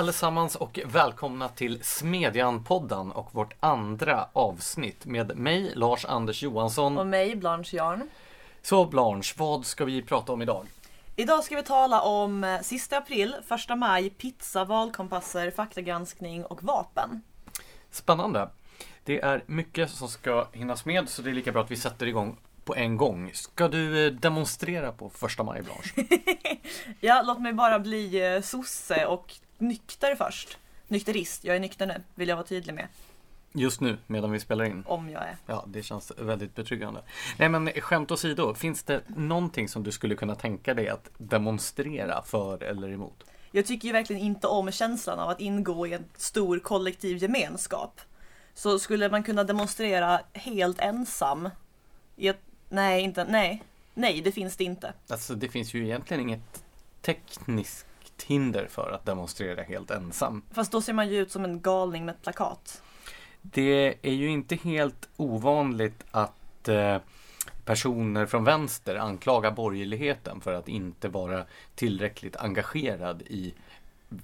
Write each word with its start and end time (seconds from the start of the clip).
allesammans 0.00 0.56
och 0.56 0.80
välkomna 0.84 1.48
till 1.48 1.82
Smedjan-podden 1.82 3.12
och 3.12 3.34
vårt 3.34 3.54
andra 3.60 4.28
avsnitt 4.32 5.06
med 5.06 5.38
mig, 5.38 5.72
Lars-Anders 5.74 6.42
Johansson. 6.42 6.98
Och 6.98 7.06
mig, 7.06 7.36
Blanche 7.36 7.76
Jarn. 7.76 8.08
Så 8.62 8.84
Blanche, 8.84 9.34
vad 9.36 9.66
ska 9.66 9.84
vi 9.84 10.02
prata 10.02 10.32
om 10.32 10.42
idag? 10.42 10.66
Idag 11.16 11.44
ska 11.44 11.56
vi 11.56 11.62
tala 11.62 12.00
om 12.00 12.44
eh, 12.44 12.60
sista 12.60 12.98
april, 12.98 13.36
första 13.46 13.76
maj, 13.76 14.10
pizza, 14.10 14.64
valkompasser, 14.64 15.50
faktagranskning 15.50 16.44
och 16.44 16.62
vapen. 16.62 17.22
Spännande. 17.90 18.50
Det 19.04 19.20
är 19.20 19.44
mycket 19.46 19.90
som 19.90 20.08
ska 20.08 20.46
hinnas 20.52 20.84
med 20.84 21.08
så 21.08 21.22
det 21.22 21.30
är 21.30 21.34
lika 21.34 21.52
bra 21.52 21.62
att 21.62 21.70
vi 21.70 21.76
sätter 21.76 22.06
igång 22.06 22.36
på 22.70 22.76
en 22.76 22.96
gång. 22.96 23.30
Ska 23.34 23.68
du 23.68 24.06
eh, 24.06 24.12
demonstrera 24.12 24.92
på 24.92 25.10
första 25.10 25.42
maj 25.42 25.62
Blanche? 25.62 26.18
ja, 27.00 27.22
låt 27.26 27.40
mig 27.40 27.52
bara 27.52 27.78
bli 27.78 28.34
eh, 28.34 28.42
sosse 28.42 29.06
och 29.06 29.34
nykter 29.58 30.14
först. 30.14 30.58
Nykterist, 30.88 31.44
jag 31.44 31.56
är 31.56 31.60
nykter 31.60 31.86
nu, 31.86 32.02
vill 32.14 32.28
jag 32.28 32.36
vara 32.36 32.46
tydlig 32.46 32.74
med. 32.74 32.88
Just 33.52 33.80
nu, 33.80 33.98
medan 34.06 34.30
vi 34.30 34.40
spelar 34.40 34.64
in? 34.64 34.84
Om 34.86 35.10
jag 35.10 35.22
är. 35.22 35.36
Ja, 35.46 35.64
det 35.66 35.82
känns 35.82 36.12
väldigt 36.18 36.54
betryggande. 36.54 37.02
Nej 37.38 37.48
men 37.48 37.68
skämt 37.68 38.10
åsido, 38.10 38.54
finns 38.54 38.82
det 38.82 39.02
någonting 39.06 39.68
som 39.68 39.82
du 39.82 39.92
skulle 39.92 40.14
kunna 40.14 40.34
tänka 40.34 40.74
dig 40.74 40.88
att 40.88 41.10
demonstrera 41.18 42.22
för 42.22 42.62
eller 42.62 42.92
emot? 42.92 43.24
Jag 43.50 43.66
tycker 43.66 43.88
ju 43.88 43.92
verkligen 43.92 44.22
inte 44.22 44.46
om 44.46 44.72
känslan 44.72 45.18
av 45.18 45.28
att 45.28 45.40
ingå 45.40 45.86
i 45.86 45.92
en 45.92 46.04
stor 46.16 46.58
kollektiv 46.58 47.22
gemenskap. 47.22 48.00
Så 48.54 48.78
skulle 48.78 49.08
man 49.08 49.22
kunna 49.22 49.44
demonstrera 49.44 50.20
helt 50.32 50.80
ensam 50.80 51.48
i 52.16 52.28
ett 52.28 52.49
Nej, 52.70 53.02
inte, 53.02 53.24
nej. 53.24 53.62
Nej, 53.94 54.20
det 54.20 54.32
finns 54.32 54.56
det 54.56 54.64
inte. 54.64 54.92
Alltså 55.08 55.34
det 55.34 55.48
finns 55.48 55.74
ju 55.74 55.84
egentligen 55.84 56.20
inget 56.20 56.64
tekniskt 57.02 57.86
hinder 58.26 58.66
för 58.70 58.90
att 58.90 59.06
demonstrera 59.06 59.62
helt 59.62 59.90
ensam. 59.90 60.42
Fast 60.50 60.72
då 60.72 60.82
ser 60.82 60.92
man 60.92 61.08
ju 61.08 61.18
ut 61.18 61.32
som 61.32 61.44
en 61.44 61.60
galning 61.60 62.04
med 62.04 62.14
ett 62.14 62.22
plakat. 62.22 62.82
Det 63.42 63.94
är 64.02 64.12
ju 64.12 64.28
inte 64.28 64.56
helt 64.56 65.08
ovanligt 65.16 66.04
att 66.10 66.68
eh, 66.68 66.98
personer 67.64 68.26
från 68.26 68.44
vänster 68.44 68.96
anklagar 68.96 69.50
borgerligheten 69.50 70.40
för 70.40 70.52
att 70.52 70.68
inte 70.68 71.08
vara 71.08 71.44
tillräckligt 71.74 72.36
engagerad 72.36 73.22
i 73.22 73.54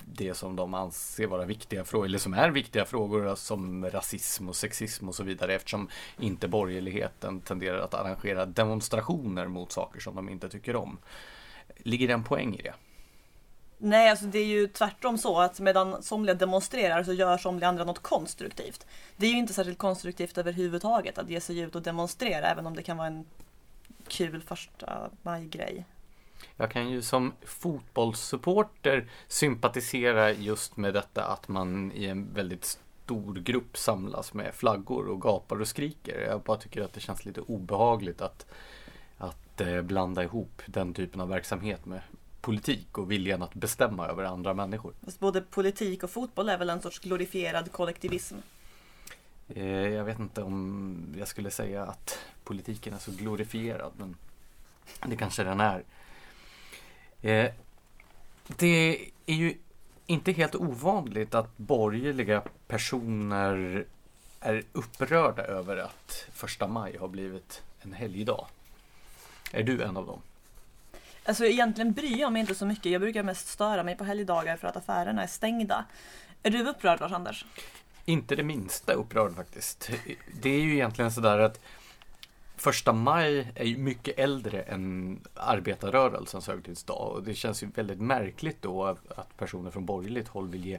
det 0.04 0.34
som 0.34 0.56
de 0.56 0.74
anser 0.74 1.26
vara 1.26 1.44
viktiga 1.44 1.84
frågor, 1.84 2.06
eller 2.06 2.18
som 2.18 2.34
är 2.34 2.50
viktiga 2.50 2.84
frågor 2.84 3.34
som 3.34 3.90
rasism 3.90 4.48
och 4.48 4.56
sexism 4.56 5.08
och 5.08 5.14
så 5.14 5.22
vidare 5.22 5.54
eftersom 5.54 5.88
inte 6.18 6.48
borgerligheten 6.48 7.40
tenderar 7.40 7.78
att 7.78 7.94
arrangera 7.94 8.46
demonstrationer 8.46 9.46
mot 9.46 9.72
saker 9.72 10.00
som 10.00 10.16
de 10.16 10.28
inte 10.28 10.48
tycker 10.48 10.76
om. 10.76 10.98
Ligger 11.76 12.06
det 12.06 12.14
en 12.14 12.24
poäng 12.24 12.54
i 12.54 12.62
det? 12.62 12.74
Nej, 13.78 14.10
alltså 14.10 14.26
det 14.26 14.38
är 14.38 14.46
ju 14.46 14.68
tvärtom 14.68 15.18
så 15.18 15.40
att 15.40 15.60
medan 15.60 16.02
somliga 16.02 16.34
demonstrerar 16.34 17.02
så 17.02 17.12
gör 17.12 17.38
somliga 17.38 17.68
andra 17.68 17.84
något 17.84 18.02
konstruktivt. 18.02 18.86
Det 19.16 19.26
är 19.26 19.30
ju 19.30 19.38
inte 19.38 19.54
särskilt 19.54 19.78
konstruktivt 19.78 20.38
överhuvudtaget 20.38 21.18
att 21.18 21.30
ge 21.30 21.40
sig 21.40 21.58
ut 21.58 21.74
och 21.74 21.82
demonstrera 21.82 22.46
även 22.46 22.66
om 22.66 22.76
det 22.76 22.82
kan 22.82 22.96
vara 22.96 23.06
en 23.06 23.24
kul 24.08 24.42
första 24.42 25.10
maj-grej. 25.22 25.84
Jag 26.56 26.70
kan 26.70 26.90
ju 26.90 27.02
som 27.02 27.32
fotbollssupporter 27.42 29.08
sympatisera 29.28 30.32
just 30.32 30.76
med 30.76 30.94
detta 30.94 31.24
att 31.24 31.48
man 31.48 31.92
i 31.92 32.04
en 32.04 32.34
väldigt 32.34 32.64
stor 32.64 33.34
grupp 33.34 33.76
samlas 33.76 34.34
med 34.34 34.54
flaggor 34.54 35.08
och 35.08 35.20
gapar 35.22 35.60
och 35.60 35.68
skriker. 35.68 36.20
Jag 36.20 36.40
bara 36.40 36.56
tycker 36.56 36.82
att 36.82 36.92
det 36.92 37.00
känns 37.00 37.24
lite 37.24 37.40
obehagligt 37.40 38.20
att, 38.20 38.46
att 39.18 39.60
eh, 39.60 39.82
blanda 39.82 40.22
ihop 40.22 40.62
den 40.66 40.94
typen 40.94 41.20
av 41.20 41.28
verksamhet 41.28 41.86
med 41.86 42.00
politik 42.40 42.98
och 42.98 43.10
viljan 43.10 43.42
att 43.42 43.54
bestämma 43.54 44.06
över 44.06 44.24
andra 44.24 44.54
människor. 44.54 44.92
Fast 45.04 45.20
både 45.20 45.40
politik 45.40 46.02
och 46.02 46.10
fotboll 46.10 46.48
är 46.48 46.58
väl 46.58 46.70
en 46.70 46.82
sorts 46.82 46.98
glorifierad 46.98 47.72
kollektivism? 47.72 48.36
Eh, 49.48 49.88
jag 49.88 50.04
vet 50.04 50.18
inte 50.18 50.42
om 50.42 51.14
jag 51.18 51.28
skulle 51.28 51.50
säga 51.50 51.82
att 51.82 52.18
politiken 52.44 52.94
är 52.94 52.98
så 52.98 53.10
glorifierad 53.10 53.92
men 53.96 54.16
det 55.06 55.16
kanske 55.16 55.44
den 55.44 55.60
är. 55.60 55.84
Eh, 57.26 57.50
det 58.46 59.10
är 59.26 59.34
ju 59.34 59.54
inte 60.06 60.32
helt 60.32 60.54
ovanligt 60.54 61.34
att 61.34 61.56
borgerliga 61.56 62.42
personer 62.66 63.84
är 64.40 64.62
upprörda 64.72 65.42
över 65.42 65.76
att 65.76 66.26
första 66.32 66.66
maj 66.66 66.96
har 66.96 67.08
blivit 67.08 67.62
en 67.80 67.92
helgdag. 67.92 68.46
Är 69.52 69.62
du 69.62 69.82
en 69.82 69.96
av 69.96 70.06
dem? 70.06 70.20
Alltså 71.24 71.44
egentligen 71.44 71.92
bryr 71.92 72.18
jag 72.18 72.32
mig 72.32 72.40
inte 72.40 72.54
så 72.54 72.66
mycket. 72.66 72.92
Jag 72.92 73.00
brukar 73.00 73.22
mest 73.22 73.48
störa 73.48 73.82
mig 73.82 73.96
på 73.96 74.04
helgdagar 74.04 74.56
för 74.56 74.68
att 74.68 74.76
affärerna 74.76 75.22
är 75.22 75.26
stängda. 75.26 75.84
Är 76.42 76.50
du 76.50 76.68
upprörd 76.68 77.00
Lars-Anders? 77.00 77.46
Inte 78.04 78.36
det 78.36 78.42
minsta 78.42 78.92
upprörd 78.92 79.34
faktiskt. 79.34 79.90
Det 80.40 80.50
är 80.50 80.60
ju 80.60 80.74
egentligen 80.74 81.12
sådär 81.12 81.38
att 81.38 81.60
Första 82.56 82.92
maj 82.92 83.52
är 83.54 83.64
ju 83.64 83.76
mycket 83.76 84.18
äldre 84.18 84.60
än 84.62 85.20
arbetarrörelsens 85.34 86.48
högtidsdag 86.48 87.12
och 87.12 87.22
det 87.22 87.34
känns 87.34 87.62
ju 87.62 87.66
väldigt 87.74 88.00
märkligt 88.00 88.62
då 88.62 88.84
att 88.84 89.36
personer 89.36 89.70
från 89.70 89.86
borgerligt 89.86 90.28
håll 90.28 90.48
vill 90.48 90.66
ge 90.66 90.78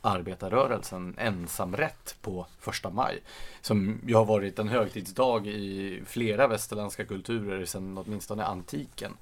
arbetarrörelsen 0.00 1.14
ensamrätt 1.18 2.16
på 2.22 2.46
första 2.58 2.90
maj. 2.90 3.22
Som 3.60 4.00
ju 4.06 4.14
har 4.14 4.24
varit 4.24 4.58
en 4.58 4.68
högtidsdag 4.68 5.46
i 5.46 6.02
flera 6.06 6.48
västerländska 6.48 7.04
kulturer 7.04 7.64
sedan 7.64 7.98
åtminstone 7.98 8.44
antiken. 8.44 9.12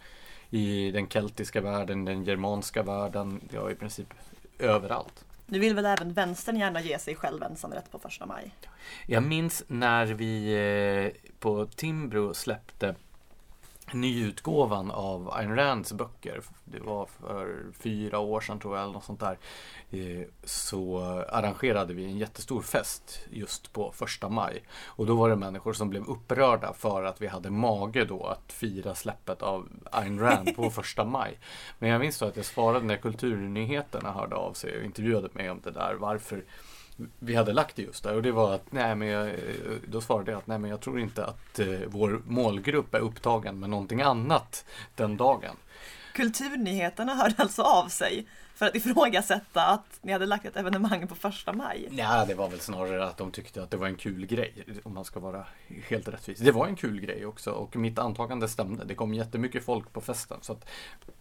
I 0.50 0.90
den 0.90 1.08
keltiska 1.08 1.60
världen, 1.60 2.04
den 2.04 2.24
germanska 2.24 2.82
världen, 2.82 3.40
ja 3.52 3.70
i 3.70 3.74
princip 3.74 4.14
överallt. 4.58 5.24
Nu 5.52 5.58
vill 5.58 5.74
väl 5.74 5.86
även 5.86 6.12
vänstern 6.12 6.56
gärna 6.56 6.80
ge 6.80 6.98
sig 6.98 7.14
själv 7.14 7.42
ensamrätt 7.42 7.90
på 7.90 7.98
första 7.98 8.26
maj? 8.26 8.54
Jag 9.06 9.22
minns 9.22 9.64
när 9.66 10.06
vi 10.06 10.54
eh, 10.54 11.32
på 11.38 11.66
Timbro 11.66 12.34
släppte 12.34 12.94
nyutgåvan 13.94 14.90
av 14.90 15.32
Ayn 15.32 15.56
Rands 15.56 15.92
böcker. 15.92 16.42
Det 16.64 16.80
var 16.80 17.06
för 17.06 17.66
fyra 17.78 18.18
år 18.18 18.40
sedan 18.40 18.58
tror 18.58 18.76
jag 18.76 18.82
eller 18.82 18.92
något 18.92 19.04
sånt 19.04 19.20
där. 19.20 19.38
Eh, 19.90 20.26
så 20.44 21.00
arrangerade 21.28 21.94
vi 21.94 22.04
en 22.04 22.18
jättestor 22.18 22.62
fest 22.62 23.26
just 23.30 23.72
på 23.72 23.92
första 23.92 24.28
maj. 24.28 24.62
Och 24.84 25.06
då 25.06 25.14
var 25.14 25.28
det 25.28 25.36
människor 25.36 25.72
som 25.72 25.90
blev 25.90 26.04
upprörda 26.04 26.72
för 26.72 27.04
att 27.04 27.22
vi 27.22 27.26
hade 27.26 27.50
mage 27.50 28.04
då 28.04 28.26
att 28.26 28.52
fira 28.52 28.94
släppet 28.94 29.42
av 29.42 29.68
Ayn 29.90 30.20
Rand 30.20 30.56
på 30.56 30.70
första 30.70 31.04
maj. 31.04 31.38
Men 31.78 31.90
jag 31.90 32.00
minns 32.00 32.18
då 32.18 32.26
att 32.26 32.36
jag 32.36 32.46
svarade 32.46 32.84
när 32.84 32.96
Kulturnyheterna 32.96 34.12
hörde 34.12 34.36
av 34.36 34.52
sig 34.52 34.78
och 34.78 34.84
intervjuade 34.84 35.28
mig 35.32 35.50
om 35.50 35.60
det 35.64 35.70
där. 35.70 35.94
Varför 35.94 36.44
vi 37.18 37.34
hade 37.34 37.52
lagt 37.52 37.76
det 37.76 37.82
just 37.82 38.04
där 38.04 38.14
och 38.14 38.22
det 38.22 38.32
var 38.32 38.54
att 38.54 38.72
nej 38.72 38.94
men 38.94 39.08
jag, 39.08 39.34
då 39.88 40.00
svarade 40.00 40.30
jag 40.30 40.38
att 40.38 40.46
nej 40.46 40.58
men 40.58 40.70
jag 40.70 40.80
tror 40.80 41.00
inte 41.00 41.24
att 41.24 41.58
eh, 41.58 41.66
vår 41.86 42.22
målgrupp 42.26 42.94
är 42.94 42.98
upptagen 42.98 43.60
med 43.60 43.70
någonting 43.70 44.02
annat 44.02 44.64
den 44.94 45.16
dagen. 45.16 45.56
Kulturnyheterna 46.12 47.14
hörde 47.14 47.34
alltså 47.38 47.62
av 47.62 47.88
sig 47.88 48.26
för 48.54 48.66
att 48.66 48.74
ifrågasätta 48.74 49.66
att 49.66 49.98
ni 50.02 50.12
hade 50.12 50.26
lagt 50.26 50.44
ett 50.44 50.56
evenemang 50.56 51.08
på 51.08 51.14
första 51.14 51.52
maj? 51.52 51.88
Nej, 51.90 52.26
det 52.26 52.34
var 52.34 52.48
väl 52.48 52.60
snarare 52.60 53.04
att 53.06 53.16
de 53.16 53.30
tyckte 53.30 53.62
att 53.62 53.70
det 53.70 53.76
var 53.76 53.86
en 53.86 53.96
kul 53.96 54.26
grej 54.26 54.64
om 54.82 54.94
man 54.94 55.04
ska 55.04 55.20
vara 55.20 55.46
helt 55.88 56.08
rättvis. 56.08 56.38
Det 56.38 56.52
var 56.52 56.66
en 56.66 56.76
kul 56.76 57.00
grej 57.00 57.26
också 57.26 57.50
och 57.50 57.76
mitt 57.76 57.98
antagande 57.98 58.48
stämde. 58.48 58.84
Det 58.84 58.94
kom 58.94 59.14
jättemycket 59.14 59.64
folk 59.64 59.92
på 59.92 60.00
festen 60.00 60.38
så 60.40 60.52
att 60.52 60.68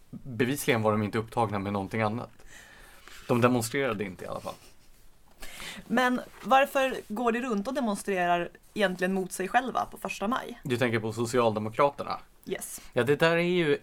bevisligen 0.10 0.82
var 0.82 0.92
de 0.92 1.04
inte 1.04 1.18
upptagna 1.18 1.60
med 1.60 1.74
någonting 1.74 2.02
annat. 2.02 2.32
De 3.28 3.42
demonstrerade 3.42 4.04
inte 4.04 4.26
i 4.26 4.28
alla 4.28 4.40
fall. 4.40 4.56
Men 5.88 6.22
varför 6.44 6.96
går 7.08 7.32
det 7.32 7.42
runt 7.42 7.68
och 7.68 7.74
demonstrerar 7.74 8.50
egentligen 8.74 9.14
mot 9.14 9.32
sig 9.32 9.48
själva 9.48 9.86
på 9.92 9.98
första 9.98 10.28
maj? 10.28 10.60
Du 10.64 10.78
tänker 10.78 11.00
på 11.00 11.14
Socialdemokraterna? 11.14 12.20
Yes. 12.46 12.82
Ja, 12.94 13.04
det 13.04 13.16
där 13.16 13.38
är 13.38 13.42
ju 13.42 13.78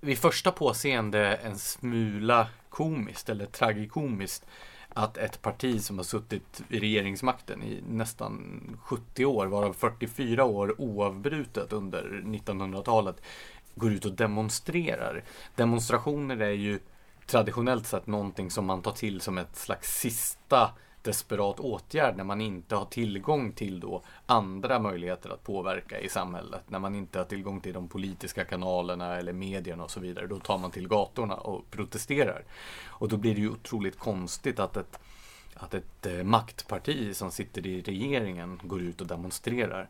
vid 0.00 0.18
första 0.18 0.52
påseende 0.52 1.34
en 1.34 1.58
smula 1.58 2.48
komiskt 2.68 3.28
eller 3.28 3.46
tragikomiskt 3.46 4.46
att 4.88 5.16
ett 5.16 5.42
parti 5.42 5.82
som 5.82 5.98
har 5.98 6.04
suttit 6.04 6.62
i 6.68 6.80
regeringsmakten 6.80 7.62
i 7.62 7.82
nästan 7.88 8.60
70 8.82 9.24
år, 9.24 9.46
varav 9.46 9.72
44 9.72 10.44
år 10.44 10.80
oavbrutet 10.80 11.72
under 11.72 12.22
1900-talet, 12.24 13.22
går 13.74 13.92
ut 13.92 14.04
och 14.04 14.12
demonstrerar. 14.12 15.24
Demonstrationer 15.54 16.40
är 16.40 16.50
ju 16.50 16.78
traditionellt 17.26 17.86
sett 17.86 18.06
någonting 18.06 18.50
som 18.50 18.66
man 18.66 18.82
tar 18.82 18.92
till 18.92 19.20
som 19.20 19.38
ett 19.38 19.56
slags 19.56 20.00
sista 20.00 20.70
desperat 21.08 21.60
åtgärd 21.60 22.16
när 22.16 22.24
man 22.24 22.40
inte 22.40 22.76
har 22.76 22.84
tillgång 22.84 23.52
till 23.52 23.80
då 23.80 24.02
andra 24.26 24.78
möjligheter 24.78 25.30
att 25.30 25.44
påverka 25.44 26.00
i 26.00 26.08
samhället. 26.08 26.62
När 26.66 26.78
man 26.78 26.94
inte 26.94 27.18
har 27.18 27.24
tillgång 27.24 27.60
till 27.60 27.72
de 27.72 27.88
politiska 27.88 28.44
kanalerna 28.44 29.16
eller 29.16 29.32
medierna 29.32 29.84
och 29.84 29.90
så 29.90 30.00
vidare. 30.00 30.26
Då 30.26 30.38
tar 30.38 30.58
man 30.58 30.70
till 30.70 30.88
gatorna 30.88 31.34
och 31.34 31.70
protesterar. 31.70 32.44
Och 32.86 33.08
då 33.08 33.16
blir 33.16 33.34
det 33.34 33.40
ju 33.40 33.50
otroligt 33.50 33.98
konstigt 33.98 34.60
att 34.60 34.76
ett 34.76 34.98
att 35.60 35.74
ett 35.74 36.06
eh, 36.06 36.22
maktparti 36.22 37.16
som 37.16 37.30
sitter 37.30 37.66
i 37.66 37.82
regeringen 37.82 38.60
går 38.62 38.82
ut 38.82 39.00
och 39.00 39.06
demonstrerar. 39.06 39.88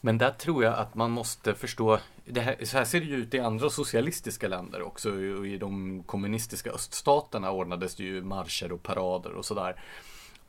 Men 0.00 0.18
där 0.18 0.30
tror 0.30 0.64
jag 0.64 0.74
att 0.74 0.94
man 0.94 1.10
måste 1.10 1.54
förstå, 1.54 1.98
det 2.24 2.40
här, 2.40 2.56
så 2.64 2.76
här 2.78 2.84
ser 2.84 3.00
det 3.00 3.06
ju 3.06 3.16
ut 3.16 3.34
i 3.34 3.40
andra 3.40 3.70
socialistiska 3.70 4.48
länder 4.48 4.82
också. 4.82 5.20
I 5.46 5.58
de 5.58 6.02
kommunistiska 6.02 6.70
öststaterna 6.70 7.50
ordnades 7.50 7.94
det 7.94 8.04
ju 8.04 8.22
marscher 8.22 8.72
och 8.72 8.82
parader 8.82 9.32
och 9.32 9.44
sådär. 9.44 9.76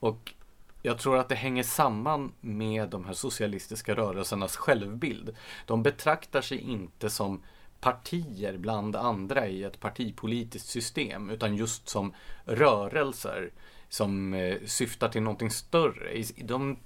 Och 0.04 0.34
jag 0.82 1.00
tror 1.00 1.18
att 1.18 1.30
det 1.30 1.36
hänger 1.36 1.64
samman 1.64 2.32
med 2.42 2.90
de 2.90 3.06
här 3.06 3.14
socialistiska 3.14 3.96
rörelsernas 3.96 4.56
självbild. 4.56 5.36
De 5.66 5.84
betraktar 5.84 6.42
sig 6.42 6.58
inte 6.58 7.10
som 7.10 7.44
partier 7.80 8.58
bland 8.58 8.96
andra 8.96 9.48
i 9.48 9.64
ett 9.64 9.80
partipolitiskt 9.80 10.70
system 10.70 11.30
utan 11.30 11.56
just 11.56 11.90
som 11.90 12.14
rörelser 12.46 13.52
som 13.90 14.34
eh, 14.34 14.58
syftar 14.66 15.10
till 15.10 15.22
någonting 15.22 15.52
större. 15.52 16.24
De 16.38 16.78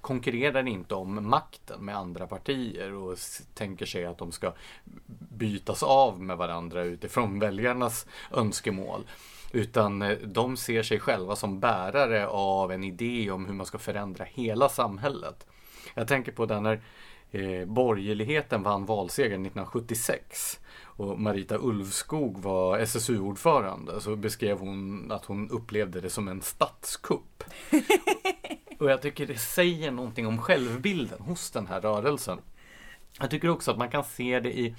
konkurrerar 0.00 0.68
inte 0.68 0.94
om 0.94 1.28
makten 1.28 1.84
med 1.84 1.96
andra 1.96 2.26
partier 2.26 2.94
och 2.94 3.18
tänker 3.54 3.86
sig 3.86 4.04
att 4.04 4.18
de 4.18 4.32
ska 4.32 4.52
bytas 5.28 5.82
av 5.82 6.20
med 6.20 6.36
varandra 6.36 6.82
utifrån 6.82 7.38
väljarnas 7.38 8.06
önskemål. 8.30 9.04
Utan 9.52 10.02
eh, 10.02 10.18
de 10.18 10.56
ser 10.56 10.82
sig 10.82 11.00
själva 11.00 11.36
som 11.36 11.60
bärare 11.60 12.26
av 12.28 12.72
en 12.72 12.84
idé 12.84 13.30
om 13.30 13.46
hur 13.46 13.54
man 13.54 13.66
ska 13.66 13.78
förändra 13.78 14.24
hela 14.24 14.68
samhället. 14.68 15.46
Jag 15.94 16.08
tänker 16.08 16.32
på 16.32 16.46
den 16.46 16.62
när 16.62 16.80
eh, 17.30 17.64
borgerligheten 17.66 18.62
vann 18.62 18.86
valsegern 18.86 19.46
1976 19.46 20.60
och 20.82 21.20
Marita 21.20 21.58
Ulvskog 21.58 22.42
var 22.42 22.78
SSU-ordförande 22.78 24.00
så 24.00 24.16
beskrev 24.16 24.58
hon 24.58 25.12
att 25.12 25.24
hon 25.24 25.50
upplevde 25.50 26.00
det 26.00 26.10
som 26.10 26.28
en 26.28 26.42
statskupp. 26.42 27.44
och 28.78 28.90
jag 28.90 29.02
tycker 29.02 29.26
det 29.26 29.38
säger 29.38 29.90
någonting 29.90 30.26
om 30.26 30.38
självbilden 30.38 31.20
hos 31.20 31.50
den 31.50 31.66
här 31.66 31.80
rörelsen. 31.80 32.38
Jag 33.20 33.30
tycker 33.30 33.48
också 33.48 33.70
att 33.70 33.78
man 33.78 33.90
kan 33.90 34.04
se 34.04 34.40
det 34.40 34.58
i 34.58 34.74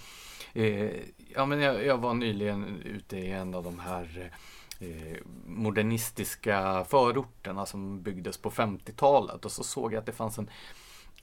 eh, 0.54 0.92
Ja 1.36 1.46
men 1.46 1.62
jag, 1.62 1.86
jag, 1.86 1.98
var 1.98 2.14
nyligen 2.14 2.82
ute 2.86 3.18
i 3.18 3.32
en 3.32 3.56
av 3.56 3.64
de 3.64 3.80
här 3.80 4.04
eh, 4.18 4.38
Eh, 4.82 5.18
modernistiska 5.46 6.86
förorterna 6.90 7.66
som 7.66 8.02
byggdes 8.02 8.38
på 8.38 8.52
50-talet 8.52 9.46
och 9.46 9.52
så 9.52 9.64
såg 9.64 9.94
jag 9.94 10.00
att 10.00 10.06
det 10.06 10.12
fanns 10.12 10.38
en, 10.38 10.50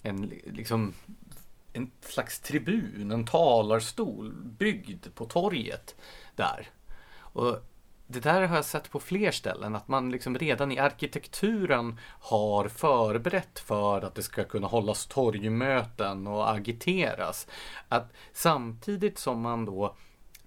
en 0.03 0.33
liksom 0.45 0.95
en 1.73 1.91
slags 2.01 2.41
tribun, 2.41 3.11
en 3.11 3.27
talarstol 3.27 4.33
byggd 4.33 5.07
på 5.15 5.25
torget 5.25 5.97
där. 6.37 6.69
Och 7.19 7.59
det 8.07 8.21
där 8.21 8.43
har 8.43 8.57
jag 8.57 8.65
sett 8.65 8.91
på 8.91 9.01
fler 9.01 9.31
ställen, 9.31 9.77
att 9.77 9.89
man 9.89 10.11
liksom 10.11 10.39
redan 10.39 10.73
i 10.73 10.79
arkitekturen 10.79 12.01
har 12.21 12.69
förberett 12.69 13.59
för 13.59 14.03
att 14.03 14.15
det 14.15 14.23
ska 14.23 14.45
kunna 14.45 14.67
hållas 14.67 15.07
torgmöten 15.07 16.27
och 16.27 16.51
agiteras. 16.51 17.47
Att 17.89 18.13
samtidigt 18.33 19.19
som 19.19 19.41
man 19.41 19.65
då 19.65 19.97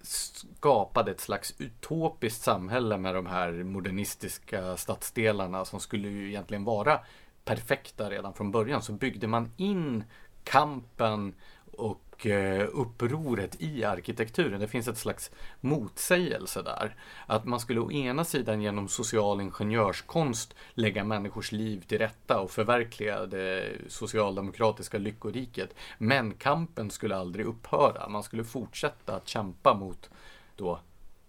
skapade 0.02 1.10
ett 1.10 1.20
slags 1.20 1.54
utopiskt 1.58 2.42
samhälle 2.42 2.98
med 2.98 3.14
de 3.14 3.26
här 3.26 3.52
modernistiska 3.52 4.76
stadsdelarna 4.76 5.64
som 5.64 5.80
skulle 5.80 6.08
ju 6.08 6.28
egentligen 6.28 6.64
vara 6.64 7.00
perfekta 7.44 8.10
redan 8.10 8.34
från 8.34 8.50
början. 8.50 8.82
Så 8.82 8.92
byggde 8.92 9.26
man 9.26 9.52
in 9.56 10.04
kampen 10.44 11.34
och 11.72 12.11
och 12.22 12.26
eh, 12.26 12.68
upproret 12.72 13.56
i 13.60 13.84
arkitekturen. 13.84 14.60
Det 14.60 14.68
finns 14.68 14.88
ett 14.88 14.98
slags 14.98 15.30
motsägelse 15.60 16.62
där. 16.62 16.96
Att 17.26 17.44
man 17.44 17.60
skulle 17.60 17.80
å 17.80 17.92
ena 17.92 18.24
sidan 18.24 18.62
genom 18.62 18.88
social 18.88 19.40
ingenjörskonst 19.40 20.54
lägga 20.74 21.04
människors 21.04 21.52
liv 21.52 21.84
till 21.86 21.98
rätta 21.98 22.40
och 22.40 22.50
förverkliga 22.50 23.26
det 23.26 23.72
socialdemokratiska 23.88 24.98
lyckoriket. 24.98 25.74
Men 25.98 26.34
kampen 26.34 26.90
skulle 26.90 27.16
aldrig 27.16 27.46
upphöra. 27.46 28.08
Man 28.08 28.22
skulle 28.22 28.44
fortsätta 28.44 29.16
att 29.16 29.28
kämpa 29.28 29.74
mot 29.74 30.10
då, 30.56 30.80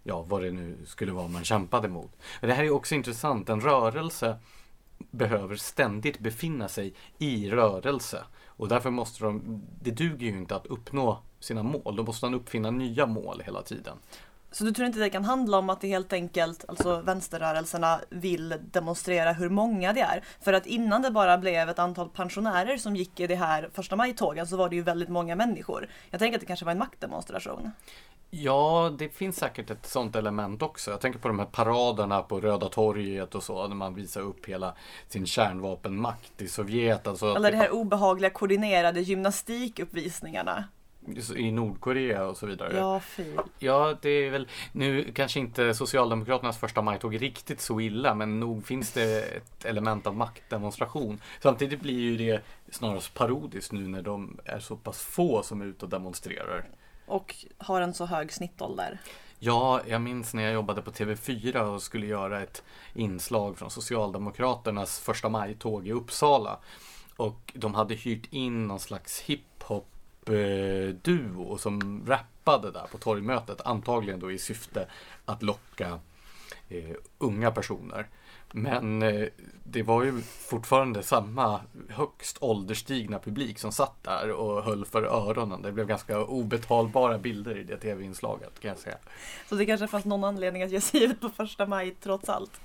ja, 0.02 0.22
vad 0.22 0.42
det 0.42 0.50
nu 0.50 0.76
skulle 0.86 1.12
vara 1.12 1.28
man 1.28 1.44
kämpade 1.44 1.88
mot. 1.88 2.12
Det 2.40 2.52
här 2.52 2.64
är 2.64 2.70
också 2.70 2.94
intressant. 2.94 3.48
En 3.48 3.60
rörelse 3.60 4.38
behöver 5.10 5.56
ständigt 5.56 6.18
befinna 6.18 6.68
sig 6.68 6.94
i 7.18 7.50
rörelse. 7.50 8.24
Och 8.56 8.68
därför 8.68 8.90
måste 8.90 9.24
de, 9.24 9.62
det 9.82 9.90
duger 9.90 10.26
ju 10.26 10.38
inte 10.38 10.56
att 10.56 10.66
uppnå 10.66 11.18
sina 11.40 11.62
mål. 11.62 11.96
Då 11.96 12.02
måste 12.02 12.26
man 12.26 12.34
uppfinna 12.34 12.70
nya 12.70 13.06
mål 13.06 13.42
hela 13.44 13.62
tiden. 13.62 13.96
Så 14.54 14.64
du 14.64 14.72
tror 14.72 14.86
inte 14.86 14.98
det 14.98 15.10
kan 15.10 15.24
handla 15.24 15.58
om 15.58 15.70
att 15.70 15.80
det 15.80 15.88
helt 15.88 16.12
enkelt, 16.12 16.64
alltså 16.68 17.00
vänsterrörelserna 17.00 18.00
vill 18.08 18.54
demonstrera 18.70 19.32
hur 19.32 19.48
många 19.48 19.92
det 19.92 20.00
är? 20.00 20.24
För 20.40 20.52
att 20.52 20.66
innan 20.66 21.02
det 21.02 21.10
bara 21.10 21.38
blev 21.38 21.68
ett 21.68 21.78
antal 21.78 22.08
pensionärer 22.08 22.76
som 22.76 22.96
gick 22.96 23.20
i 23.20 23.26
det 23.26 23.36
här 23.36 23.70
första 23.72 23.96
maj-tågen 23.96 24.46
så 24.46 24.56
var 24.56 24.68
det 24.68 24.76
ju 24.76 24.82
väldigt 24.82 25.08
många 25.08 25.36
människor. 25.36 25.88
Jag 26.10 26.20
tänker 26.20 26.36
att 26.36 26.40
det 26.40 26.46
kanske 26.46 26.64
var 26.64 26.72
en 26.72 26.78
maktdemonstration. 26.78 27.70
Ja, 28.42 28.92
det 28.98 29.08
finns 29.08 29.36
säkert 29.36 29.70
ett 29.70 29.86
sånt 29.86 30.16
element 30.16 30.62
också. 30.62 30.90
Jag 30.90 31.00
tänker 31.00 31.18
på 31.18 31.28
de 31.28 31.38
här 31.38 31.46
paraderna 31.46 32.22
på 32.22 32.40
Röda 32.40 32.68
torget 32.68 33.34
och 33.34 33.42
så, 33.42 33.68
när 33.68 33.76
man 33.76 33.94
visar 33.94 34.20
upp 34.20 34.46
hela 34.46 34.74
sin 35.08 35.26
kärnvapenmakt 35.26 36.42
i 36.42 36.48
Sovjet. 36.48 37.06
Alltså 37.06 37.34
Eller 37.34 37.50
de 37.50 37.56
här 37.56 37.70
obehagliga 37.70 38.30
koordinerade 38.30 39.00
gymnastikuppvisningarna. 39.00 40.64
I 41.36 41.52
Nordkorea 41.52 42.26
och 42.26 42.36
så 42.36 42.46
vidare. 42.46 42.76
Ja, 42.76 43.00
fy. 43.00 43.24
Ja, 43.58 43.96
det 44.02 44.08
är 44.10 44.30
väl 44.30 44.48
nu 44.72 45.12
kanske 45.14 45.40
inte 45.40 45.74
Socialdemokraternas 45.74 46.58
första 46.58 46.82
majtåg 46.82 47.22
riktigt 47.22 47.60
så 47.60 47.80
illa, 47.80 48.14
men 48.14 48.40
nog 48.40 48.66
finns 48.66 48.92
det 48.92 49.22
ett 49.22 49.64
element 49.64 50.06
av 50.06 50.16
maktdemonstration. 50.16 51.20
Samtidigt 51.42 51.80
blir 51.80 52.00
ju 52.00 52.16
det 52.16 52.42
snarast 52.70 53.14
parodiskt 53.14 53.72
nu 53.72 53.88
när 53.88 54.02
de 54.02 54.38
är 54.44 54.58
så 54.58 54.76
pass 54.76 55.02
få 55.02 55.42
som 55.42 55.60
är 55.60 55.66
ute 55.66 55.84
och 55.84 55.90
demonstrerar. 55.90 56.66
Och 57.06 57.34
har 57.58 57.80
en 57.80 57.94
så 57.94 58.06
hög 58.06 58.32
snittålder. 58.32 59.00
Ja, 59.38 59.80
jag 59.86 60.00
minns 60.00 60.34
när 60.34 60.42
jag 60.42 60.52
jobbade 60.52 60.82
på 60.82 60.90
TV4 60.90 61.60
och 61.60 61.82
skulle 61.82 62.06
göra 62.06 62.42
ett 62.42 62.62
inslag 62.94 63.58
från 63.58 63.70
Socialdemokraternas 63.70 65.00
första 65.00 65.28
maj-tåg 65.28 65.86
i 65.86 65.92
Uppsala. 65.92 66.58
Och 67.16 67.52
de 67.54 67.74
hade 67.74 67.94
hyrt 67.94 68.32
in 68.32 68.66
någon 68.66 68.80
slags 68.80 69.20
hiphop 69.20 69.86
duo 71.02 71.58
som 71.58 72.02
rappade 72.06 72.70
där 72.70 72.86
på 72.92 72.98
torgmötet. 72.98 73.60
Antagligen 73.64 74.20
då 74.20 74.32
i 74.32 74.38
syfte 74.38 74.88
att 75.24 75.42
locka 75.42 76.00
eh, 76.68 76.96
unga 77.18 77.50
personer. 77.50 78.08
Men 78.56 79.02
eh, 79.02 79.28
det 79.64 79.82
var 79.82 80.04
ju 80.04 80.20
fortfarande 80.22 81.02
samma 81.02 81.60
högst 81.88 82.36
ålderstigna 82.40 83.18
publik 83.18 83.58
som 83.58 83.72
satt 83.72 84.02
där 84.02 84.30
och 84.30 84.62
höll 84.62 84.84
för 84.84 85.02
öronen. 85.02 85.62
Det 85.62 85.72
blev 85.72 85.86
ganska 85.86 86.24
obetalbara 86.24 87.18
bilder 87.18 87.58
i 87.58 87.64
det 87.64 87.76
tv-inslaget 87.76 88.60
kan 88.60 88.68
jag 88.68 88.78
säga. 88.78 88.96
Så 89.48 89.54
det 89.54 89.66
kanske 89.66 89.86
fanns 89.86 90.04
någon 90.04 90.24
anledning 90.24 90.62
att 90.62 90.70
ge 90.70 90.80
sig 90.80 91.04
ut 91.04 91.20
på 91.20 91.28
första 91.28 91.66
maj 91.66 91.94
trots 92.00 92.28
allt. 92.28 92.60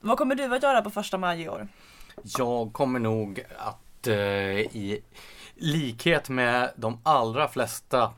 Vad 0.00 0.18
kommer 0.18 0.34
du 0.34 0.56
att 0.56 0.62
göra 0.62 0.82
på 0.82 0.90
första 0.90 1.18
maj 1.18 1.42
i 1.42 1.48
år? 1.48 1.68
Jag 2.22 2.72
kommer 2.72 2.98
nog 2.98 3.42
att 3.58 4.06
eh, 4.06 4.16
i 4.58 5.02
likhet 5.54 6.28
med 6.28 6.72
de 6.76 7.00
allra 7.02 7.48
flesta 7.48 8.12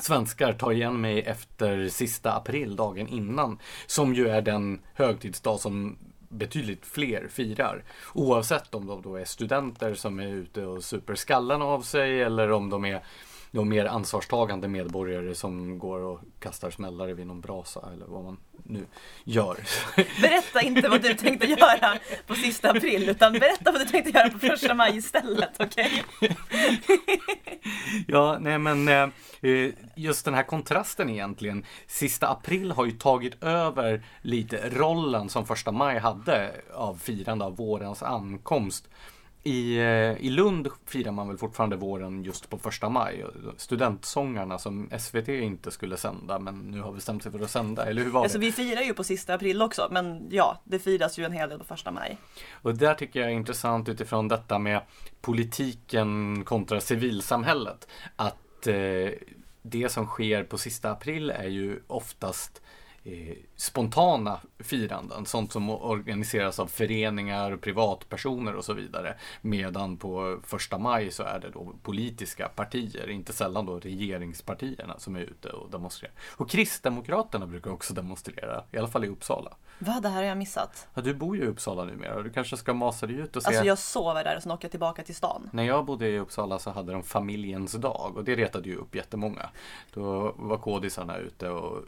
svenskar 0.00 0.52
tar 0.52 0.72
igen 0.72 1.00
mig 1.00 1.20
efter 1.20 1.88
sista 1.88 2.32
april, 2.32 2.76
dagen 2.76 3.08
innan. 3.08 3.58
Som 3.86 4.14
ju 4.14 4.28
är 4.28 4.42
den 4.42 4.80
högtidsdag 4.94 5.60
som 5.60 5.98
betydligt 6.28 6.86
fler 6.86 7.28
firar. 7.28 7.84
Oavsett 8.14 8.74
om 8.74 8.86
de 8.86 9.02
då 9.02 9.16
är 9.16 9.24
studenter 9.24 9.94
som 9.94 10.20
är 10.20 10.28
ute 10.28 10.66
och 10.66 10.84
super 10.84 11.14
skallen 11.14 11.62
av 11.62 11.82
sig 11.82 12.22
eller 12.22 12.52
om 12.52 12.70
de 12.70 12.84
är 12.84 13.02
de 13.52 13.68
mer 13.68 13.84
ansvarstagande 13.84 14.68
medborgare 14.68 15.34
som 15.34 15.78
går 15.78 16.00
och 16.00 16.20
kastar 16.40 16.70
smällare 16.70 17.14
vid 17.14 17.26
någon 17.26 17.40
brasa 17.40 17.88
eller 17.92 18.06
vad 18.06 18.24
man 18.24 18.36
nu 18.64 18.86
gör. 19.24 19.56
Berätta 20.22 20.62
inte 20.62 20.88
vad 20.88 21.02
du 21.02 21.14
tänkte 21.14 21.46
göra 21.46 21.98
på 22.26 22.34
sista 22.34 22.70
april 22.70 23.08
utan 23.08 23.32
berätta 23.32 23.72
vad 23.72 23.80
du 23.80 23.84
tänkte 23.84 24.10
göra 24.10 24.30
på 24.30 24.38
första 24.38 24.74
maj 24.74 24.96
istället, 24.96 25.50
okej? 25.58 26.04
Okay? 26.20 26.36
ja, 28.06 28.38
nej 28.40 28.58
men 28.58 28.88
eh, 28.88 29.08
just 29.96 30.24
den 30.24 30.34
här 30.34 30.42
kontrasten 30.42 31.10
egentligen. 31.10 31.64
Sista 31.86 32.28
april 32.28 32.70
har 32.70 32.84
ju 32.84 32.92
tagit 32.92 33.42
över 33.44 34.02
lite 34.22 34.70
rollen 34.70 35.28
som 35.28 35.46
första 35.46 35.72
maj 35.72 35.98
hade 35.98 36.50
av 36.74 36.94
firande 36.94 37.44
av 37.44 37.56
vårens 37.56 38.02
ankomst. 38.02 38.88
I, 39.42 39.78
eh, 39.78 40.26
I 40.26 40.30
Lund 40.30 40.68
firar 40.86 41.12
man 41.12 41.28
väl 41.28 41.38
fortfarande 41.38 41.76
våren 41.76 42.24
just 42.24 42.50
på 42.50 42.58
första 42.58 42.88
maj. 42.88 43.24
Studentsångarna 43.56 44.58
som 44.58 44.90
SVT 44.98 45.28
inte 45.28 45.70
skulle 45.70 45.96
sända 45.96 46.38
men 46.38 46.58
nu 46.58 46.80
har 46.80 46.92
bestämt 46.92 47.22
sig 47.22 47.32
för 47.32 47.40
att 47.40 47.50
sända, 47.50 47.86
eller 47.86 48.04
hur 48.04 48.10
var 48.10 48.22
alltså, 48.22 48.38
det? 48.38 48.46
vi 48.46 48.52
firar 48.52 48.82
ju 48.82 48.94
på 48.94 49.04
sista 49.04 49.34
april 49.34 49.62
också 49.62 49.88
men 49.90 50.28
ja, 50.30 50.60
det 50.64 50.78
firas 50.78 51.18
ju 51.18 51.24
en 51.24 51.32
hel 51.32 51.48
del 51.48 51.58
på 51.58 51.64
första 51.64 51.90
maj. 51.90 52.18
Och 52.52 52.74
där 52.74 52.94
tycker 52.94 53.20
jag 53.20 53.28
är 53.28 53.34
intressant 53.34 53.88
utifrån 53.88 54.28
detta 54.28 54.58
med 54.58 54.80
politiken 55.20 56.42
kontra 56.44 56.80
civilsamhället. 56.80 57.88
Att 58.16 58.66
eh, 58.66 59.10
det 59.62 59.88
som 59.92 60.06
sker 60.06 60.44
på 60.44 60.58
sista 60.58 60.90
april 60.90 61.30
är 61.30 61.48
ju 61.48 61.80
oftast 61.86 62.62
eh, 63.04 63.36
spontana 63.56 64.40
firanden. 64.58 65.26
Sånt 65.26 65.52
som 65.52 65.70
organiseras 65.70 66.58
av 66.58 66.66
föreningar, 66.66 67.56
privatpersoner 67.56 68.54
och 68.54 68.64
så 68.64 68.72
vidare. 68.72 69.16
Medan 69.40 69.96
på 69.96 70.40
första 70.44 70.78
maj 70.78 71.10
så 71.10 71.22
är 71.22 71.40
det 71.40 71.50
då 71.50 71.72
politiska 71.82 72.48
partier, 72.48 73.10
inte 73.10 73.32
sällan 73.32 73.66
då 73.66 73.78
regeringspartierna 73.78 74.98
som 74.98 75.16
är 75.16 75.20
ute 75.20 75.48
och 75.48 75.70
demonstrerar. 75.70 76.14
Och 76.36 76.50
Kristdemokraterna 76.50 77.46
brukar 77.46 77.70
också 77.70 77.94
demonstrera, 77.94 78.64
i 78.72 78.78
alla 78.78 78.88
fall 78.88 79.04
i 79.04 79.08
Uppsala. 79.08 79.56
Vad, 79.78 80.02
det 80.02 80.08
här 80.08 80.16
har 80.16 80.22
jag 80.22 80.38
missat. 80.38 80.88
Ja, 80.94 81.02
du 81.02 81.14
bor 81.14 81.36
ju 81.36 81.42
i 81.42 81.46
Uppsala 81.46 81.84
numera, 81.84 82.22
du 82.22 82.30
kanske 82.30 82.56
ska 82.56 82.74
masa 82.74 83.06
dig 83.06 83.16
ut 83.16 83.36
och 83.36 83.42
se. 83.42 83.48
Alltså 83.48 83.64
jag 83.64 83.78
sover 83.78 84.24
där 84.24 84.36
och 84.36 84.42
sen 84.42 84.52
åker 84.52 84.64
jag 84.64 84.70
tillbaka 84.70 85.02
till 85.02 85.14
stan. 85.14 85.50
När 85.52 85.62
jag 85.62 85.84
bodde 85.84 86.08
i 86.08 86.18
Uppsala 86.18 86.58
så 86.58 86.70
hade 86.70 86.92
de 86.92 87.02
familjens 87.02 87.72
dag 87.72 88.12
och 88.16 88.24
det 88.24 88.36
retade 88.36 88.68
ju 88.68 88.76
upp 88.76 88.94
jättemånga. 88.94 89.50
Då 89.94 90.34
var 90.36 90.58
kodisarna 90.58 91.16
ute 91.16 91.50
och 91.50 91.84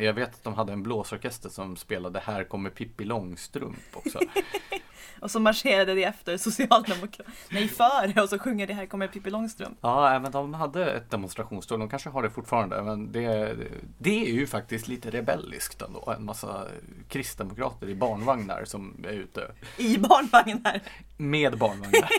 jag 0.00 0.12
vet 0.12 0.29
att 0.34 0.44
de 0.44 0.54
hade 0.54 0.72
en 0.72 0.82
blåsorkester 0.82 1.48
som 1.48 1.76
spelade 1.76 2.20
Här 2.20 2.44
kommer 2.44 2.70
Pippi 2.70 3.04
Långstrump 3.04 3.78
också. 3.92 4.18
och 5.20 5.30
så 5.30 5.40
marscherade 5.40 5.94
de 5.94 6.04
efter 6.04 6.36
Socialdemokraterna. 6.36 7.30
Nej, 7.50 7.68
före 7.68 8.22
och 8.22 8.28
så 8.28 8.38
sjunger 8.38 8.66
det 8.66 8.74
Här 8.74 8.86
kommer 8.86 9.06
Pippi 9.06 9.30
Långstrump. 9.30 9.78
Ja, 9.80 10.14
även 10.14 10.32
de 10.32 10.54
hade 10.54 10.90
ett 10.90 11.10
demonstrationståg. 11.10 11.78
De 11.78 11.88
kanske 11.88 12.10
har 12.10 12.22
det 12.22 12.30
fortfarande. 12.30 12.82
Men 12.82 13.12
det, 13.12 13.56
det 13.98 14.26
är 14.26 14.32
ju 14.32 14.46
faktiskt 14.46 14.88
lite 14.88 15.10
rebelliskt 15.10 15.82
ändå. 15.82 16.14
En 16.16 16.24
massa 16.24 16.66
kristdemokrater 17.08 17.88
i 17.88 17.94
barnvagnar 17.94 18.64
som 18.64 19.04
är 19.08 19.12
ute. 19.12 19.50
I 19.76 19.98
barnvagnar? 19.98 20.80
Med 21.16 21.58
barnvagnar. 21.58 22.10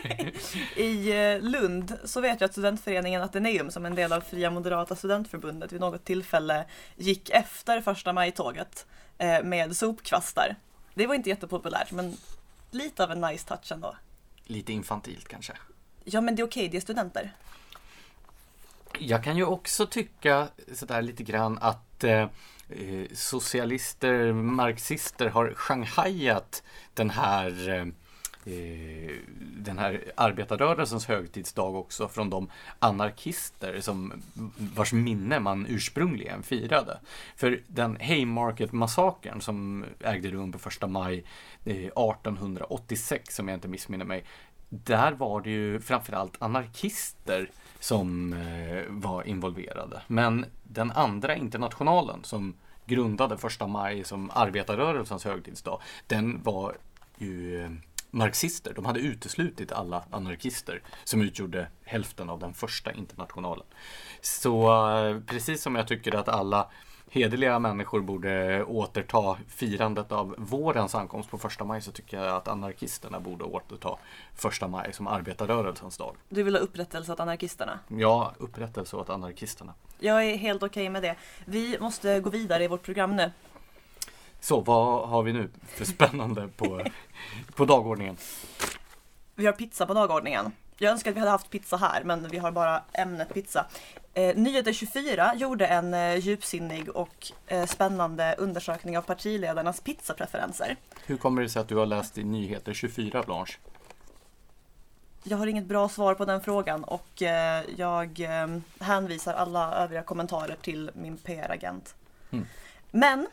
I 0.79 1.11
eh, 1.33 1.41
Lund 1.41 1.97
så 2.03 2.21
vet 2.21 2.41
jag 2.41 2.47
att 2.47 2.51
studentföreningen 2.51 3.21
Ateneum 3.21 3.71
som 3.71 3.85
en 3.85 3.95
del 3.95 4.13
av 4.13 4.21
Fria 4.21 4.51
Moderata 4.51 4.95
Studentförbundet 4.95 5.71
vid 5.71 5.81
något 5.81 6.05
tillfälle 6.05 6.65
gick 6.95 7.29
efter 7.29 7.81
första 7.81 8.00
maj-tåget 8.05 8.85
eh, 9.17 9.43
med 9.43 9.75
sopkvastar. 9.75 10.55
Det 10.93 11.07
var 11.07 11.15
inte 11.15 11.29
jättepopulärt 11.29 11.91
men 11.91 12.17
lite 12.71 13.03
av 13.03 13.11
en 13.11 13.21
nice 13.21 13.47
touch 13.47 13.71
ändå. 13.71 13.95
Lite 14.43 14.73
infantilt 14.73 15.27
kanske. 15.27 15.53
Ja 16.03 16.21
men 16.21 16.35
det 16.35 16.41
är 16.41 16.47
okej, 16.47 16.69
det 16.69 16.77
är 16.77 16.81
studenter. 16.81 17.35
Jag 18.99 19.23
kan 19.23 19.37
ju 19.37 19.45
också 19.45 19.85
tycka 19.85 20.47
sådär 20.73 21.01
lite 21.01 21.23
grann 21.23 21.57
att 21.61 22.03
eh, 22.03 22.27
socialister, 23.13 24.33
marxister 24.33 25.29
har 25.29 25.53
shanghajat 25.53 26.63
den 26.93 27.09
här 27.09 27.91
eh, 28.45 29.15
den 29.57 29.77
här 29.77 30.03
arbetarrörelsens 30.15 31.05
högtidsdag 31.05 31.75
också 31.75 32.07
från 32.07 32.29
de 32.29 32.49
anarkister 32.79 33.81
som 33.81 34.13
vars 34.57 34.93
minne 34.93 35.39
man 35.39 35.65
ursprungligen 35.69 36.43
firade. 36.43 36.99
För 37.35 37.61
den 37.67 37.97
Haymarket-massakern 38.01 39.41
som 39.41 39.85
ägde 39.99 40.31
rum 40.31 40.51
på 40.51 40.59
första 40.59 40.87
maj 40.87 41.23
eh, 41.65 41.75
1886 41.75 43.39
om 43.39 43.47
jag 43.47 43.57
inte 43.57 43.67
missminner 43.67 44.05
mig. 44.05 44.23
Där 44.69 45.11
var 45.11 45.41
det 45.41 45.49
ju 45.49 45.79
framförallt 45.79 46.41
anarkister 46.41 47.49
som 47.79 48.33
eh, 48.33 48.83
var 48.89 49.23
involverade. 49.23 50.01
Men 50.07 50.45
den 50.63 50.91
andra 50.91 51.35
internationalen 51.35 52.23
som 52.23 52.53
grundade 52.85 53.37
första 53.37 53.67
maj 53.67 54.03
som 54.03 54.31
arbetarrörelsens 54.33 55.25
högtidsdag, 55.25 55.81
den 56.07 56.43
var 56.43 56.77
ju 57.17 57.63
eh, 57.63 57.69
marxister. 58.11 58.73
De 58.73 58.85
hade 58.85 58.99
uteslutit 58.99 59.71
alla 59.71 60.03
anarkister 60.11 60.81
som 61.03 61.21
utgjorde 61.21 61.67
hälften 61.83 62.29
av 62.29 62.39
den 62.39 62.53
första 62.53 62.93
internationalen. 62.93 63.65
Så 64.21 64.63
eh, 64.97 65.19
precis 65.19 65.61
som 65.61 65.75
jag 65.75 65.87
tycker 65.87 66.15
att 66.15 66.27
alla 66.27 66.67
hederliga 67.11 67.59
människor 67.59 68.01
borde 68.01 68.63
återta 68.63 69.37
firandet 69.47 70.11
av 70.11 70.35
vårens 70.37 70.95
ankomst 70.95 71.29
på 71.29 71.37
första 71.37 71.63
maj 71.63 71.81
så 71.81 71.91
tycker 71.91 72.17
jag 72.17 72.35
att 72.35 72.47
anarkisterna 72.47 73.19
borde 73.19 73.43
återta 73.43 73.97
första 74.35 74.67
maj 74.67 74.93
som 74.93 75.07
arbetarrörelsens 75.07 75.97
dag. 75.97 76.15
Du 76.29 76.43
vill 76.43 76.55
ha 76.55 76.61
upprättelse 76.61 77.11
åt 77.11 77.19
anarkisterna? 77.19 77.79
Ja, 77.87 78.33
upprättelse 78.37 78.95
åt 78.95 79.09
anarkisterna. 79.09 79.73
Jag 79.99 80.25
är 80.25 80.37
helt 80.37 80.63
okej 80.63 80.83
okay 80.83 80.89
med 80.89 81.01
det. 81.01 81.15
Vi 81.45 81.77
måste 81.79 82.19
gå 82.19 82.29
vidare 82.29 82.63
i 82.63 82.67
vårt 82.67 82.83
program 82.83 83.15
nu. 83.15 83.31
Så 84.41 84.61
vad 84.61 85.09
har 85.09 85.23
vi 85.23 85.33
nu 85.33 85.49
för 85.67 85.85
spännande 85.85 86.47
på, 86.47 86.81
på 87.55 87.65
dagordningen? 87.65 88.17
Vi 89.35 89.45
har 89.45 89.53
pizza 89.53 89.85
på 89.85 89.93
dagordningen. 89.93 90.51
Jag 90.77 90.91
önskar 90.91 91.11
att 91.11 91.15
vi 91.15 91.19
hade 91.19 91.31
haft 91.31 91.49
pizza 91.49 91.77
här, 91.77 92.03
men 92.03 92.27
vi 92.27 92.37
har 92.37 92.51
bara 92.51 92.83
ämnet 92.93 93.33
pizza. 93.33 93.65
Eh, 94.13 94.35
Nyheter 94.35 94.73
24 94.73 95.35
gjorde 95.35 95.67
en 95.67 95.93
eh, 95.93 96.15
djupsinnig 96.15 96.89
och 96.89 97.31
eh, 97.47 97.65
spännande 97.65 98.35
undersökning 98.37 98.97
av 98.97 99.01
partiledarnas 99.01 99.81
pizzapreferenser. 99.81 100.75
Hur 101.05 101.17
kommer 101.17 101.41
det 101.41 101.49
sig 101.49 101.59
att 101.59 101.67
du 101.67 101.75
har 101.75 101.85
läst 101.85 102.17
i 102.17 102.23
Nyheter 102.23 102.73
24, 102.73 103.23
Blanche? 103.23 103.53
Jag 105.23 105.37
har 105.37 105.47
inget 105.47 105.65
bra 105.65 105.89
svar 105.89 106.13
på 106.13 106.25
den 106.25 106.41
frågan 106.41 106.83
och 106.83 107.21
eh, 107.21 107.63
jag 107.77 108.19
eh, 108.19 108.57
hänvisar 108.79 109.33
alla 109.33 109.75
övriga 109.75 110.03
kommentarer 110.03 110.55
till 110.61 110.91
min 110.93 111.17
PR-agent. 111.17 111.95
Mm. 112.31 112.45
Men 112.91 113.27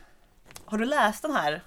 har 0.65 0.77
du 0.77 0.85
läst 0.85 1.21
den 1.21 1.31
här 1.31 1.61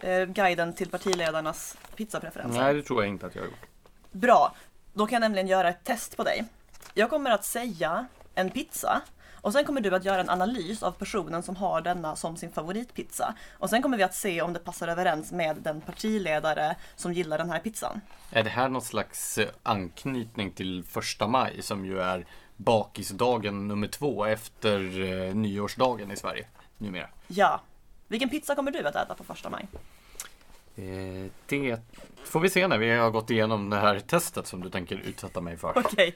eh, 0.00 0.24
guiden 0.24 0.72
till 0.72 0.90
partiledarnas 0.90 1.76
pizzapreferenser? 1.96 2.60
Nej, 2.60 2.74
det 2.74 2.82
tror 2.82 3.02
jag 3.02 3.08
inte 3.08 3.26
att 3.26 3.34
jag 3.34 3.42
har 3.42 3.48
gjort. 3.48 3.66
Bra, 4.10 4.54
då 4.92 5.06
kan 5.06 5.16
jag 5.16 5.20
nämligen 5.20 5.48
göra 5.48 5.68
ett 5.68 5.84
test 5.84 6.16
på 6.16 6.24
dig. 6.24 6.44
Jag 6.94 7.10
kommer 7.10 7.30
att 7.30 7.44
säga 7.44 8.06
en 8.34 8.50
pizza 8.50 9.02
och 9.40 9.52
sen 9.52 9.64
kommer 9.64 9.80
du 9.80 9.94
att 9.94 10.04
göra 10.04 10.20
en 10.20 10.30
analys 10.30 10.82
av 10.82 10.92
personen 10.92 11.42
som 11.42 11.56
har 11.56 11.80
denna 11.80 12.16
som 12.16 12.36
sin 12.36 12.52
favoritpizza. 12.52 13.34
Och 13.52 13.70
sen 13.70 13.82
kommer 13.82 13.96
vi 13.96 14.02
att 14.02 14.14
se 14.14 14.42
om 14.42 14.52
det 14.52 14.58
passar 14.58 14.88
överens 14.88 15.32
med 15.32 15.56
den 15.56 15.80
partiledare 15.80 16.76
som 16.96 17.12
gillar 17.12 17.38
den 17.38 17.50
här 17.50 17.58
pizzan. 17.58 18.00
Är 18.30 18.44
det 18.44 18.50
här 18.50 18.68
någon 18.68 18.82
slags 18.82 19.38
eh, 19.38 19.48
anknytning 19.62 20.50
till 20.50 20.84
första 20.84 21.26
maj 21.26 21.62
som 21.62 21.84
ju 21.84 22.00
är 22.00 22.26
bakisdagen 22.56 23.68
nummer 23.68 23.88
två 23.88 24.24
efter 24.24 25.00
eh, 25.00 25.34
nyårsdagen 25.34 26.10
i 26.10 26.16
Sverige 26.16 26.46
numera? 26.78 27.08
Ja, 27.26 27.60
vilken 28.10 28.28
pizza 28.28 28.54
kommer 28.54 28.70
du 28.70 28.86
att 28.86 28.96
äta 28.96 29.14
på 29.14 29.24
första 29.24 29.50
maj? 29.50 29.68
Eh, 30.76 31.30
det 31.46 31.80
får 32.24 32.40
vi 32.40 32.50
se 32.50 32.68
när 32.68 32.78
vi 32.78 32.90
har 32.90 33.10
gått 33.10 33.30
igenom 33.30 33.70
det 33.70 33.76
här 33.76 34.00
testet 34.00 34.46
som 34.46 34.60
du 34.60 34.70
tänker 34.70 34.96
utsätta 34.96 35.40
mig 35.40 35.56
för. 35.56 35.68
Okej. 35.68 35.82
Okay. 35.82 36.12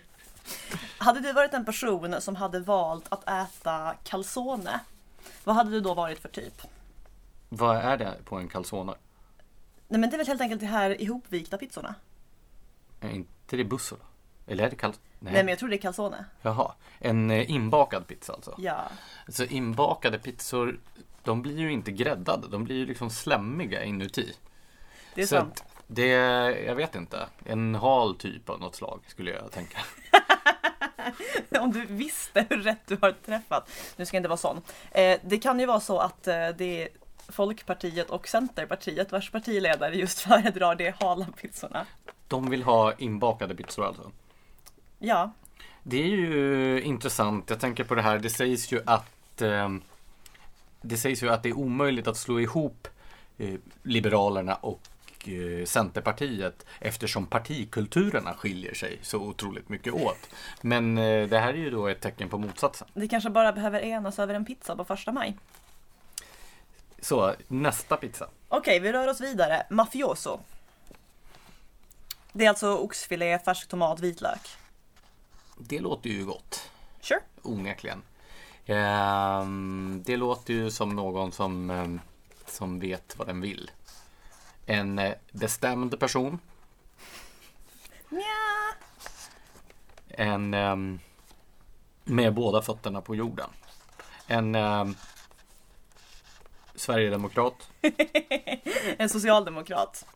Hade 0.99 1.21
du 1.21 1.33
varit 1.33 1.55
en 1.55 1.65
person 1.65 2.21
som 2.21 2.37
hade 2.37 2.61
valt 2.61 3.05
att 3.09 3.29
äta 3.29 3.95
calzone, 4.05 4.81
vad 5.45 5.57
hade 5.57 5.71
du 5.71 5.81
då 5.81 5.95
varit 5.95 6.19
för 6.19 6.29
typ? 6.29 6.63
Vad 7.49 7.77
är 7.77 7.97
det 7.97 8.15
på 8.25 8.37
en 8.37 8.49
calzone? 8.49 8.95
Nej 9.89 10.01
men 10.01 10.11
det 10.11 10.17
är 10.17 10.19
väl 10.19 10.27
helt 10.27 10.41
enkelt 10.41 10.61
de 10.61 10.67
här 10.67 11.03
ihopvikta 11.03 11.59
pizzorna? 11.59 11.95
Är 13.01 13.11
inte 13.11 13.57
det 13.57 13.65
bussola? 13.65 14.05
Eller 14.47 14.65
är 14.65 14.71
det 14.71 14.77
calzone? 14.77 15.05
Nej. 15.19 15.33
Nej 15.33 15.43
men 15.43 15.49
jag 15.49 15.59
tror 15.59 15.69
det 15.69 15.77
är 15.77 15.81
calzone. 15.81 16.25
Jaha, 16.43 16.73
en 16.99 17.31
eh, 17.31 17.51
inbakad 17.51 18.07
pizza 18.07 18.33
alltså? 18.33 18.55
Ja. 18.59 18.85
Så 19.29 19.45
inbakade 19.45 20.19
pizzor 20.19 20.79
de 21.23 21.43
blir 21.43 21.59
ju 21.59 21.73
inte 21.73 21.93
gräddade, 21.93 22.49
de 22.49 22.65
blir 22.65 22.77
ju 22.77 22.87
liksom 22.87 23.11
slemmiga 23.11 23.85
inuti. 23.85 24.33
Det 25.15 25.23
är 25.23 25.27
Så 25.27 25.37
sant. 25.37 25.65
Det, 25.87 26.07
jag 26.67 26.75
vet 26.75 26.95
inte, 26.95 27.27
en 27.45 27.75
hal 27.75 28.17
typ 28.17 28.51
av 28.51 28.61
något 28.61 28.75
slag 28.75 29.01
skulle 29.07 29.31
jag 29.31 29.53
tänka. 29.53 29.79
Om 31.61 31.73
du 31.73 31.87
visste 31.87 32.47
hur 32.51 32.57
rätt 32.63 32.87
du 32.87 32.99
har 33.01 33.13
träffat. 33.13 33.71
Nu 33.97 34.07
ska 34.07 34.17
jag 34.17 34.21
inte 34.21 34.29
vara 34.29 34.37
sån. 34.37 34.63
Eh, 34.91 35.19
det 35.23 35.39
kan 35.39 35.61
ju 35.61 35.67
vara 35.67 35.81
så 35.81 35.99
att 35.99 36.27
eh, 36.27 36.49
det 36.49 36.83
är 36.83 36.89
Folkpartiet 37.29 38.11
och 38.11 38.29
Centerpartiet 38.29 39.13
vars 39.13 39.31
partiledare 39.31 39.95
just 39.95 40.21
föredrar 40.29 40.75
de 40.75 40.91
hala 41.01 41.27
pizzorna. 41.41 41.87
De 42.29 42.51
vill 42.51 42.63
ha 42.63 42.93
inbakade 42.93 43.55
pizzor 43.55 43.87
alltså? 43.87 44.11
Ja. 44.99 45.33
Det 45.83 46.03
är 46.03 46.07
ju 46.07 46.83
intressant. 46.83 47.51
Jag 47.51 47.61
tänker 47.61 47.85
på 47.85 47.95
det 47.95 48.03
här. 48.03 48.19
Det 48.19 48.31
sägs 48.31 48.73
ju 48.73 48.83
att 48.87 49.43
eh, 49.43 49.69
det 50.81 50.97
sägs 50.97 51.23
ju 51.23 51.31
att 51.31 51.43
det 51.43 51.49
är 51.49 51.59
omöjligt 51.59 52.07
att 52.07 52.17
slå 52.17 52.41
ihop 52.41 52.89
eh, 53.39 53.55
Liberalerna 53.83 54.55
och 54.55 54.81
eh, 55.25 55.65
Centerpartiet 55.65 56.67
eftersom 56.81 57.27
partikulturerna 57.27 58.35
skiljer 58.35 58.75
sig 58.75 58.99
så 59.03 59.19
otroligt 59.19 59.69
mycket 59.69 59.93
åt. 59.93 60.29
Men 60.61 60.99
eh, 60.99 61.29
det 61.29 61.39
här 61.39 61.49
är 61.49 61.59
ju 61.59 61.71
då 61.71 61.89
ett 61.89 62.01
tecken 62.01 62.29
på 62.29 62.39
motsatsen. 62.39 62.89
Vi 62.95 63.09
kanske 63.09 63.31
bara 63.31 63.53
behöver 63.53 63.81
enas 63.81 64.19
över 64.19 64.35
en 64.35 64.45
pizza 64.45 64.77
på 64.77 64.85
första 64.85 65.13
maj. 65.13 65.39
Så, 67.01 67.35
nästa 67.49 67.97
pizza. 67.97 68.29
Okej, 68.49 68.81
vi 68.81 68.93
rör 68.93 69.09
oss 69.09 69.21
vidare. 69.21 69.67
Mafioso. 69.71 70.41
Det 72.33 72.45
är 72.45 72.49
alltså 72.49 72.77
oxfilé, 72.77 73.39
färsk 73.39 73.69
tomat, 73.69 74.01
vitlök. 74.01 74.41
Det 75.59 75.81
låter 75.81 76.11
ju 76.11 76.25
gott. 76.25 76.71
Sure. 77.01 77.21
Onekligen. 77.43 78.03
Ehm, 78.67 80.03
det 80.07 80.17
låter 80.17 80.55
ju 80.55 80.71
som 80.71 80.89
någon 80.97 81.33
som, 81.33 81.71
ehm, 81.71 82.01
som 82.47 82.81
vet 82.81 83.19
vad 83.19 83.27
den 83.27 83.41
vill. 83.41 83.71
En 84.67 84.99
eh, 84.99 85.15
bestämd 85.33 86.01
person. 86.01 86.39
Nja. 88.09 88.23
En 90.09 90.55
ehm, 90.55 91.01
med 92.05 92.35
båda 92.35 92.63
fötterna 92.63 93.01
på 93.01 93.15
jorden. 93.15 93.51
En 94.27 94.57
Sverigedemokrat. 96.75 97.71
en 98.99 99.09
socialdemokrat. 99.09 100.07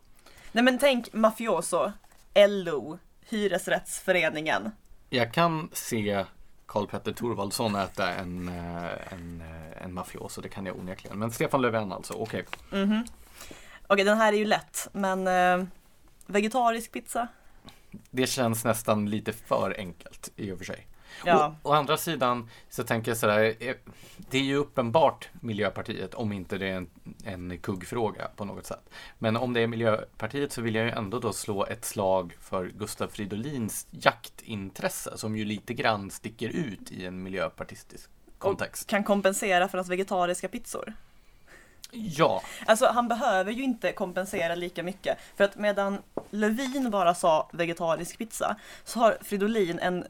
Nej 0.51 0.63
men 0.63 0.79
tänk 0.79 1.13
mafioso, 1.13 1.91
LO, 2.35 2.99
Hyresrättsföreningen. 3.29 4.71
Jag 5.09 5.33
kan 5.33 5.69
se 5.73 6.25
Karl-Petter 6.65 7.11
Thorvaldsson 7.11 7.75
äta 7.75 8.13
en, 8.13 8.47
eh, 8.47 9.13
en, 9.13 9.41
eh, 9.41 9.83
en 9.83 9.93
mafioso, 9.93 10.41
det 10.41 10.49
kan 10.49 10.65
jag 10.65 10.79
onekligen. 10.79 11.19
Men 11.19 11.31
Stefan 11.31 11.61
Löfven 11.61 11.91
alltså, 11.91 12.13
okej. 12.13 12.45
Okay. 12.47 12.79
Mm 12.81 12.91
-hmm. 12.91 13.01
Okej, 13.01 13.93
okay, 13.93 14.05
den 14.05 14.17
här 14.17 14.33
är 14.33 14.37
ju 14.37 14.45
lätt, 14.45 14.87
men 14.91 15.27
eh, 15.27 15.67
vegetarisk 16.25 16.91
pizza? 16.91 17.27
Det 18.11 18.27
känns 18.27 18.65
nästan 18.65 19.09
lite 19.09 19.33
för 19.33 19.75
enkelt 19.77 20.31
i 20.35 20.51
och 20.51 20.57
för 20.57 20.65
sig. 20.65 20.87
Ja. 21.25 21.55
Å, 21.63 21.69
å 21.69 21.73
andra 21.73 21.97
sidan 21.97 22.49
så 22.69 22.83
tänker 22.83 23.11
jag 23.11 23.17
sådär, 23.17 23.55
eh, 23.59 23.75
det 24.17 24.37
är 24.37 24.43
ju 24.43 24.55
uppenbart 24.55 25.29
Miljöpartiet 25.41 26.13
om 26.13 26.31
inte 26.31 26.57
det 26.57 26.67
är 26.67 26.75
en, 26.75 26.89
en 27.25 27.57
kuggfråga 27.57 28.27
på 28.35 28.45
något 28.45 28.65
sätt. 28.65 28.89
Men 29.17 29.37
om 29.37 29.53
det 29.53 29.61
är 29.61 29.67
Miljöpartiet 29.67 30.51
så 30.51 30.61
vill 30.61 30.75
jag 30.75 30.85
ju 30.85 30.91
ändå 30.91 31.19
då 31.19 31.33
slå 31.33 31.65
ett 31.65 31.85
slag 31.85 32.37
för 32.41 32.67
Gustav 32.67 33.07
Fridolins 33.07 33.87
jaktintresse 33.91 35.17
som 35.17 35.37
ju 35.37 35.45
lite 35.45 35.73
grann 35.73 36.11
sticker 36.11 36.49
ut 36.49 36.91
i 36.91 37.05
en 37.05 37.23
miljöpartistisk 37.23 38.09
kontext. 38.37 38.83
Och 38.83 38.89
kan 38.89 39.03
kompensera 39.03 39.67
för 39.67 39.77
hans 39.77 39.89
vegetariska 39.89 40.47
pizzor. 40.47 40.93
Ja. 41.91 42.41
Alltså 42.65 42.85
han 42.85 43.07
behöver 43.07 43.51
ju 43.51 43.63
inte 43.63 43.91
kompensera 43.91 44.55
lika 44.55 44.83
mycket. 44.83 45.17
För 45.35 45.43
att 45.43 45.55
medan 45.55 45.97
Lövin 46.29 46.91
bara 46.91 47.15
sa 47.15 47.49
vegetarisk 47.53 48.17
pizza 48.17 48.55
så 48.83 48.99
har 48.99 49.17
Fridolin 49.21 49.79
en 49.79 50.05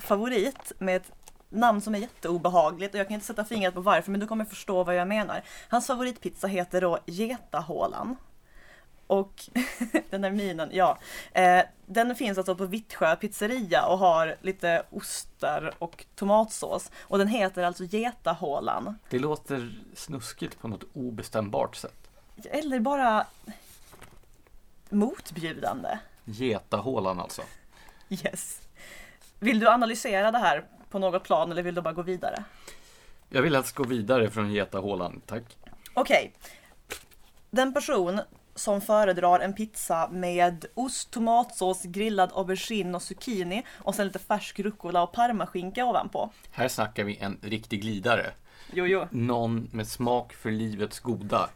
favorit 0.00 0.72
med 0.78 0.96
ett 0.96 1.12
namn 1.48 1.80
som 1.80 1.94
är 1.94 1.98
jätteobehagligt 1.98 2.94
och 2.94 3.00
jag 3.00 3.06
kan 3.06 3.14
inte 3.14 3.26
sätta 3.26 3.44
fingret 3.44 3.74
på 3.74 3.80
varför 3.80 4.10
men 4.10 4.20
du 4.20 4.26
kommer 4.26 4.44
förstå 4.44 4.84
vad 4.84 4.94
jag 4.94 5.08
menar. 5.08 5.42
Hans 5.68 5.86
favoritpizza 5.86 6.46
heter 6.46 6.80
då 6.80 6.98
Getahålan. 7.06 8.16
Och 9.06 9.50
den 10.10 10.20
där 10.20 10.30
minen, 10.30 10.70
ja. 10.72 10.98
Eh, 11.32 11.62
den 11.86 12.14
finns 12.14 12.38
alltså 12.38 12.54
på 12.54 12.66
Vittsjö 12.66 13.16
pizzeria 13.16 13.86
och 13.86 13.98
har 13.98 14.36
lite 14.40 14.82
ostar 14.90 15.74
och 15.78 16.04
tomatsås. 16.14 16.90
Och 17.00 17.18
den 17.18 17.28
heter 17.28 17.62
alltså 17.62 17.84
Getahålan. 17.84 18.98
Det 19.10 19.18
låter 19.18 19.80
snuskigt 19.94 20.60
på 20.60 20.68
något 20.68 20.84
obestämbart 20.92 21.76
sätt. 21.76 22.10
Eller 22.44 22.80
bara 22.80 23.26
motbjudande. 24.88 25.98
Getahålan 26.24 27.20
alltså. 27.20 27.42
Yes. 28.08 28.60
Vill 29.40 29.60
du 29.60 29.68
analysera 29.68 30.30
det 30.30 30.38
här 30.38 30.64
på 30.90 30.98
något 30.98 31.24
plan 31.24 31.52
eller 31.52 31.62
vill 31.62 31.74
du 31.74 31.80
bara 31.80 31.94
gå 31.94 32.02
vidare? 32.02 32.44
Jag 33.28 33.42
vill 33.42 33.54
helst 33.54 33.74
gå 33.74 33.84
vidare 33.84 34.30
från 34.30 34.52
getahålan, 34.52 35.20
tack. 35.26 35.42
Okej. 35.94 36.32
Den 37.50 37.74
person 37.74 38.20
som 38.54 38.80
föredrar 38.80 39.40
en 39.40 39.54
pizza 39.54 40.08
med 40.12 40.66
ost, 40.74 41.10
tomatsås, 41.10 41.82
grillad 41.82 42.30
aubergine 42.34 42.94
och 42.94 43.02
zucchini 43.02 43.66
och 43.78 43.94
sen 43.94 44.06
lite 44.06 44.18
färsk 44.18 44.60
rucola 44.60 45.02
och 45.02 45.12
parmaskinka 45.12 45.84
ovanpå. 45.84 46.30
Här 46.52 46.68
snackar 46.68 47.04
vi 47.04 47.16
en 47.16 47.38
riktig 47.42 47.82
glidare. 47.82 48.26
Jo, 48.72 48.86
jo. 48.86 49.06
Någon 49.10 49.68
med 49.72 49.88
smak 49.88 50.32
för 50.32 50.50
livets 50.50 51.00
goda. 51.00 51.50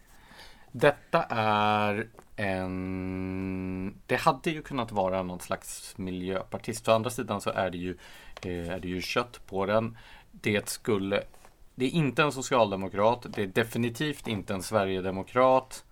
Detta 0.72 1.22
är 1.28 2.06
en... 2.36 4.00
Det 4.06 4.16
hade 4.16 4.50
ju 4.50 4.62
kunnat 4.62 4.92
vara 4.92 5.22
någon 5.22 5.40
slags 5.40 5.98
miljöpartist. 5.98 6.88
Å 6.88 6.92
andra 6.92 7.10
sidan 7.10 7.40
så 7.40 7.50
är 7.50 7.70
det 7.70 7.78
ju, 7.78 7.98
eh, 8.42 8.68
är 8.68 8.78
det 8.78 8.88
ju 8.88 9.00
kött 9.02 9.40
på 9.46 9.66
den. 9.66 9.98
Det 10.30 10.68
skulle... 10.68 11.22
Det 11.74 11.84
är 11.84 11.90
inte 11.90 12.22
en 12.22 12.32
socialdemokrat. 12.32 13.26
Det 13.28 13.42
är 13.42 13.46
definitivt 13.46 14.28
inte 14.28 14.54
en 14.54 14.62
sverigedemokrat. 14.62 15.84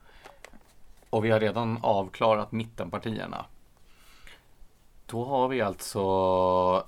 Och 1.11 1.25
vi 1.25 1.31
har 1.31 1.41
redan 1.41 1.79
avklarat 1.83 2.53
mittenpartierna. 2.53 3.47
Då 5.07 5.25
har 5.25 5.49
vi 5.49 5.61
alltså 5.61 6.87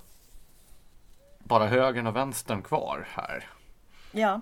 bara 1.39 1.67
högern 1.67 2.07
och 2.07 2.15
vänstern 2.15 2.61
kvar 2.61 3.07
här. 3.09 3.49
Ja. 4.11 4.41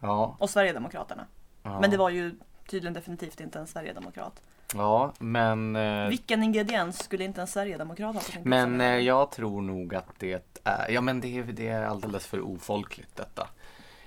Ja. 0.00 0.36
Och 0.38 0.50
Sverigedemokraterna. 0.50 1.26
Ja. 1.62 1.80
Men 1.80 1.90
det 1.90 1.96
var 1.96 2.10
ju 2.10 2.34
tydligen 2.66 2.94
definitivt 2.94 3.40
inte 3.40 3.58
en 3.58 3.66
Sverigedemokrat. 3.66 4.42
Ja, 4.74 5.12
men... 5.18 5.76
Eh, 5.76 6.08
Vilken 6.08 6.42
ingrediens 6.42 7.04
skulle 7.04 7.24
inte 7.24 7.40
en 7.40 7.46
Sverigedemokrat 7.46 8.14
ha 8.14 8.20
på 8.20 8.32
sin 8.32 8.42
Men 8.44 8.80
eh, 8.80 8.98
jag 8.98 9.30
tror 9.30 9.62
nog 9.62 9.94
att 9.94 10.08
det 10.18 10.60
är, 10.64 10.90
ja 10.90 11.00
men 11.00 11.20
det, 11.20 11.42
det 11.42 11.68
är 11.68 11.82
alldeles 11.82 12.26
för 12.26 12.40
ofolkligt 12.40 13.16
detta. 13.16 13.48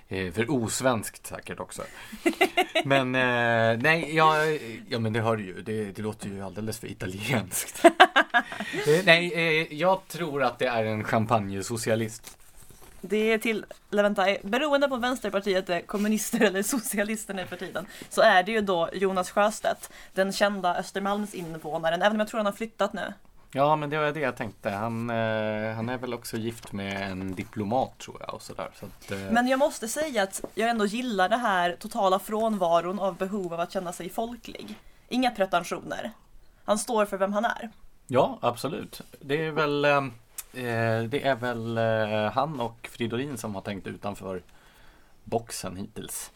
Eh, 0.07 0.31
för 0.31 0.51
osvenskt 0.51 1.27
säkert 1.27 1.59
också. 1.59 1.81
men 2.85 3.15
eh, 3.15 3.81
nej, 3.81 4.15
ja, 4.15 4.35
ja 4.89 4.99
men 4.99 5.13
det 5.13 5.21
hör 5.21 5.37
du 5.37 5.43
ju. 5.43 5.61
Det, 5.61 5.91
det 5.91 6.01
låter 6.01 6.29
ju 6.29 6.41
alldeles 6.41 6.79
för 6.79 6.87
italienskt. 6.91 7.85
Eh, 8.87 9.05
nej, 9.05 9.33
eh, 9.33 9.73
jag 9.73 10.07
tror 10.07 10.43
att 10.43 10.59
det 10.59 10.67
är 10.67 10.85
en 10.85 11.03
champagnesocialist. 11.03 12.36
Det 13.01 13.33
är 13.33 13.37
till, 13.37 13.65
eller 13.91 14.03
vänta, 14.03 14.25
beroende 14.43 14.87
på 14.87 14.95
om 14.95 15.01
Vänsterpartiet 15.01 15.69
är 15.69 15.81
kommunister 15.81 16.41
eller 16.41 16.63
socialister 16.77 17.33
nu 17.33 17.45
för 17.45 17.55
tiden, 17.55 17.87
så 18.09 18.21
är 18.21 18.43
det 18.43 18.51
ju 18.51 18.61
då 18.61 18.89
Jonas 18.93 19.31
Sjöstedt, 19.31 19.89
den 20.13 20.31
kända 20.31 20.75
Östermalmsinvånaren, 20.75 22.01
även 22.01 22.11
om 22.11 22.19
jag 22.19 22.27
tror 22.27 22.37
han 22.37 22.45
har 22.45 22.53
flyttat 22.53 22.93
nu. 22.93 23.13
Ja, 23.51 23.75
men 23.75 23.89
det 23.89 23.97
var 23.97 24.11
det 24.11 24.19
jag 24.19 24.35
tänkte. 24.35 24.69
Han, 24.69 25.09
eh, 25.09 25.75
han 25.75 25.89
är 25.89 25.97
väl 25.97 26.13
också 26.13 26.37
gift 26.37 26.71
med 26.71 27.11
en 27.11 27.35
diplomat 27.35 27.97
tror 27.97 28.17
jag 28.19 28.33
och 28.33 28.41
sådär. 28.41 28.69
Så 28.79 28.85
att, 28.85 29.11
eh... 29.11 29.31
Men 29.31 29.47
jag 29.47 29.59
måste 29.59 29.87
säga 29.87 30.23
att 30.23 30.45
jag 30.55 30.69
ändå 30.69 30.85
gillar 30.85 31.29
det 31.29 31.37
här 31.37 31.75
totala 31.79 32.19
frånvaron 32.19 32.99
av 32.99 33.17
behov 33.17 33.53
av 33.53 33.59
att 33.59 33.71
känna 33.71 33.93
sig 33.93 34.09
folklig. 34.09 34.75
Inga 35.07 35.31
pretensioner. 35.31 36.11
Han 36.65 36.77
står 36.77 37.05
för 37.05 37.17
vem 37.17 37.33
han 37.33 37.45
är. 37.45 37.69
Ja, 38.07 38.37
absolut. 38.41 39.01
Det 39.19 39.45
är 39.45 39.51
väl 39.51 39.85
Eh, 39.85 40.01
det 41.09 41.23
är 41.23 41.35
väl 41.35 41.77
eh, 41.77 42.31
han 42.31 42.59
och 42.59 42.89
Fridolin 42.91 43.37
som 43.37 43.55
har 43.55 43.61
tänkt 43.61 43.87
utanför 43.87 44.43
boxen 45.23 45.77
hittills. 45.77 46.31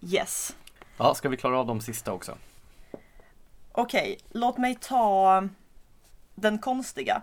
Yes. 0.00 0.56
Ja, 0.96 1.14
ska 1.14 1.28
vi 1.28 1.36
klara 1.36 1.58
av 1.58 1.66
de 1.66 1.80
sista 1.80 2.12
också? 2.12 2.36
Okej, 3.72 4.18
låt 4.30 4.58
mig 4.58 4.74
ta 4.80 5.48
den 6.34 6.58
konstiga. 6.58 7.22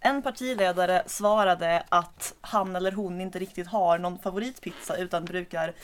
En 0.00 0.22
partiledare 0.22 1.02
svarade 1.06 1.84
att 1.88 2.34
han 2.40 2.76
eller 2.76 2.92
hon 2.92 3.20
inte 3.20 3.38
riktigt 3.38 3.66
har 3.66 3.98
någon 3.98 4.18
favoritpizza 4.18 4.96
utan 4.96 5.24
brukar 5.24 5.74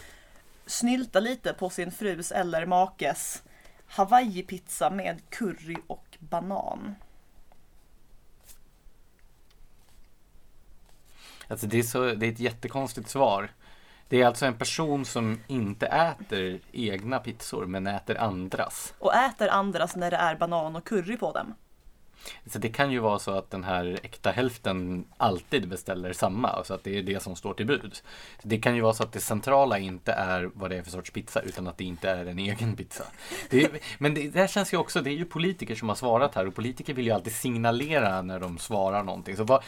snylta 0.67 1.21
lite 1.21 1.53
på 1.53 1.71
sin 1.71 1.91
frus 1.91 2.33
eller 2.33 2.67
makes 2.67 3.43
Hawaii-pizza 3.87 4.91
med 4.91 5.21
curry 5.29 5.77
och 5.87 6.17
banan. 6.19 6.95
Alltså 11.53 11.67
det 11.67 11.79
är, 11.79 11.83
så, 11.83 12.15
det 12.15 12.27
är 12.27 12.33
ett 12.33 12.41
jättekonstigt 12.41 13.09
svar. 13.09 13.51
Det 14.09 14.23
är 14.23 14.27
alltså 14.27 14.47
en 14.47 14.55
person 14.55 15.05
som 15.05 15.41
inte 15.47 15.87
äter 15.87 16.61
egna 16.73 17.19
pizzor 17.19 17.67
men 17.67 17.87
äter 17.87 18.17
andras. 18.17 18.95
Och 18.99 19.15
äter 19.15 19.49
andras 19.49 19.97
när 19.97 20.11
det 20.11 20.17
är 20.17 20.37
banan 20.37 20.77
och 20.77 20.85
curry 20.85 21.17
på 21.17 21.33
dem. 21.33 21.55
Så 22.47 22.59
det 22.59 22.69
kan 22.69 22.93
ju 22.93 22.99
vara 22.99 23.19
så 23.19 23.31
att 23.31 23.51
den 23.51 23.65
här 23.65 23.99
äkta 24.03 24.31
hälften 24.31 25.05
alltid 25.17 25.69
beställer 25.69 26.13
samma 26.13 26.65
så 26.65 26.75
att 26.75 26.85
det 26.85 26.99
är 26.99 27.03
det 27.03 27.23
som 27.23 27.37
står 27.37 27.55
till 27.55 27.67
bud. 27.67 28.01
Det 28.43 28.59
kan 28.59 28.75
ju 28.75 28.81
vara 28.81 28.95
så 28.95 29.03
att 29.03 29.13
det 29.13 29.21
centrala 29.21 29.79
inte 29.79 30.13
är 30.13 30.51
vad 30.55 30.71
det 30.71 30.77
är 30.77 30.83
för 30.83 30.91
sorts 30.91 31.11
pizza 31.11 31.41
utan 31.41 31.69
att 31.69 31.79
det 31.79 31.85
inte 31.85 32.11
är 32.11 32.27
en 32.27 32.39
egen 32.39 32.77
pizza. 32.77 33.05
Det 33.51 33.71
men 33.99 34.15
det, 34.15 34.29
det 34.29 34.39
här 34.39 34.47
känns 34.47 34.73
ju 34.73 34.77
också, 34.77 35.01
det 35.01 35.11
är 35.11 35.15
ju 35.15 35.25
politiker 35.25 35.75
som 35.75 35.89
har 35.89 35.97
svarat 35.97 36.35
här 36.35 36.47
och 36.47 36.55
politiker 36.55 36.95
vill 36.95 37.07
ju 37.07 37.13
alltid 37.13 37.33
signalera 37.33 38.23
när 38.23 38.41
de 38.41 38.59
svarar 38.59 39.03
någonting. 39.03 39.37
Så 39.37 39.45
vad, 39.45 39.63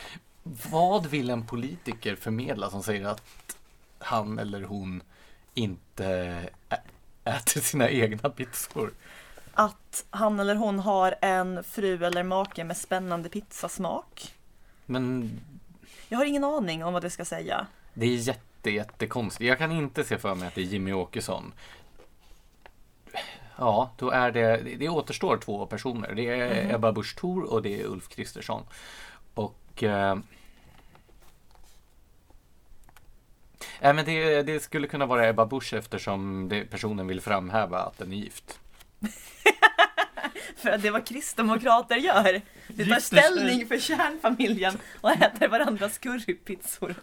vad 0.44 1.06
vill 1.06 1.30
en 1.30 1.46
politiker 1.46 2.16
förmedla 2.16 2.70
som 2.70 2.82
säger 2.82 3.04
att 3.04 3.56
han 3.98 4.38
eller 4.38 4.62
hon 4.62 5.02
inte 5.54 6.40
äter 7.24 7.60
sina 7.60 7.90
egna 7.90 8.30
pizzor? 8.30 8.92
Att 9.54 10.04
han 10.10 10.40
eller 10.40 10.54
hon 10.54 10.78
har 10.78 11.14
en 11.20 11.64
fru 11.64 12.04
eller 12.04 12.22
make 12.22 12.64
med 12.64 12.76
spännande 12.76 13.28
pizzasmak. 13.28 14.34
Men... 14.86 15.30
Jag 16.08 16.18
har 16.18 16.24
ingen 16.24 16.44
aning 16.44 16.84
om 16.84 16.92
vad 16.92 17.02
det 17.02 17.10
ska 17.10 17.24
säga. 17.24 17.66
Det 17.94 18.06
är 18.06 18.16
jätte, 18.16 18.70
jättekonstigt. 18.70 19.48
Jag 19.48 19.58
kan 19.58 19.72
inte 19.72 20.04
se 20.04 20.18
för 20.18 20.34
mig 20.34 20.48
att 20.48 20.54
det 20.54 20.60
är 20.60 20.64
Jimmy 20.64 20.92
Åkesson. 20.92 21.52
Ja, 23.56 23.90
då 23.98 24.10
är 24.10 24.30
det, 24.30 24.56
det 24.56 24.88
återstår 24.88 25.36
två 25.36 25.66
personer. 25.66 26.14
Det 26.14 26.28
är 26.28 26.60
mm. 26.62 26.74
Ebba 26.74 26.92
Busch 26.92 27.16
Thor 27.16 27.52
och 27.52 27.62
det 27.62 27.80
är 27.80 27.86
Ulf 27.86 28.08
Kristersson. 28.08 28.62
Och 29.34 29.82
eh, 29.82 30.16
äh, 33.80 33.94
men 33.94 34.04
det, 34.04 34.42
det, 34.42 34.60
skulle 34.60 34.86
kunna 34.86 35.06
vara 35.06 35.28
Ebba 35.28 35.46
Busch 35.46 35.74
eftersom 35.74 36.48
det, 36.48 36.64
personen 36.64 37.06
vill 37.06 37.20
framhäva 37.20 37.78
att 37.78 37.98
den 37.98 38.12
är 38.12 38.16
gift. 38.16 38.58
för 40.56 40.70
att 40.70 40.82
det 40.82 40.88
är 40.88 40.92
vad 40.92 41.06
kristdemokrater 41.06 41.96
gör. 41.96 42.40
De 42.68 42.84
tar 42.84 43.00
ställning 43.00 43.66
för 43.66 43.78
kärnfamiljen 43.78 44.78
och 45.00 45.10
äter 45.10 45.48
varandras 45.48 45.98
currypizzor. 45.98 46.94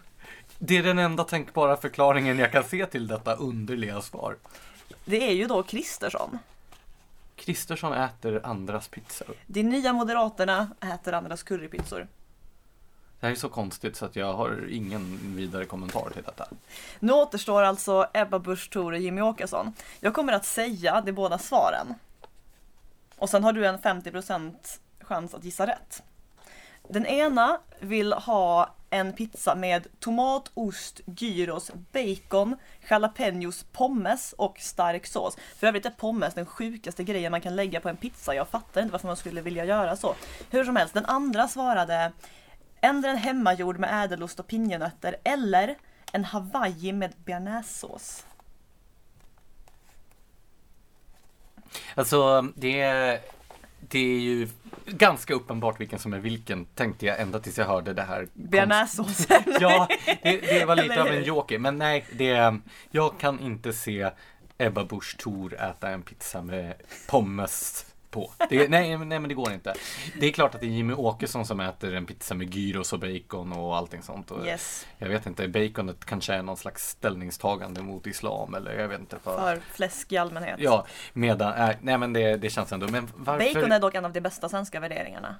Det 0.58 0.76
är 0.76 0.82
den 0.82 0.98
enda 0.98 1.24
tänkbara 1.24 1.76
förklaringen 1.76 2.38
jag 2.38 2.52
kan 2.52 2.64
se 2.64 2.86
till 2.86 3.06
detta 3.06 3.34
underliga 3.34 4.00
svar. 4.00 4.36
Det 5.04 5.28
är 5.28 5.32
ju 5.32 5.46
då 5.46 5.62
Kristersson. 5.62 6.38
Kristersson 7.36 7.92
äter 7.92 8.40
andras 8.44 8.88
pizzor. 8.88 9.34
De 9.46 9.62
nya 9.62 9.92
Moderaterna 9.92 10.70
äter 10.80 11.14
andras 11.14 11.42
currypizzor. 11.42 12.06
Det 13.22 13.26
här 13.28 13.32
är 13.32 13.38
så 13.38 13.48
konstigt 13.48 13.96
så 13.96 14.04
att 14.04 14.16
jag 14.16 14.32
har 14.32 14.68
ingen 14.70 15.36
vidare 15.36 15.64
kommentar 15.64 16.10
till 16.10 16.22
detta. 16.22 16.48
Nu 17.00 17.12
återstår 17.12 17.62
alltså 17.62 18.06
Ebba 18.14 18.38
Busch 18.38 18.70
Thor 18.70 18.92
och 18.92 18.98
Jimmy 18.98 19.20
Åkesson. 19.20 19.72
Jag 20.00 20.14
kommer 20.14 20.32
att 20.32 20.44
säga 20.44 21.00
de 21.00 21.12
båda 21.12 21.38
svaren. 21.38 21.94
Och 23.16 23.30
sen 23.30 23.44
har 23.44 23.52
du 23.52 23.66
en 23.66 23.78
50% 23.78 24.52
chans 25.00 25.34
att 25.34 25.44
gissa 25.44 25.66
rätt. 25.66 26.02
Den 26.88 27.06
ena 27.06 27.58
vill 27.80 28.12
ha 28.12 28.74
en 28.90 29.12
pizza 29.12 29.54
med 29.54 29.86
tomat, 30.00 30.50
ost, 30.54 31.00
gyros, 31.06 31.70
bacon, 31.92 32.56
jalapenos, 32.90 33.64
pommes 33.72 34.34
och 34.38 34.58
stark 34.58 35.06
sås. 35.06 35.36
För 35.56 35.66
övrigt 35.66 35.86
är 35.86 35.90
pommes 35.90 36.34
den 36.34 36.46
sjukaste 36.46 37.04
grejen 37.04 37.30
man 37.30 37.40
kan 37.40 37.56
lägga 37.56 37.80
på 37.80 37.88
en 37.88 37.96
pizza. 37.96 38.34
Jag 38.34 38.48
fattar 38.48 38.80
inte 38.80 38.92
varför 38.92 39.06
man 39.06 39.16
skulle 39.16 39.40
vilja 39.40 39.64
göra 39.64 39.96
så. 39.96 40.14
Hur 40.50 40.64
som 40.64 40.76
helst, 40.76 40.94
den 40.94 41.06
andra 41.06 41.48
svarade 41.48 42.12
Ändra 42.84 43.10
en 43.10 43.16
hemmagjord 43.16 43.78
med 43.78 44.04
ädelost 44.04 44.40
och 44.40 44.46
pinjenötter 44.46 45.16
eller 45.24 45.76
en 46.12 46.24
hawaii 46.24 46.92
med 46.92 47.12
bearnaisesås. 47.24 48.26
Alltså, 51.94 52.48
det 52.54 52.80
är, 52.80 53.20
det 53.80 53.98
är 53.98 54.20
ju 54.20 54.48
ganska 54.86 55.34
uppenbart 55.34 55.80
vilken 55.80 55.98
som 55.98 56.12
är 56.12 56.18
vilken, 56.18 56.64
tänkte 56.64 57.06
jag 57.06 57.20
ända 57.20 57.40
tills 57.40 57.58
jag 57.58 57.66
hörde 57.66 57.94
det 57.94 58.02
här. 58.02 58.28
Bearnaisesås. 58.32 59.26
Ja, 59.60 59.88
det, 60.22 60.40
det 60.40 60.64
var 60.64 60.76
lite 60.76 61.02
av 61.02 61.08
en 61.08 61.24
joker. 61.24 61.58
Men 61.58 61.78
nej, 61.78 62.04
det, 62.12 62.58
jag 62.90 63.18
kan 63.18 63.40
inte 63.40 63.72
se 63.72 64.10
Ebba 64.58 64.84
Busch 64.84 65.16
Thor 65.18 65.54
äta 65.54 65.88
en 65.88 66.02
pizza 66.02 66.42
med 66.42 66.74
pommes 67.08 67.91
på. 68.12 68.30
Det, 68.48 68.68
nej, 68.68 68.96
nej, 68.96 69.18
men 69.18 69.28
det 69.28 69.34
går 69.34 69.52
inte. 69.52 69.74
Det 70.20 70.26
är 70.26 70.32
klart 70.32 70.54
att 70.54 70.60
det 70.60 70.66
är 70.66 70.70
Jimmy 70.70 70.94
Åkesson 70.94 71.46
som 71.46 71.60
äter 71.60 71.94
en 71.94 72.06
pizza 72.06 72.34
med 72.34 72.54
gyros 72.54 72.92
och 72.92 72.98
bacon 72.98 73.52
och 73.52 73.76
allting 73.76 74.02
sånt. 74.02 74.30
Och 74.30 74.46
Yes, 74.46 74.86
Jag 74.98 75.08
vet 75.08 75.26
inte, 75.26 75.48
baconet 75.48 76.04
kanske 76.04 76.34
är 76.34 76.42
någon 76.42 76.56
slags 76.56 76.88
ställningstagande 76.88 77.82
mot 77.82 78.06
islam 78.06 78.54
eller 78.54 78.78
jag 78.78 78.88
vet 78.88 79.00
inte. 79.00 79.18
För, 79.18 79.36
för 79.36 79.60
fläsk 79.60 80.12
i 80.12 80.16
allmänhet. 80.16 80.56
Ja, 80.58 80.86
medan, 81.12 81.68
äh, 81.68 81.76
nej 81.80 81.98
men 81.98 82.12
det, 82.12 82.36
det 82.36 82.50
känns 82.50 82.72
ändå. 82.72 82.88
Men 82.88 83.08
varför? 83.16 83.54
Bacon 83.54 83.72
är 83.72 83.80
dock 83.80 83.94
en 83.94 84.04
av 84.04 84.12
de 84.12 84.20
bästa 84.20 84.48
svenska 84.48 84.80
värderingarna. 84.80 85.36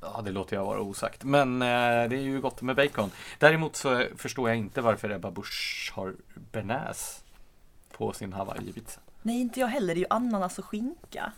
Ja, 0.00 0.22
det 0.24 0.30
låter 0.30 0.56
jag 0.56 0.64
vara 0.64 0.80
osagt. 0.80 1.24
Men 1.24 1.62
eh, 1.62 2.08
det 2.08 2.16
är 2.16 2.22
ju 2.22 2.40
gott 2.40 2.62
med 2.62 2.76
bacon. 2.76 3.10
Däremot 3.38 3.76
så 3.76 4.04
förstår 4.16 4.48
jag 4.48 4.58
inte 4.58 4.80
varför 4.80 5.10
Ebba 5.10 5.30
Busch 5.30 5.92
har 5.94 6.14
bearnaise 6.52 7.22
på 7.96 8.12
sin 8.12 8.32
hawaii-pizza. 8.32 9.00
Nej, 9.26 9.40
inte 9.40 9.60
jag 9.60 9.66
heller. 9.66 9.94
Det 9.94 9.98
är 9.98 10.02
ju 10.02 10.06
ananas 10.10 10.58
och 10.58 10.64
skinka. 10.64 11.32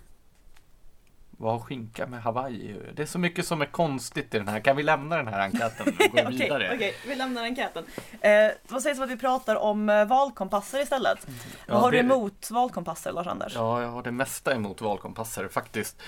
Vad 1.31 1.53
har 1.53 1.61
skinka 1.61 2.07
med 2.07 2.23
hawaii? 2.23 2.77
Det 2.95 3.03
är 3.03 3.07
så 3.07 3.19
mycket 3.19 3.47
som 3.47 3.63
är 3.63 3.67
konstigt 3.67 4.35
i 4.35 4.39
den 4.39 4.49
här. 4.49 4.61
Kan 4.61 4.77
vi 4.77 4.83
lämna 4.83 5.17
den 5.17 5.29
här 5.29 5.41
enkäten 5.41 5.87
och 5.89 5.95
gå 5.99 6.05
Okej, 6.23 6.27
vidare? 6.39 6.73
okej, 6.75 6.95
vi 7.07 7.15
lämnar 7.15 7.43
enkäten. 7.43 7.85
Eh, 8.21 8.51
vad 8.69 8.83
sägs 8.83 8.99
om 8.99 9.05
att 9.05 9.11
vi 9.11 9.17
pratar 9.17 9.57
om 9.57 9.89
eh, 9.89 10.05
valkompasser 10.05 10.81
istället? 10.83 11.27
Ja, 11.67 11.75
vad 11.75 11.81
har 11.83 11.91
du 11.91 11.97
det- 11.97 12.05
emot 12.05 12.51
valkompasser, 12.51 13.13
Lars-Anders? 13.13 13.53
Ja, 13.55 13.83
jag 13.83 13.89
har 13.89 14.03
det 14.03 14.13
mesta 14.13 14.55
emot 14.55 14.81
valkompasser 14.81 15.49
faktiskt. 15.49 16.03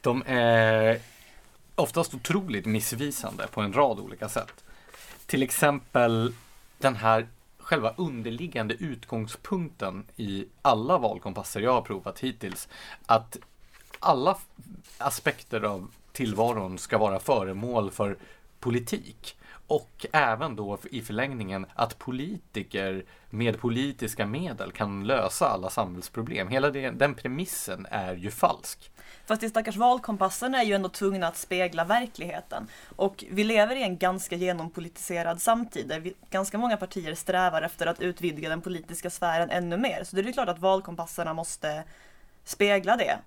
De 0.00 0.22
är 0.26 1.00
oftast 1.74 2.14
otroligt 2.14 2.66
missvisande 2.66 3.46
på 3.46 3.60
en 3.60 3.72
rad 3.72 4.00
olika 4.00 4.28
sätt. 4.28 4.64
Till 5.26 5.42
exempel 5.42 6.34
den 6.78 6.96
här 6.96 7.26
själva 7.62 7.94
underliggande 7.96 8.74
utgångspunkten 8.74 10.04
i 10.16 10.46
alla 10.62 10.98
valkompasser 10.98 11.60
jag 11.60 11.72
har 11.72 11.82
provat 11.82 12.18
hittills. 12.18 12.68
Att 13.06 13.38
alla 14.00 14.38
aspekter 14.98 15.62
av 15.62 15.90
tillvaron 16.12 16.78
ska 16.78 16.98
vara 16.98 17.20
föremål 17.20 17.90
för 17.90 18.16
politik. 18.60 19.36
Och 19.66 20.06
även 20.12 20.56
då 20.56 20.78
i 20.90 21.00
förlängningen 21.00 21.66
att 21.74 21.98
politiker 21.98 23.04
med 23.30 23.60
politiska 23.60 24.26
medel 24.26 24.72
kan 24.72 25.06
lösa 25.06 25.48
alla 25.48 25.70
samhällsproblem. 25.70 26.48
Hela 26.48 26.70
den 26.70 27.14
premissen 27.14 27.86
är 27.90 28.14
ju 28.14 28.30
falsk. 28.30 28.91
Fast 29.26 29.40
de 29.40 29.48
stackars 29.48 29.76
valkompasserna 29.76 30.62
är 30.62 30.64
ju 30.64 30.74
ändå 30.74 30.88
tvungna 30.88 31.28
att 31.28 31.36
spegla 31.36 31.84
verkligheten. 31.84 32.68
Och 32.96 33.24
vi 33.30 33.44
lever 33.44 33.76
i 33.76 33.82
en 33.82 33.98
ganska 33.98 34.36
genompolitiserad 34.36 35.42
samtid 35.42 35.88
där 35.88 36.00
vi, 36.00 36.14
ganska 36.30 36.58
många 36.58 36.76
partier 36.76 37.14
strävar 37.14 37.62
efter 37.62 37.86
att 37.86 38.00
utvidga 38.00 38.48
den 38.48 38.60
politiska 38.60 39.10
sfären 39.10 39.50
ännu 39.50 39.76
mer. 39.76 40.04
Så 40.04 40.16
det 40.16 40.22
är 40.22 40.24
ju 40.24 40.32
klart 40.32 40.48
att 40.48 40.58
valkompasserna 40.58 41.34
måste 41.34 41.84
spegla 42.44 42.96
det. 42.96 43.18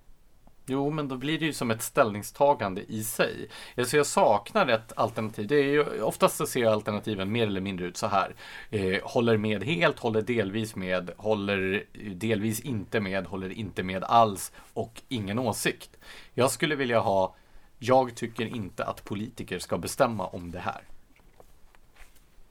Jo, 0.68 0.90
men 0.90 1.08
då 1.08 1.16
blir 1.16 1.38
det 1.38 1.44
ju 1.44 1.52
som 1.52 1.70
ett 1.70 1.82
ställningstagande 1.82 2.82
i 2.88 3.04
sig. 3.04 3.48
Alltså 3.76 3.96
jag 3.96 4.06
saknar 4.06 4.68
ett 4.68 4.92
alternativ. 4.96 5.46
Det 5.46 5.54
är 5.54 5.64
ju, 5.64 6.02
oftast 6.02 6.36
så 6.36 6.46
ser 6.46 6.66
alternativen 6.66 7.32
mer 7.32 7.46
eller 7.46 7.60
mindre 7.60 7.86
ut 7.86 7.96
så 7.96 8.06
här. 8.06 8.34
Eh, 8.70 9.02
håller 9.02 9.36
med 9.36 9.64
helt, 9.64 9.98
håller 9.98 10.22
delvis 10.22 10.76
med, 10.76 11.10
håller 11.16 11.84
delvis 12.14 12.60
inte 12.60 13.00
med, 13.00 13.26
håller 13.26 13.52
inte 13.52 13.82
med 13.82 14.04
alls 14.04 14.52
och 14.74 15.02
ingen 15.08 15.38
åsikt. 15.38 15.90
Jag 16.34 16.50
skulle 16.50 16.76
vilja 16.76 17.00
ha, 17.00 17.34
jag 17.78 18.14
tycker 18.14 18.46
inte 18.46 18.84
att 18.84 19.04
politiker 19.04 19.58
ska 19.58 19.78
bestämma 19.78 20.26
om 20.26 20.50
det 20.50 20.60
här. 20.60 20.82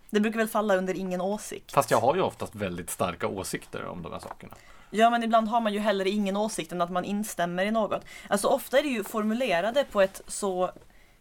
Det 0.09 0.19
brukar 0.19 0.37
väl 0.37 0.47
falla 0.47 0.75
under 0.75 0.93
ingen 0.93 1.21
åsikt. 1.21 1.71
Fast 1.71 1.91
jag 1.91 2.01
har 2.01 2.15
ju 2.15 2.21
oftast 2.21 2.55
väldigt 2.55 2.89
starka 2.89 3.27
åsikter 3.27 3.85
om 3.85 4.01
de 4.01 4.11
här 4.11 4.19
sakerna. 4.19 4.53
Ja, 4.89 5.09
men 5.09 5.23
ibland 5.23 5.47
har 5.47 5.61
man 5.61 5.73
ju 5.73 5.79
heller 5.79 6.07
ingen 6.07 6.37
åsikt 6.37 6.71
än 6.71 6.81
att 6.81 6.91
man 6.91 7.05
instämmer 7.05 7.65
i 7.65 7.71
något. 7.71 8.05
Alltså 8.27 8.47
ofta 8.47 8.79
är 8.79 8.83
det 8.83 8.89
ju 8.89 9.03
formulerade 9.03 9.83
på 9.83 10.01
ett 10.01 10.21
så 10.27 10.71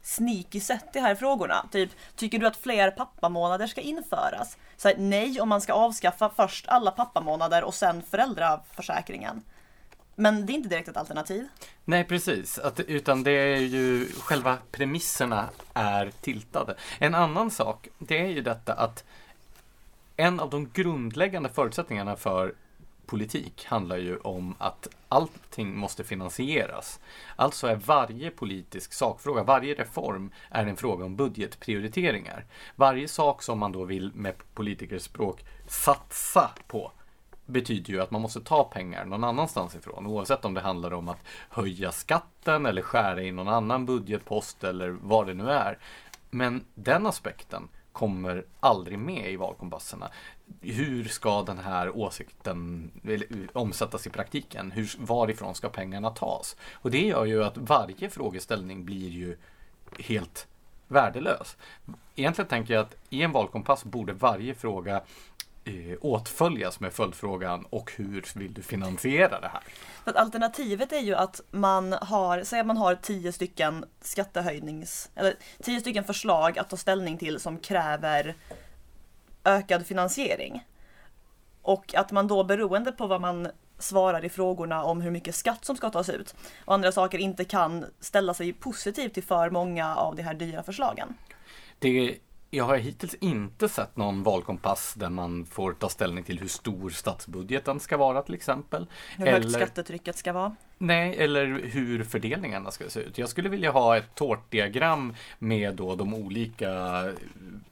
sneaky 0.02 0.60
sätt 0.60 0.84
de 0.92 1.00
här 1.00 1.14
frågorna. 1.14 1.66
Typ, 1.72 1.90
tycker 2.16 2.38
du 2.38 2.46
att 2.46 2.56
fler 2.56 2.90
pappamånader 2.90 3.66
ska 3.66 3.80
införas? 3.80 4.56
Så 4.76 4.88
här, 4.88 4.96
nej, 4.98 5.40
om 5.40 5.48
man 5.48 5.60
ska 5.60 5.72
avskaffa 5.72 6.30
först 6.30 6.68
alla 6.68 6.90
pappamånader 6.90 7.64
och 7.64 7.74
sen 7.74 8.02
föräldraförsäkringen. 8.10 9.42
Men 10.14 10.46
det 10.46 10.52
är 10.52 10.54
inte 10.54 10.68
direkt 10.68 10.88
ett 10.88 10.96
alternativ. 10.96 11.48
Nej, 11.84 12.04
precis. 12.04 12.58
Att, 12.58 12.80
utan 12.80 13.22
det 13.22 13.30
är 13.30 13.60
ju 13.60 14.08
själva 14.12 14.58
premisserna 14.70 15.48
är 15.74 16.12
tiltade. 16.20 16.74
En 16.98 17.14
annan 17.14 17.50
sak, 17.50 17.88
det 17.98 18.20
är 18.20 18.28
ju 18.28 18.40
detta 18.40 18.72
att 18.72 19.04
en 20.16 20.40
av 20.40 20.50
de 20.50 20.70
grundläggande 20.74 21.48
förutsättningarna 21.48 22.16
för 22.16 22.54
politik 23.06 23.64
handlar 23.64 23.96
ju 23.96 24.16
om 24.16 24.54
att 24.58 24.88
allting 25.08 25.76
måste 25.76 26.04
finansieras. 26.04 27.00
Alltså 27.36 27.66
är 27.66 27.76
varje 27.76 28.30
politisk 28.30 28.92
sakfråga, 28.92 29.42
varje 29.42 29.74
reform 29.74 30.30
är 30.50 30.66
en 30.66 30.76
fråga 30.76 31.04
om 31.04 31.16
budgetprioriteringar. 31.16 32.44
Varje 32.76 33.08
sak 33.08 33.42
som 33.42 33.58
man 33.58 33.72
då 33.72 33.84
vill 33.84 34.12
med 34.14 34.34
politikerspråk 34.54 35.44
satsa 35.66 36.50
på 36.66 36.92
betyder 37.46 37.92
ju 37.92 38.00
att 38.00 38.10
man 38.10 38.20
måste 38.22 38.40
ta 38.40 38.64
pengar 38.64 39.04
någon 39.04 39.24
annanstans 39.24 39.74
ifrån. 39.74 40.06
Oavsett 40.06 40.44
om 40.44 40.54
det 40.54 40.60
handlar 40.60 40.92
om 40.92 41.08
att 41.08 41.20
höja 41.50 41.92
skatten 41.92 42.66
eller 42.66 42.82
skära 42.82 43.22
i 43.22 43.32
någon 43.32 43.48
annan 43.48 43.86
budgetpost 43.86 44.64
eller 44.64 44.88
vad 44.90 45.26
det 45.26 45.34
nu 45.34 45.50
är. 45.50 45.78
Men 46.30 46.64
den 46.74 47.06
aspekten 47.06 47.68
kommer 47.92 48.44
aldrig 48.60 48.98
med 48.98 49.32
i 49.32 49.36
valkompasserna. 49.36 50.10
Hur 50.60 51.04
ska 51.04 51.42
den 51.42 51.58
här 51.58 51.96
åsikten 51.96 52.90
omsättas 53.52 54.06
i 54.06 54.10
praktiken? 54.10 54.70
Hur, 54.70 54.90
varifrån 54.98 55.54
ska 55.54 55.68
pengarna 55.68 56.10
tas? 56.10 56.56
Och 56.72 56.90
det 56.90 57.06
gör 57.06 57.24
ju 57.24 57.44
att 57.44 57.56
varje 57.56 58.10
frågeställning 58.10 58.84
blir 58.84 59.08
ju 59.08 59.36
helt 59.98 60.46
värdelös. 60.88 61.56
Egentligen 62.16 62.48
tänker 62.48 62.74
jag 62.74 62.80
att 62.80 62.96
i 63.10 63.22
en 63.22 63.32
valkompass 63.32 63.84
borde 63.84 64.12
varje 64.12 64.54
fråga 64.54 65.02
eh, 65.64 65.96
åtföljas 66.00 66.80
med 66.80 66.92
följdfrågan 66.92 67.66
och 67.70 67.92
hur 67.96 68.24
vill 68.38 68.54
du 68.54 68.62
finansiera 68.62 69.40
det 69.40 69.48
här? 69.48 69.62
För 70.04 70.10
att 70.10 70.16
alternativet 70.16 70.92
är 70.92 71.00
ju 71.00 71.14
att 71.14 71.40
man 71.50 71.92
har, 71.92 72.42
säg 72.42 72.60
att 72.60 72.66
man 72.66 72.76
har 72.76 72.94
tio 72.94 73.32
stycken 73.32 73.84
skattehöjnings, 74.00 75.10
eller 75.14 75.34
tio 75.62 75.80
stycken 75.80 76.04
förslag 76.04 76.58
att 76.58 76.70
ta 76.70 76.76
ställning 76.76 77.18
till 77.18 77.40
som 77.40 77.58
kräver 77.58 78.34
ökad 79.44 79.86
finansiering. 79.86 80.64
Och 81.62 81.94
att 81.94 82.12
man 82.12 82.28
då 82.28 82.44
beroende 82.44 82.92
på 82.92 83.06
vad 83.06 83.20
man 83.20 83.48
svarar 83.78 84.24
i 84.24 84.28
frågorna 84.28 84.84
om 84.84 85.00
hur 85.00 85.10
mycket 85.10 85.34
skatt 85.34 85.64
som 85.64 85.76
ska 85.76 85.90
tas 85.90 86.08
ut 86.08 86.34
och 86.64 86.74
andra 86.74 86.92
saker 86.92 87.18
inte 87.18 87.44
kan 87.44 87.84
ställa 88.00 88.34
sig 88.34 88.52
positivt 88.52 89.14
till 89.14 89.22
för 89.22 89.50
många 89.50 89.96
av 89.96 90.16
de 90.16 90.22
här 90.22 90.34
dyra 90.34 90.62
förslagen. 90.62 91.14
Det, 91.78 92.18
jag 92.50 92.64
har 92.64 92.76
hittills 92.76 93.14
inte 93.14 93.68
sett 93.68 93.96
någon 93.96 94.22
valkompass 94.22 94.94
där 94.94 95.10
man 95.10 95.46
får 95.46 95.72
ta 95.72 95.88
ställning 95.88 96.24
till 96.24 96.38
hur 96.38 96.48
stor 96.48 96.90
statsbudgeten 96.90 97.80
ska 97.80 97.96
vara 97.96 98.22
till 98.22 98.34
exempel. 98.34 98.86
Hur 99.16 99.26
högt 99.26 99.52
skattetrycket 99.52 100.16
ska 100.16 100.32
vara. 100.32 100.56
Nej, 100.84 101.16
eller 101.18 101.46
hur 101.46 102.04
fördelningarna 102.04 102.70
ska 102.70 102.88
se 102.88 103.00
ut. 103.00 103.18
Jag 103.18 103.28
skulle 103.28 103.48
vilja 103.48 103.70
ha 103.70 103.96
ett 103.96 104.14
tårtdiagram 104.14 105.14
med 105.38 105.74
då 105.74 105.96
de 105.96 106.14
olika 106.14 106.70
eh, 107.06 107.12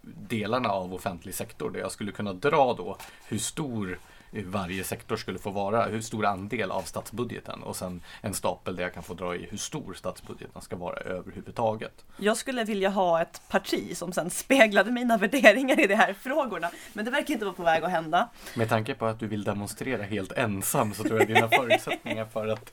delarna 0.03 0.69
av 0.69 0.95
offentlig 0.95 1.35
sektor 1.35 1.71
där 1.71 1.81
jag 1.81 1.93
skulle 1.93 2.13
kunna 2.13 2.33
dra 2.33 2.75
då 2.75 2.97
hur 3.29 3.39
stor 3.39 3.99
varje 4.33 4.85
sektor 4.85 5.17
skulle 5.17 5.39
få 5.39 5.51
vara, 5.51 5.85
hur 5.85 6.01
stor 6.01 6.27
andel 6.27 6.71
av 6.71 6.83
statsbudgeten 6.83 7.63
och 7.63 7.77
sen 7.77 8.03
en 8.21 8.35
stapel 8.35 8.77
där 8.77 8.83
jag 8.83 8.95
kan 8.95 9.03
få 9.03 9.15
dra 9.15 9.37
i 9.37 9.47
hur 9.51 9.59
stor 9.59 9.95
statsbudgeten 9.95 10.63
ska 10.63 10.77
vara 10.77 10.97
överhuvudtaget. 10.97 12.05
Jag 12.17 12.37
skulle 12.37 12.65
vilja 12.65 12.89
ha 12.89 13.23
ett 13.23 13.43
parti 13.49 13.97
som 13.97 14.13
sen 14.13 14.31
speglade 14.31 14.93
mina 14.93 15.17
värderingar 15.17 15.81
i 15.81 15.87
de 15.87 15.95
här 15.95 16.13
frågorna, 16.13 16.71
men 16.93 17.05
det 17.05 17.11
verkar 17.11 17.35
inte 17.35 17.45
vara 17.45 17.55
på 17.55 17.63
väg 17.63 17.85
att 17.85 17.91
hända. 17.91 18.29
Med 18.55 18.69
tanke 18.69 18.95
på 18.95 19.07
att 19.07 19.19
du 19.19 19.27
vill 19.27 19.45
demonstrera 19.45 20.03
helt 20.03 20.33
ensam 20.33 20.95
så 20.95 21.03
tror 21.03 21.19
jag 21.19 21.29
dina 21.29 21.49
förutsättningar 21.53 22.25
för 22.25 22.49
att 22.49 22.73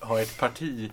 ha 0.00 0.20
ett 0.20 0.38
parti 0.38 0.90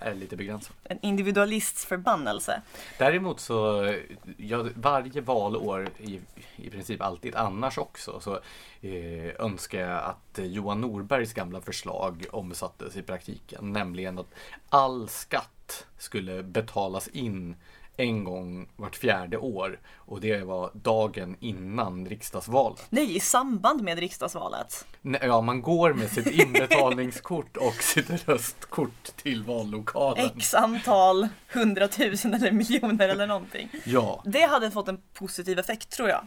är 0.00 0.14
lite 0.14 0.36
begränsat. 0.36 0.76
En 0.84 0.98
individualists 1.02 1.84
förbannelse. 1.84 2.62
Däremot 2.98 3.40
så, 3.40 3.94
ja, 4.36 4.66
varje 4.74 5.20
valår, 5.20 5.88
i, 5.98 6.20
i 6.56 6.70
princip 6.70 7.02
alltid 7.02 7.34
annars 7.34 7.78
också, 7.78 8.20
så 8.20 8.40
eh, 8.80 9.44
önskar 9.44 9.80
jag 9.80 10.04
att 10.04 10.38
Johan 10.42 10.80
Norbergs 10.80 11.32
gamla 11.32 11.60
förslag 11.60 12.26
omsattes 12.32 12.96
i 12.96 13.02
praktiken. 13.02 13.72
Nämligen 13.72 14.18
att 14.18 14.34
all 14.68 15.08
skatt 15.08 15.86
skulle 15.98 16.42
betalas 16.42 17.08
in 17.08 17.56
en 18.00 18.24
gång 18.24 18.68
vart 18.76 18.96
fjärde 18.96 19.38
år 19.38 19.80
och 19.94 20.20
det 20.20 20.44
var 20.44 20.70
dagen 20.74 21.36
innan 21.40 22.06
riksdagsvalet. 22.06 22.86
Nej, 22.90 23.16
i 23.16 23.20
samband 23.20 23.82
med 23.82 23.98
riksdagsvalet. 23.98 24.86
Nej, 25.02 25.20
Ja, 25.24 25.40
man 25.40 25.62
går 25.62 25.92
med 25.94 26.10
sitt 26.10 26.26
inbetalningskort 26.26 27.56
och 27.56 27.74
sitt 27.82 28.28
röstkort 28.28 29.16
till 29.16 29.42
vallokalen. 29.44 30.30
X 30.36 30.54
antal 30.54 31.28
hundratusen 31.52 32.34
eller 32.34 32.52
miljoner 32.52 33.08
eller 33.08 33.26
någonting. 33.26 33.68
Ja, 33.84 34.22
Det 34.24 34.42
hade 34.42 34.70
fått 34.70 34.88
en 34.88 35.00
positiv 35.14 35.58
effekt 35.58 35.90
tror 35.90 36.08
jag. 36.08 36.26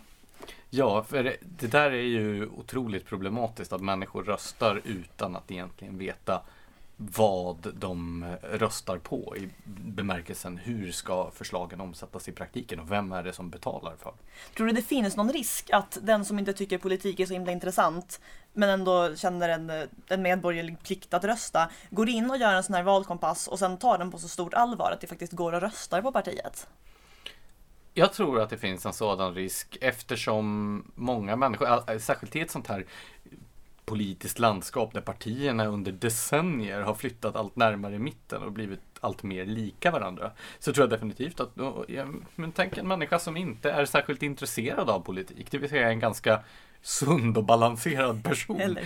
ja, 0.69 1.03
för 1.03 1.23
det- 1.23 1.67
där 1.71 1.91
är 1.91 2.01
ju 2.01 2.47
otroligt 2.47 3.05
problematiskt 3.05 3.73
att 3.73 3.81
människor 3.81 4.23
röstar 4.23 4.81
utan 4.86 5.36
att 5.36 5.51
egentligen 5.51 5.97
veta 5.97 6.41
vad 7.10 7.74
de 7.74 8.26
röstar 8.44 8.98
på 8.98 9.38
i 9.38 9.50
bemärkelsen 9.66 10.58
hur 10.58 10.92
ska 10.92 11.32
förslagen 11.32 11.82
omsättas 11.82 12.28
i 12.28 12.32
praktiken 12.32 12.80
och 12.80 12.92
vem 12.92 13.12
är 13.12 13.24
det 13.24 13.34
som 13.34 13.50
betalar 13.50 13.96
för? 14.00 14.14
Tror 14.56 14.68
du 14.68 14.74
det 14.74 14.82
finns 14.82 15.16
någon 15.16 15.34
risk 15.34 15.70
att 15.74 15.98
den 16.02 16.26
som 16.26 16.40
inte 16.40 16.54
tycker 16.54 16.78
politik 16.78 17.20
är 17.20 17.26
så 17.26 17.34
himla 17.34 17.52
intressant 17.52 18.22
men 18.54 18.70
ändå 18.70 19.16
känner 19.16 19.50
en, 19.50 19.88
en 20.08 20.22
medborgerlig 20.22 20.84
plikt 20.84 21.14
att 21.14 21.24
rösta 21.24 21.70
går 21.90 22.10
in 22.10 22.32
och 22.32 22.38
gör 22.38 22.54
en 22.54 22.64
sån 22.64 22.76
här 22.76 22.84
valkompass 22.84 23.48
och 23.48 23.60
sen 23.60 23.78
tar 23.78 23.98
den 23.98 24.12
på 24.12 24.18
så 24.18 24.28
stort 24.28 24.54
allvar 24.54 24.92
att 24.92 25.02
det 25.02 25.08
faktiskt 25.08 25.34
går 25.34 25.54
och 25.54 25.62
röstar 25.62 26.02
på 26.02 26.12
partiet? 26.12 26.68
Jag 27.94 28.14
tror 28.14 28.42
att 28.42 28.50
det 28.50 28.58
finns 28.58 28.86
en 28.86 28.94
sådan 28.94 29.34
risk 29.34 29.78
eftersom 29.82 30.92
många 30.96 31.36
människor, 31.36 32.00
särskilt 32.00 32.36
i 32.36 32.42
ett 32.42 32.52
sånt 32.52 32.68
här 32.68 32.86
politiskt 33.86 34.39
landskap 34.39 34.94
där 34.94 35.02
partierna 35.02 35.65
under 35.65 35.91
decennier 35.91 36.82
har 36.82 36.94
flyttat 36.94 37.36
allt 37.36 37.56
närmare 37.56 38.00
mitten 38.00 38.44
och 38.44 38.52
blivit 38.52 38.80
allt 39.00 39.24
mer 39.24 39.46
lika 39.46 39.91
varandra. 39.91 40.32
Så 40.60 40.74
tror 40.74 40.84
jag 40.84 40.89
definitivt 40.89 41.39
att, 41.39 41.56
men 42.36 42.52
tänk 42.52 42.78
en 42.78 42.88
människa 42.88 43.20
som 43.20 43.38
inte 43.38 43.72
är 43.72 43.86
särskilt 43.86 44.24
intresserad 44.24 44.89
av 44.89 45.00
politik, 45.00 45.52
det 45.52 45.58
vill 45.58 45.70
säga 45.70 45.89
en 45.89 46.00
ganska 46.00 46.44
sund 46.82 47.38
och 47.38 47.44
balanserad 47.44 48.24
person 48.24 48.78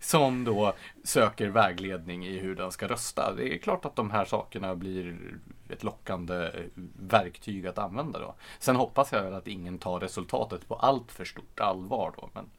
som 0.00 0.44
då 0.44 0.74
söker 1.04 1.48
vägledning 1.48 2.26
i 2.26 2.38
hur 2.38 2.54
den 2.54 2.72
ska 2.72 2.88
rösta. 2.88 3.34
Det 3.34 3.54
är 3.54 3.58
klart 3.58 3.84
att 3.84 3.96
de 3.96 4.10
här 4.10 4.24
sakerna 4.24 4.74
blir 4.74 5.18
ett 5.68 5.84
lockande 5.84 6.50
verktyg 6.98 7.66
att 7.66 7.78
använda 7.78 8.18
då. 8.18 8.34
Sen 8.58 8.76
hoppas 8.76 9.12
jag 9.12 9.22
väl 9.22 9.34
att 9.34 9.48
ingen 9.48 9.78
tar 9.78 10.00
resultatet 10.00 10.68
på 10.68 10.74
allt 10.74 11.12
för 11.12 11.24
stort 11.24 11.60
allvar 11.60 12.12
då. 12.16 12.30
Men, 12.34 12.50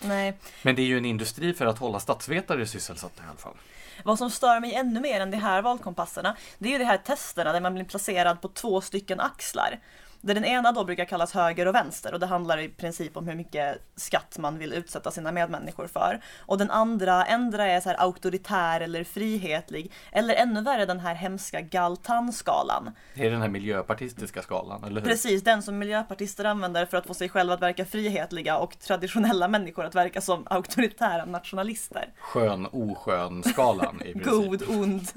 Nej. 0.00 0.38
men 0.62 0.74
det 0.76 0.82
är 0.82 0.86
ju 0.86 0.98
en 0.98 1.04
industri 1.04 1.54
för 1.54 1.66
att 1.66 1.78
hålla 1.78 2.00
statsvetare 2.00 2.66
sysselsatta 2.66 3.22
i 3.22 3.26
alla 3.28 3.38
fall. 3.38 3.56
Vad 4.04 4.18
som 4.18 4.30
stör 4.30 4.60
mig 4.60 4.74
ännu 4.74 5.00
mer 5.00 5.20
än 5.20 5.30
de 5.30 5.36
här 5.36 5.62
valkompasserna, 5.62 6.36
det 6.58 6.68
är 6.68 6.72
ju 6.72 6.78
de 6.78 6.84
här 6.84 6.98
testerna 6.98 7.52
där 7.52 7.60
man 7.60 7.74
blir 7.74 7.84
placerad 7.84 8.40
på 8.40 8.48
två 8.48 8.80
stycken 8.80 9.20
axlar. 9.20 9.78
Där 10.20 10.34
den 10.34 10.44
ena 10.44 10.72
då 10.72 10.84
brukar 10.84 11.04
kallas 11.04 11.32
höger 11.32 11.66
och 11.66 11.74
vänster 11.74 12.12
och 12.14 12.20
det 12.20 12.26
handlar 12.26 12.58
i 12.58 12.68
princip 12.68 13.16
om 13.16 13.28
hur 13.28 13.34
mycket 13.34 13.78
skatt 13.96 14.36
man 14.38 14.58
vill 14.58 14.72
utsätta 14.72 15.10
sina 15.10 15.32
medmänniskor 15.32 15.86
för. 15.86 16.20
Och 16.38 16.58
den 16.58 16.70
andra, 16.70 17.24
ändra 17.24 17.66
är 17.66 17.80
så 17.80 17.88
här 17.88 18.00
auktoritär 18.00 18.80
eller 18.80 19.04
frihetlig, 19.04 19.92
eller 20.12 20.34
ännu 20.34 20.60
värre 20.62 20.86
den 20.86 21.00
här 21.00 21.14
hemska 21.14 21.60
Galtan-skalan. 21.60 22.90
Det 23.14 23.26
är 23.26 23.30
den 23.30 23.40
här 23.42 23.48
miljöpartistiska 23.48 24.42
skalan, 24.42 24.84
eller 24.84 25.00
hur? 25.00 25.08
Precis, 25.08 25.42
den 25.42 25.62
som 25.62 25.78
miljöpartister 25.78 26.44
använder 26.44 26.86
för 26.86 26.96
att 26.96 27.06
få 27.06 27.14
sig 27.14 27.28
själva 27.28 27.54
att 27.54 27.62
verka 27.62 27.84
frihetliga 27.84 28.58
och 28.58 28.78
traditionella 28.78 29.48
människor 29.48 29.84
att 29.84 29.94
verka 29.94 30.20
som 30.20 30.46
auktoritära 30.50 31.24
nationalister. 31.24 32.12
Skön, 32.18 32.66
oskön 32.72 33.42
skalan 33.42 34.02
i 34.04 34.12
princip. 34.12 34.24
God, 34.24 34.62
ond, 34.68 35.08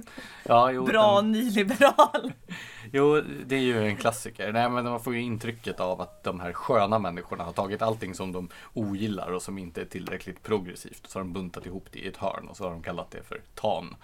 ja, 0.43 0.71
jo, 0.71 0.85
bra, 0.85 1.15
den- 1.21 1.31
nyliberal. 1.31 2.33
Jo, 2.91 3.21
det 3.45 3.55
är 3.55 3.59
ju 3.59 3.87
en 3.87 3.95
klassiker. 3.95 4.51
Nej, 4.51 4.69
men 4.69 4.87
man 4.89 4.99
får 4.99 5.15
ju 5.15 5.21
intrycket 5.21 5.79
av 5.79 6.01
att 6.01 6.23
de 6.23 6.39
här 6.39 6.53
sköna 6.53 6.99
människorna 6.99 7.43
har 7.43 7.53
tagit 7.53 7.81
allting 7.81 8.15
som 8.15 8.31
de 8.31 8.49
ogillar 8.73 9.31
och 9.31 9.41
som 9.41 9.57
inte 9.57 9.81
är 9.81 9.85
tillräckligt 9.85 10.43
progressivt. 10.43 11.05
Och 11.05 11.11
så 11.11 11.19
har 11.19 11.23
de 11.23 11.33
buntat 11.33 11.65
ihop 11.65 11.87
det 11.91 11.99
i 11.99 12.07
ett 12.07 12.17
hörn 12.17 12.47
och 12.49 12.57
så 12.57 12.63
har 12.63 12.71
de 12.71 12.83
kallat 12.83 13.11
det 13.11 13.23
för 13.23 13.41
TAN. 13.55 13.95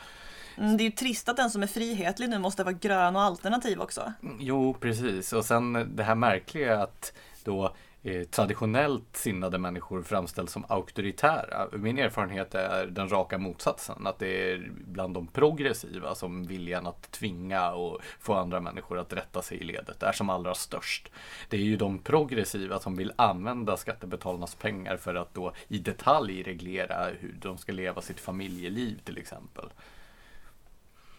Mm, 0.57 0.77
Det 0.77 0.83
är 0.83 0.85
ju 0.85 0.91
trist 0.91 1.29
att 1.29 1.37
den 1.37 1.49
som 1.49 1.63
är 1.63 1.67
frihetlig 1.67 2.29
nu 2.29 2.39
måste 2.39 2.63
vara 2.63 2.73
grön 2.73 3.15
och 3.15 3.21
alternativ 3.21 3.81
också. 3.81 4.13
Jo, 4.39 4.73
precis. 4.73 5.33
Och 5.33 5.45
sen 5.45 5.95
det 5.95 6.03
här 6.03 6.15
märkliga 6.15 6.81
att 6.83 7.13
då 7.43 7.75
Eh, 8.07 8.23
traditionellt 8.23 9.17
sinnade 9.17 9.57
människor 9.57 10.01
framställs 10.01 10.51
som 10.51 10.65
auktoritära. 10.69 11.67
Min 11.71 11.97
erfarenhet 11.97 12.55
är 12.55 12.85
den 12.85 13.09
raka 13.09 13.37
motsatsen. 13.37 14.07
Att 14.07 14.19
det 14.19 14.51
är 14.51 14.71
bland 14.87 15.13
de 15.13 15.27
progressiva 15.27 16.15
som 16.15 16.43
viljan 16.43 16.87
att 16.87 17.11
tvinga 17.11 17.71
och 17.71 18.01
få 18.19 18.33
andra 18.33 18.59
människor 18.59 18.99
att 18.99 19.13
rätta 19.13 19.41
sig 19.41 19.57
i 19.57 19.63
ledet 19.63 20.03
är 20.03 20.11
som 20.11 20.29
allra 20.29 20.53
störst. 20.53 21.11
Det 21.49 21.57
är 21.57 21.61
ju 21.61 21.77
de 21.77 21.99
progressiva 21.99 22.79
som 22.79 22.95
vill 22.95 23.13
använda 23.15 23.77
skattebetalarnas 23.77 24.55
pengar 24.55 24.97
för 24.97 25.15
att 25.15 25.33
då 25.33 25.53
i 25.67 25.77
detalj 25.77 26.43
reglera 26.43 27.07
hur 27.19 27.35
de 27.41 27.57
ska 27.57 27.71
leva 27.71 28.01
sitt 28.01 28.19
familjeliv 28.19 28.99
till 29.03 29.17
exempel. 29.17 29.65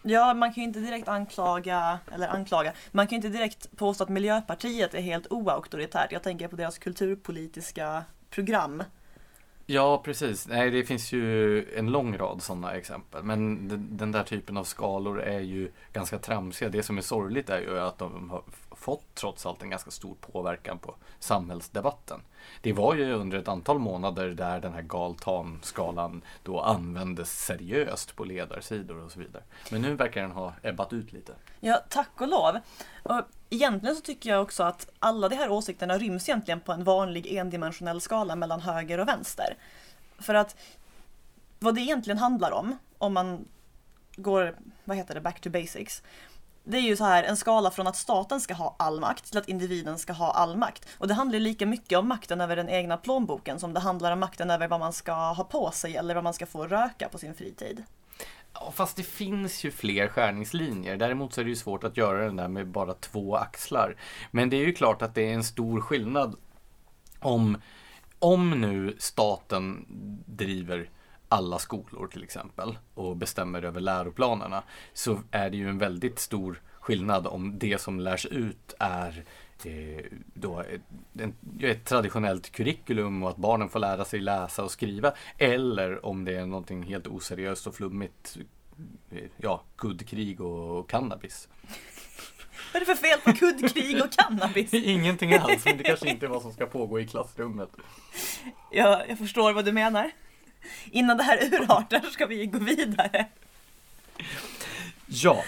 Ja, 0.09 0.33
man 0.33 0.53
kan 0.53 0.63
ju 0.63 0.67
inte 0.67 0.79
direkt 0.79 1.07
anklaga, 1.07 1.99
eller 2.13 2.27
anklaga, 2.27 2.73
man 2.91 3.07
kan 3.07 3.11
ju 3.11 3.27
inte 3.27 3.37
direkt 3.37 3.77
påstå 3.77 4.03
att 4.03 4.09
Miljöpartiet 4.09 4.93
är 4.93 5.01
helt 5.01 5.27
oauktoritärt. 5.31 6.11
Jag 6.11 6.23
tänker 6.23 6.47
på 6.47 6.55
deras 6.55 6.77
kulturpolitiska 6.77 8.03
program. 8.29 8.83
Ja, 9.65 10.01
precis. 10.05 10.47
Nej, 10.47 10.71
det 10.71 10.83
finns 10.83 11.11
ju 11.11 11.59
en 11.77 11.91
lång 11.91 12.17
rad 12.17 12.41
sådana 12.41 12.73
exempel. 12.73 13.23
Men 13.23 13.67
den, 13.97 14.11
där 14.11 14.23
typen 14.23 14.57
av 14.57 14.63
skalor 14.63 15.21
är 15.21 15.39
ju 15.39 15.71
ganska 15.93 16.17
tramsiga. 16.17 16.69
Det 16.69 16.83
som 16.83 16.97
är 16.97 17.01
sorgligt 17.01 17.49
är 17.49 17.59
ju 17.59 17.79
att 17.79 17.97
de 17.97 18.41
fått 18.79 19.15
trots 19.15 19.45
allt 19.45 19.63
en 19.63 19.69
ganska 19.69 19.91
stor 19.91 20.15
påverkan 20.21 20.79
på 20.79 20.95
samhällsdebatten. 21.19 22.21
Det 22.61 22.73
var 22.73 22.95
ju 22.95 23.13
under 23.13 23.37
ett 23.37 23.47
antal 23.47 23.79
månader 23.79 24.29
där 24.29 24.59
den 24.59 24.73
här 24.73 24.81
galtanskalan 24.81 26.21
då 26.43 26.61
användes 26.61 27.45
seriöst 27.45 28.15
på 28.15 28.23
ledarsidor 28.23 29.03
och 29.03 29.11
så 29.11 29.19
vidare. 29.19 29.43
Men 29.71 29.81
nu 29.81 29.95
verkar 29.95 30.21
den 30.21 30.31
ha 30.31 30.53
ebbat 30.61 30.93
ut 30.93 31.13
lite. 31.13 31.33
Ja, 31.59 31.83
tack 31.89 32.21
och 32.21 32.27
lov. 32.27 32.59
Och 33.03 33.21
egentligen 33.49 33.95
så 33.95 34.01
tycker 34.01 34.29
jag 34.29 34.41
också 34.41 34.63
att 34.63 34.89
alla 34.99 35.29
de 35.29 35.35
här 35.35 35.51
åsikterna 35.51 35.97
ryms 35.97 36.29
egentligen 36.29 36.59
på 36.59 36.71
en 36.71 36.83
vanlig 36.83 37.27
endimensionell 37.35 38.01
skala 38.01 38.35
mellan 38.35 38.61
höger 38.61 38.99
och 38.99 39.07
vänster. 39.07 39.57
För 40.19 40.33
att 40.33 40.55
vad 41.59 41.75
det 41.75 41.81
egentligen 41.81 42.17
handlar 42.17 42.51
om, 42.51 42.77
om 42.97 43.13
man 43.13 43.47
går, 44.15 44.55
vad 44.83 44.97
heter 44.97 45.15
det, 45.15 45.21
back 45.21 45.41
to 45.41 45.49
basics. 45.49 46.03
Det 46.69 46.77
är 46.77 46.81
ju 46.81 46.95
så 46.95 47.03
här 47.03 47.23
en 47.23 47.37
skala 47.37 47.71
från 47.71 47.87
att 47.87 47.95
staten 47.95 48.39
ska 48.39 48.53
ha 48.53 48.75
all 48.79 48.99
makt 48.99 49.25
till 49.25 49.37
att 49.37 49.49
individen 49.49 49.97
ska 49.97 50.13
ha 50.13 50.31
all 50.31 50.57
makt. 50.57 50.87
Och 50.97 51.07
det 51.07 51.13
handlar 51.13 51.39
ju 51.39 51.43
lika 51.43 51.65
mycket 51.65 51.99
om 51.99 52.07
makten 52.07 52.41
över 52.41 52.55
den 52.55 52.69
egna 52.69 52.97
plånboken 52.97 53.59
som 53.59 53.73
det 53.73 53.79
handlar 53.79 54.11
om 54.11 54.19
makten 54.19 54.51
över 54.51 54.67
vad 54.67 54.79
man 54.79 54.93
ska 54.93 55.13
ha 55.13 55.43
på 55.43 55.71
sig 55.71 55.95
eller 55.95 56.15
vad 56.15 56.23
man 56.23 56.33
ska 56.33 56.45
få 56.45 56.67
röka 56.67 57.09
på 57.09 57.17
sin 57.17 57.33
fritid. 57.33 57.83
Ja, 58.53 58.71
fast 58.75 58.97
det 58.97 59.03
finns 59.03 59.63
ju 59.63 59.71
fler 59.71 60.07
skärningslinjer. 60.07 60.97
Däremot 60.97 61.33
så 61.33 61.41
är 61.41 61.45
det 61.45 61.49
ju 61.49 61.55
svårt 61.55 61.83
att 61.83 61.97
göra 61.97 62.25
den 62.25 62.35
där 62.35 62.47
med 62.47 62.67
bara 62.67 62.93
två 62.93 63.35
axlar. 63.35 63.95
Men 64.31 64.49
det 64.49 64.57
är 64.57 64.65
ju 64.65 64.73
klart 64.73 65.01
att 65.01 65.15
det 65.15 65.29
är 65.29 65.33
en 65.33 65.43
stor 65.43 65.81
skillnad 65.81 66.35
om, 67.19 67.61
om 68.19 68.61
nu 68.61 68.95
staten 68.99 69.85
driver 70.25 70.89
alla 71.29 71.59
skolor 71.59 72.07
till 72.07 72.23
exempel 72.23 72.77
och 72.93 73.17
bestämmer 73.17 73.61
över 73.61 73.81
läroplanerna 73.81 74.63
så 74.93 75.21
är 75.31 75.49
det 75.49 75.57
ju 75.57 75.69
en 75.69 75.77
väldigt 75.77 76.19
stor 76.19 76.61
skillnad 76.79 77.27
om 77.27 77.59
det 77.59 77.81
som 77.81 77.99
lärs 77.99 78.25
ut 78.25 78.73
är 78.79 79.23
eh, 79.65 80.05
då 80.33 80.59
ett, 80.59 80.81
ett 81.61 81.85
traditionellt 81.85 82.51
curriculum 82.51 83.23
och 83.23 83.29
att 83.29 83.37
barnen 83.37 83.69
får 83.69 83.79
lära 83.79 84.05
sig 84.05 84.19
läsa 84.19 84.63
och 84.63 84.71
skriva 84.71 85.13
eller 85.37 86.05
om 86.05 86.25
det 86.25 86.35
är 86.35 86.45
någonting 86.45 86.83
helt 86.83 87.07
oseriöst 87.07 87.67
och 87.67 87.75
flummigt 87.75 88.37
eh, 89.11 89.23
ja, 89.37 89.63
kuddkrig 89.77 90.41
och 90.41 90.89
cannabis. 90.89 91.49
Vad 92.73 92.81
är 92.81 92.85
det 92.85 92.95
för 92.95 93.07
fel 93.07 93.19
på 93.19 93.33
kuddkrig 93.33 94.03
och 94.03 94.11
cannabis? 94.11 94.73
Ingenting 94.73 95.33
alls, 95.33 95.65
men 95.65 95.77
det 95.77 95.83
kanske 95.83 96.09
inte 96.09 96.25
är 96.25 96.29
vad 96.29 96.41
som 96.41 96.53
ska 96.53 96.65
pågå 96.65 96.99
i 96.99 97.07
klassrummet. 97.07 97.69
Jag, 98.71 99.09
jag 99.09 99.17
förstår 99.17 99.53
vad 99.53 99.65
du 99.65 99.71
menar. 99.71 100.11
Innan 100.91 101.17
det 101.17 101.23
här 101.23 101.53
urartar 101.53 102.01
ska 102.11 102.25
vi 102.25 102.45
gå 102.45 102.59
vidare. 102.59 103.25
Ja, 105.07 105.43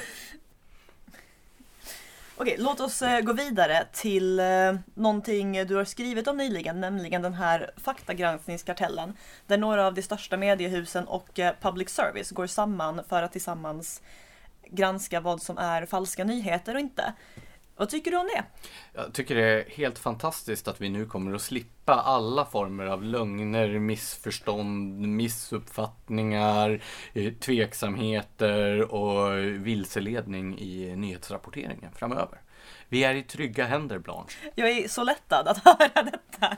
Okej, 2.41 2.55
låt 2.59 2.79
oss 2.79 3.01
eh, 3.01 3.21
gå 3.21 3.33
vidare 3.33 3.85
till 3.93 4.39
eh, 4.39 4.45
någonting 4.93 5.65
du 5.67 5.75
har 5.75 5.85
skrivit 5.85 6.27
om 6.27 6.37
nyligen, 6.37 6.81
nämligen 6.81 7.21
den 7.21 7.33
här 7.33 7.71
faktagranskningskartellen. 7.77 9.13
Där 9.47 9.57
några 9.57 9.87
av 9.87 9.93
de 9.93 10.01
största 10.01 10.37
mediehusen 10.37 11.07
och 11.07 11.39
eh, 11.39 11.53
public 11.61 11.89
service 11.89 12.31
går 12.31 12.47
samman 12.47 13.01
för 13.09 13.23
att 13.23 13.31
tillsammans 13.31 14.01
granska 14.69 15.19
vad 15.19 15.41
som 15.41 15.57
är 15.57 15.85
falska 15.85 16.23
nyheter 16.23 16.73
och 16.73 16.79
inte. 16.79 17.13
Vad 17.79 17.89
tycker 17.89 18.11
du 18.11 18.17
om 18.17 18.29
det? 18.35 18.43
Jag 18.93 19.13
tycker 19.13 19.35
det 19.35 19.45
är 19.45 19.69
helt 19.69 19.99
fantastiskt 19.99 20.67
att 20.67 20.81
vi 20.81 20.89
nu 20.89 21.05
kommer 21.05 21.33
att 21.33 21.41
slippa 21.41 21.93
alla 21.93 22.45
former 22.45 22.85
av 22.85 23.03
lögner, 23.03 23.79
missförstånd, 23.79 24.99
missuppfattningar, 25.07 26.83
eh, 27.13 27.33
tveksamheter 27.33 28.93
och 28.93 29.37
vilseledning 29.37 30.59
i 30.59 30.95
nyhetsrapporteringen 30.95 31.91
framöver. 31.95 32.41
Vi 32.89 33.03
är 33.03 33.15
i 33.15 33.23
trygga 33.23 33.65
händer, 33.65 33.99
Blanche. 33.99 34.37
Jag 34.55 34.69
är 34.69 34.87
så 34.87 35.03
lättad 35.03 35.47
att 35.47 35.57
höra 35.65 36.03
detta. 36.03 36.57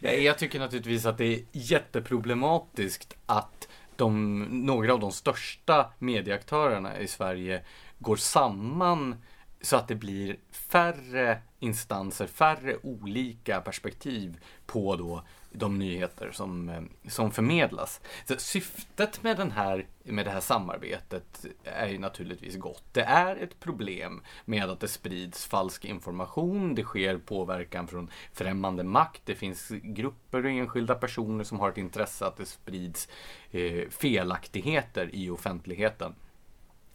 Ja, 0.00 0.10
Jag 0.10 0.38
tycker 0.38 0.58
naturligtvis 0.58 1.06
att 1.06 1.18
det 1.18 1.34
är 1.34 1.44
jätteproblematiskt 1.52 3.16
att 3.26 3.68
de, 3.96 4.42
några 4.42 4.92
av 4.92 5.00
de 5.00 5.12
största 5.12 5.92
medieaktörerna 5.98 6.98
i 6.98 7.06
Sverige 7.06 7.64
går 7.98 8.16
samman 8.16 9.16
så 9.60 9.76
att 9.76 9.88
det 9.88 9.94
blir 9.94 10.36
färre 10.50 11.38
instanser, 11.58 12.26
färre 12.26 12.76
olika 12.82 13.60
perspektiv 13.60 14.40
på 14.66 14.96
då 14.96 15.22
de 15.52 15.78
nyheter 15.78 16.30
som, 16.32 16.68
eh, 16.68 16.82
som 17.08 17.30
förmedlas. 17.30 18.00
Så 18.24 18.36
syftet 18.36 19.22
med, 19.22 19.36
den 19.36 19.50
här, 19.50 19.86
med 20.02 20.26
det 20.26 20.30
här 20.30 20.40
samarbetet 20.40 21.46
är 21.64 21.88
ju 21.88 21.98
naturligtvis 21.98 22.56
gott. 22.56 22.84
Det 22.92 23.02
är 23.02 23.36
ett 23.36 23.60
problem 23.60 24.22
med 24.44 24.70
att 24.70 24.80
det 24.80 24.88
sprids 24.88 25.46
falsk 25.46 25.84
information, 25.84 26.74
det 26.74 26.82
sker 26.82 27.18
påverkan 27.18 27.88
från 27.88 28.10
främmande 28.32 28.84
makt, 28.84 29.22
det 29.24 29.34
finns 29.34 29.68
grupper 29.68 30.44
och 30.44 30.50
enskilda 30.50 30.94
personer 30.94 31.44
som 31.44 31.60
har 31.60 31.70
ett 31.70 31.78
intresse 31.78 32.26
att 32.26 32.36
det 32.36 32.46
sprids 32.46 33.08
eh, 33.50 33.88
felaktigheter 33.90 35.10
i 35.12 35.30
offentligheten. 35.30 36.14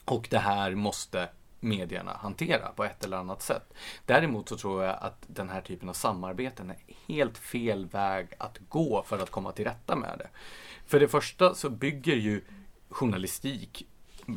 Och 0.05 0.27
det 0.29 0.39
här 0.39 0.75
måste 0.75 1.29
medierna 1.63 2.13
hantera 2.13 2.67
på 2.75 2.83
ett 2.83 3.03
eller 3.03 3.17
annat 3.17 3.41
sätt. 3.41 3.73
Däremot 4.05 4.49
så 4.49 4.57
tror 4.57 4.83
jag 4.83 4.97
att 5.01 5.23
den 5.27 5.49
här 5.49 5.61
typen 5.61 5.89
av 5.89 5.93
samarbeten 5.93 6.69
är 6.69 6.77
helt 7.07 7.37
fel 7.37 7.85
väg 7.85 8.27
att 8.37 8.57
gå 8.69 9.03
för 9.07 9.19
att 9.19 9.29
komma 9.29 9.51
till 9.51 9.65
rätta 9.65 9.95
med 9.95 10.15
det. 10.17 10.29
För 10.85 10.99
det 10.99 11.07
första 11.07 11.55
så 11.55 11.69
bygger 11.69 12.15
ju 12.15 12.41
journalistik 12.89 13.87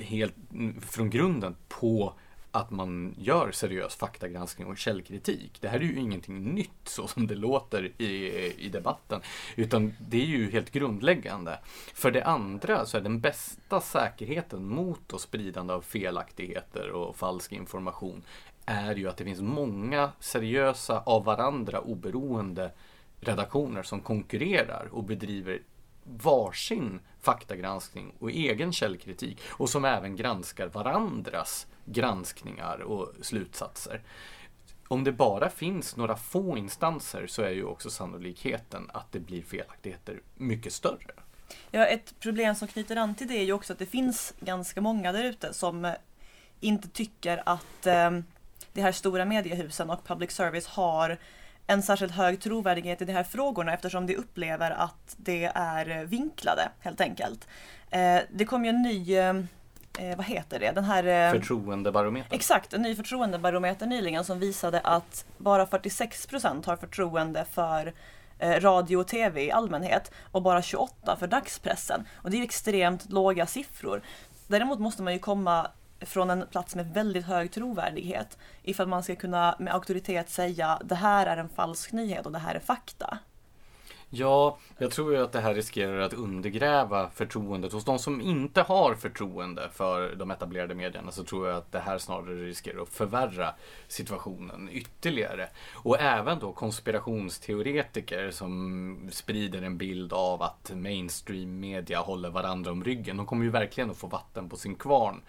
helt 0.03 0.35
från 0.81 1.11
grunden 1.11 1.57
på 1.69 2.15
att 2.57 2.71
man 2.71 3.15
gör 3.19 3.53
seriös 3.53 3.95
faktagranskning 3.95 4.67
och 4.67 4.79
källkritik. 4.79 5.59
Det 5.61 5.69
här 5.69 5.79
är 5.79 5.85
ju 5.85 6.01
ingenting 6.01 6.55
nytt 6.55 6.71
så 6.85 7.07
som 7.07 7.27
det 7.27 7.35
låter 7.35 7.93
i, 7.99 8.55
i 8.59 8.69
debatten, 8.69 9.21
utan 9.57 9.95
det 9.99 10.23
är 10.23 10.27
ju 10.27 10.51
helt 10.51 10.71
grundläggande. 10.71 11.59
För 11.95 12.11
det 12.11 12.25
andra 12.25 12.87
så 12.87 12.97
är 12.97 13.01
den 13.01 13.21
bästa 13.21 13.81
säkerheten 13.81 14.69
mot 14.69 15.13
och 15.13 15.21
spridande 15.21 15.75
av 15.75 15.81
felaktigheter 15.81 16.91
och 16.91 17.17
falsk 17.17 17.53
information 17.53 18.23
är 18.67 18.95
ju 18.95 19.09
att 19.09 19.17
det 19.17 19.25
finns 19.25 19.41
många 19.41 20.13
seriösa, 20.21 21.03
av 21.07 21.25
varandra 21.25 21.81
oberoende 21.81 22.73
redaktioner 23.21 23.83
som 23.83 24.01
konkurrerar 24.01 24.89
och 24.93 25.05
bedriver 25.05 25.63
varsin 26.05 27.01
faktagranskning 27.21 28.13
och 28.19 28.31
egen 28.31 28.73
källkritik 28.73 29.39
och 29.49 29.69
som 29.69 29.85
även 29.85 30.17
granskar 30.17 30.67
varandras 30.67 31.67
granskningar 31.87 32.79
och 32.79 33.13
slutsatser. 33.23 34.03
Om 34.89 35.05
det 35.05 35.13
bara 35.13 35.51
finns 35.51 35.97
några 35.97 36.17
få 36.17 36.59
instanser 36.59 37.27
så 37.27 37.43
är 37.43 37.51
ju 37.51 37.65
också 37.65 37.91
sannolikheten 37.91 38.91
att 38.95 39.13
det 39.13 39.21
blir 39.21 39.43
felaktigheter 39.43 40.21
mycket 40.35 40.73
större. 40.73 41.13
Ja, 41.71 41.85
ett 41.85 42.21
problem 42.21 42.55
som 42.55 42.69
knyter 42.69 42.97
an 42.97 43.15
till 43.15 43.29
det 43.29 43.39
är 43.39 43.45
ju 43.45 43.53
också 43.53 43.73
att 43.73 43.79
det 43.79 43.87
finns 43.87 44.35
ganska 44.41 44.81
många 44.81 45.13
där 45.13 45.25
ute 45.25 45.55
som 45.55 45.85
eh, 45.85 45.93
inte 46.61 46.89
tycker 46.89 47.43
att 47.47 47.87
eh, 47.87 48.11
de 48.73 48.83
här 48.83 48.93
stora 48.93 49.25
mediehusen 49.25 49.91
och 49.91 50.05
public 50.05 50.31
service 50.31 50.67
har 50.67 51.19
en 51.67 51.83
särskilt 51.83 52.13
hög 52.13 52.41
trovärdighet 52.41 53.03
i 53.03 53.05
de 53.05 53.13
här 53.13 53.25
frågorna 53.25 53.75
eftersom 53.75 54.07
de 54.07 54.17
upplever 54.17 54.71
att 54.71 55.17
det 55.17 55.45
är 55.55 55.91
eh, 55.91 56.03
vinklade 56.03 56.69
helt 56.81 57.01
enkelt. 57.01 57.49
Eh, 57.91 58.19
det 58.31 58.45
kom 58.45 58.65
ju 58.65 58.69
en 58.69 58.83
ny, 58.83 59.17
eh, 59.17 59.35
vad 60.17 60.27
heter 60.27 60.61
det, 60.61 60.71
den 60.71 60.85
här... 60.85 61.05
Eh, 61.05 61.41
Förtroendebarometern. 61.41 62.35
Exakt, 62.35 62.73
en 62.73 62.83
ny 62.83 62.95
förtroendebarometer 62.95 63.87
nyligen 63.87 64.25
som 64.25 64.39
visade 64.39 64.81
att 64.81 65.25
bara 65.39 65.67
46 65.67 66.27
procent 66.27 66.67
har 66.67 66.77
förtroende 66.77 67.45
för 67.45 67.93
eh, 68.39 68.61
radio 68.61 68.97
och 68.97 69.07
tv 69.07 69.45
i 69.45 69.51
allmänhet 69.51 70.13
och 70.33 70.43
bara 70.43 70.63
28 70.63 71.17
för 71.17 71.27
dagspressen. 71.27 72.09
Och 72.15 72.31
det 72.31 72.37
är 72.37 72.39
ju 72.39 72.45
extremt 72.45 73.11
låga 73.11 73.47
siffror. 73.47 74.03
Däremot 74.47 74.79
måste 74.79 75.03
man 75.03 75.13
ju 75.13 75.19
komma 75.19 75.71
från 76.01 76.31
en 76.31 76.47
plats 76.51 76.75
med 76.75 76.95
väldigt 76.95 77.27
hög 77.27 77.53
trovärdighet 77.53 78.39
ifall 78.63 78.89
man 78.89 79.03
ska 79.03 79.17
kunna 79.17 79.57
med 79.59 79.75
auktoritet 79.75 80.31
säga 80.31 80.79
det 80.85 80.95
här 80.95 81.27
är 81.27 81.37
en 81.37 81.49
falsk 81.49 81.93
nyhet 81.93 82.27
och 82.27 82.33
det 82.33 82.39
här 82.39 82.55
är 82.55 82.61
fakta. 82.61 83.19
Ja, 84.11 84.59
jag 84.79 84.91
tror 84.91 85.13
ju 85.13 85.23
att 85.23 85.33
det 85.33 85.41
här 85.41 85.55
riskerar 85.55 85.99
att 86.01 86.13
undergräva 86.13 87.11
förtroendet 87.11 87.73
hos 87.73 87.85
de 87.85 87.99
som 87.99 88.21
inte 88.21 88.63
har 88.63 88.95
förtroende 88.95 89.69
för 89.73 90.15
de 90.15 90.31
etablerade 90.31 90.75
medierna 90.75 91.13
så 91.13 91.25
tror 91.25 91.49
jag 91.49 91.57
att 91.57 91.73
det 91.73 91.79
här 91.79 91.99
snarare 91.99 92.47
riskerar 92.47 92.83
att 92.83 92.89
förvärra 92.89 93.55
situationen 93.89 94.69
ytterligare. 94.73 95.49
Och 95.75 96.01
även 96.01 96.39
då 96.39 96.53
konspirationsteoretiker 96.53 98.31
som 98.31 99.09
sprider 99.13 99.63
en 99.63 99.79
bild 99.79 100.13
av 100.13 100.43
att 100.43 100.71
mainstream 100.75 101.61
media 101.61 102.01
håller 102.01 102.31
varandra 102.31 102.73
om 102.73 102.85
ryggen. 102.85 103.17
De 103.17 103.27
kommer 103.27 103.45
ju 103.45 103.51
verkligen 103.51 103.91
att 103.91 103.97
få 103.97 104.07
vatten 104.07 104.49
på 104.49 104.57
sin 104.57 104.75
kvarn 104.75 105.23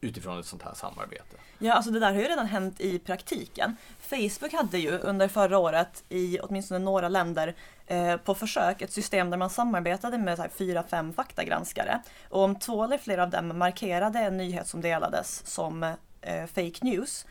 utifrån 0.00 0.38
ett 0.38 0.46
sånt 0.46 0.62
här 0.62 0.74
samarbete. 0.74 1.36
Ja, 1.58 1.74
alltså 1.74 1.90
det 1.90 2.00
där 2.00 2.12
har 2.12 2.20
ju 2.20 2.28
redan 2.28 2.46
hänt 2.46 2.80
i 2.80 2.98
praktiken. 2.98 3.76
Facebook 4.00 4.52
hade 4.52 4.78
ju 4.78 4.98
under 4.98 5.28
förra 5.28 5.58
året 5.58 6.04
i 6.08 6.38
åtminstone 6.42 6.78
några 6.78 7.08
länder 7.08 7.54
Eh, 7.92 8.16
på 8.16 8.34
försök 8.34 8.82
ett 8.82 8.92
system 8.92 9.30
där 9.30 9.38
man 9.38 9.50
samarbetade 9.50 10.18
med 10.18 10.36
så 10.36 10.44
fyra, 10.58 10.82
fem 10.82 11.12
faktagranskare. 11.12 12.02
Och 12.28 12.42
om 12.42 12.58
två 12.58 12.84
eller 12.84 12.98
flera 12.98 13.22
av 13.22 13.30
dem 13.30 13.58
markerade 13.58 14.18
en 14.18 14.36
nyhet 14.36 14.66
som 14.66 14.80
delades 14.80 15.46
som 15.46 15.82
eh, 16.20 16.46
fake 16.46 16.78
news 16.80 17.26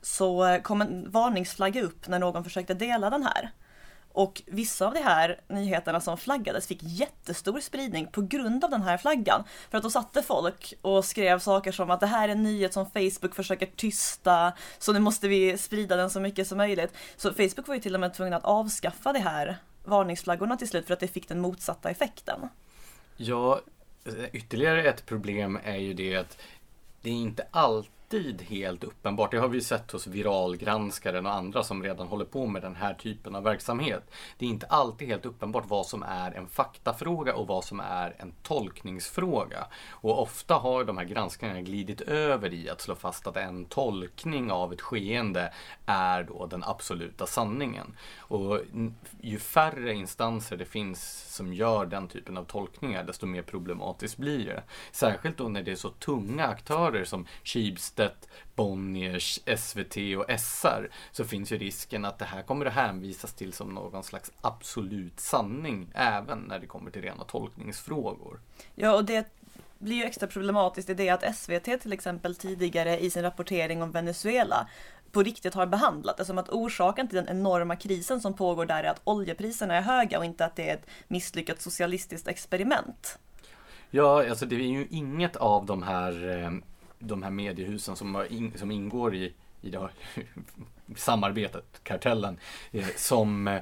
så 0.00 0.58
kom 0.62 0.82
en 0.82 1.10
varningsflagga 1.10 1.82
upp 1.82 2.08
när 2.08 2.18
någon 2.18 2.44
försökte 2.44 2.74
dela 2.74 3.10
den 3.10 3.22
här. 3.22 3.50
Och 4.12 4.42
vissa 4.46 4.86
av 4.86 4.94
de 4.94 5.00
här 5.00 5.40
nyheterna 5.48 6.00
som 6.00 6.18
flaggades 6.18 6.66
fick 6.66 6.82
jättestor 6.82 7.60
spridning 7.60 8.06
på 8.06 8.22
grund 8.22 8.64
av 8.64 8.70
den 8.70 8.82
här 8.82 8.98
flaggan. 8.98 9.44
För 9.70 9.78
att 9.78 9.84
då 9.84 9.90
satte 9.90 10.22
folk 10.22 10.74
och 10.82 11.04
skrev 11.04 11.38
saker 11.38 11.72
som 11.72 11.90
att 11.90 12.00
det 12.00 12.06
här 12.06 12.28
är 12.28 12.32
en 12.32 12.42
nyhet 12.42 12.72
som 12.72 12.90
Facebook 12.90 13.34
försöker 13.34 13.66
tysta, 13.66 14.52
så 14.78 14.92
nu 14.92 14.98
måste 14.98 15.28
vi 15.28 15.58
sprida 15.58 15.96
den 15.96 16.10
så 16.10 16.20
mycket 16.20 16.48
som 16.48 16.58
möjligt. 16.58 16.94
Så 17.16 17.32
Facebook 17.32 17.68
var 17.68 17.74
ju 17.74 17.80
till 17.80 17.94
och 17.94 18.00
med 18.00 18.14
tvungna 18.14 18.36
att 18.36 18.44
avskaffa 18.44 19.12
det 19.12 19.18
här 19.18 19.58
varningsflaggorna 19.84 20.56
till 20.56 20.68
slut 20.68 20.86
för 20.86 20.94
att 20.94 21.00
det 21.00 21.08
fick 21.08 21.28
den 21.28 21.40
motsatta 21.40 21.90
effekten. 21.90 22.48
Ja, 23.16 23.60
eh, 24.04 24.24
ytterligare 24.32 24.82
ett 24.82 25.06
problem 25.06 25.58
är 25.64 25.76
ju 25.76 25.94
det 25.94 26.16
att 26.16 26.38
det 27.02 27.10
är 27.10 27.14
inte 27.14 27.46
alltid 27.50 27.92
helt 28.40 28.84
uppenbart. 28.84 29.30
Det 29.30 29.38
har 29.38 29.48
vi 29.48 29.60
sett 29.60 29.90
hos 29.90 30.06
viralgranskaren 30.06 31.26
och 31.26 31.32
andra 31.32 31.62
som 31.62 31.82
redan 31.82 32.06
håller 32.06 32.24
på 32.24 32.46
med 32.46 32.62
den 32.62 32.76
här 32.76 32.94
typen 32.94 33.34
av 33.34 33.42
verksamhet. 33.42 34.10
Det 34.38 34.46
är 34.46 34.50
inte 34.50 34.66
alltid 34.66 35.08
helt 35.08 35.26
uppenbart 35.26 35.64
vad 35.68 35.86
som 35.86 36.02
är 36.02 36.30
en 36.30 36.48
faktafråga 36.48 37.34
och 37.34 37.46
vad 37.46 37.64
som 37.64 37.80
är 37.80 38.14
en 38.18 38.32
tolkningsfråga. 38.42 39.66
Och 39.90 40.22
ofta 40.22 40.54
har 40.54 40.84
de 40.84 40.98
här 40.98 41.04
granskningarna 41.04 41.60
glidit 41.60 42.00
över 42.00 42.54
i 42.54 42.70
att 42.70 42.80
slå 42.80 42.94
fast 42.94 43.26
att 43.26 43.36
en 43.36 43.64
tolkning 43.64 44.52
av 44.52 44.72
ett 44.72 44.80
skeende 44.80 45.52
är 45.86 46.22
då 46.22 46.46
den 46.46 46.64
absoluta 46.64 47.26
sanningen. 47.26 47.96
Och 48.18 48.60
ju 49.20 49.38
färre 49.38 49.94
instanser 49.94 50.56
det 50.56 50.64
finns 50.64 51.34
som 51.34 51.54
gör 51.54 51.86
den 51.86 52.08
typen 52.08 52.36
av 52.36 52.44
tolkningar, 52.44 53.04
desto 53.04 53.26
mer 53.26 53.42
problematiskt 53.42 54.16
blir 54.16 54.46
det. 54.46 54.62
Särskilt 54.92 55.36
då 55.36 55.48
när 55.48 55.62
det 55.62 55.72
är 55.72 55.76
så 55.76 55.90
tunga 55.90 56.46
aktörer 56.46 57.04
som 57.04 57.26
Schibsted, 57.44 58.01
Bonniers, 58.54 59.40
SVT 59.56 59.96
och 60.18 60.40
SR 60.40 60.90
så 61.12 61.24
finns 61.24 61.52
ju 61.52 61.58
risken 61.58 62.04
att 62.04 62.18
det 62.18 62.24
här 62.24 62.42
kommer 62.42 62.66
att 62.66 62.72
hänvisas 62.72 63.34
till 63.34 63.52
som 63.52 63.74
någon 63.74 64.02
slags 64.02 64.32
absolut 64.40 65.20
sanning 65.20 65.90
även 65.94 66.38
när 66.38 66.58
det 66.58 66.66
kommer 66.66 66.90
till 66.90 67.02
rena 67.02 67.24
tolkningsfrågor. 67.24 68.40
Ja, 68.74 68.94
och 68.94 69.04
det 69.04 69.26
blir 69.78 69.96
ju 69.96 70.04
extra 70.04 70.26
problematiskt 70.26 70.90
i 70.90 70.94
det 70.94 71.08
att 71.08 71.36
SVT 71.36 71.80
till 71.80 71.92
exempel 71.92 72.34
tidigare 72.34 72.98
i 72.98 73.10
sin 73.10 73.22
rapportering 73.22 73.82
om 73.82 73.90
Venezuela 73.90 74.68
på 75.12 75.22
riktigt 75.22 75.54
har 75.54 75.66
behandlat 75.66 76.16
det 76.16 76.24
som 76.24 76.38
att 76.38 76.48
orsaken 76.48 77.08
till 77.08 77.16
den 77.16 77.28
enorma 77.28 77.76
krisen 77.76 78.20
som 78.20 78.34
pågår 78.34 78.66
där 78.66 78.84
är 78.84 78.88
att 78.90 79.00
oljepriserna 79.04 79.76
är 79.76 79.82
höga 79.82 80.18
och 80.18 80.24
inte 80.24 80.44
att 80.44 80.56
det 80.56 80.70
är 80.70 80.74
ett 80.74 80.86
misslyckat 81.08 81.62
socialistiskt 81.62 82.28
experiment. 82.28 83.18
Ja, 83.90 84.28
alltså 84.30 84.46
det 84.46 84.56
är 84.56 84.58
ju 84.58 84.86
inget 84.90 85.36
av 85.36 85.66
de 85.66 85.82
här, 85.82 86.28
eh, 86.28 86.50
de 87.02 87.22
här 87.22 87.30
mediehusen 87.30 87.96
som, 87.96 88.26
som 88.56 88.70
ingår 88.70 89.14
i, 89.14 89.34
i 89.60 89.70
det 89.70 89.80
här 89.80 89.90
samarbetet, 90.96 91.80
kartellen, 91.82 92.38
eh, 92.70 92.86
som 92.96 93.48
eh, 93.48 93.60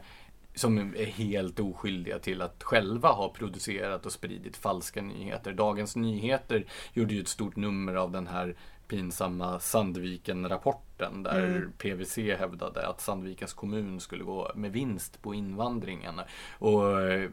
som 0.54 0.78
är 0.78 1.04
helt 1.04 1.60
oskyldiga 1.60 2.18
till 2.18 2.42
att 2.42 2.62
själva 2.62 3.08
ha 3.08 3.28
producerat 3.28 4.06
och 4.06 4.12
spridit 4.12 4.56
falska 4.56 5.02
nyheter. 5.02 5.52
Dagens 5.52 5.96
Nyheter 5.96 6.64
gjorde 6.92 7.14
ju 7.14 7.20
ett 7.20 7.28
stort 7.28 7.56
nummer 7.56 7.94
av 7.94 8.12
den 8.12 8.26
här 8.26 8.56
pinsamma 8.88 9.60
Sandviken-rapporten 9.60 11.22
där 11.22 11.44
mm. 11.44 11.72
PVC 11.78 12.16
hävdade 12.16 12.86
att 12.86 13.00
Sandvikens 13.00 13.52
kommun 13.52 14.00
skulle 14.00 14.24
gå 14.24 14.52
med 14.54 14.72
vinst 14.72 15.22
på 15.22 15.34
invandringen. 15.34 16.20
Och 16.58 17.00
eh, 17.00 17.30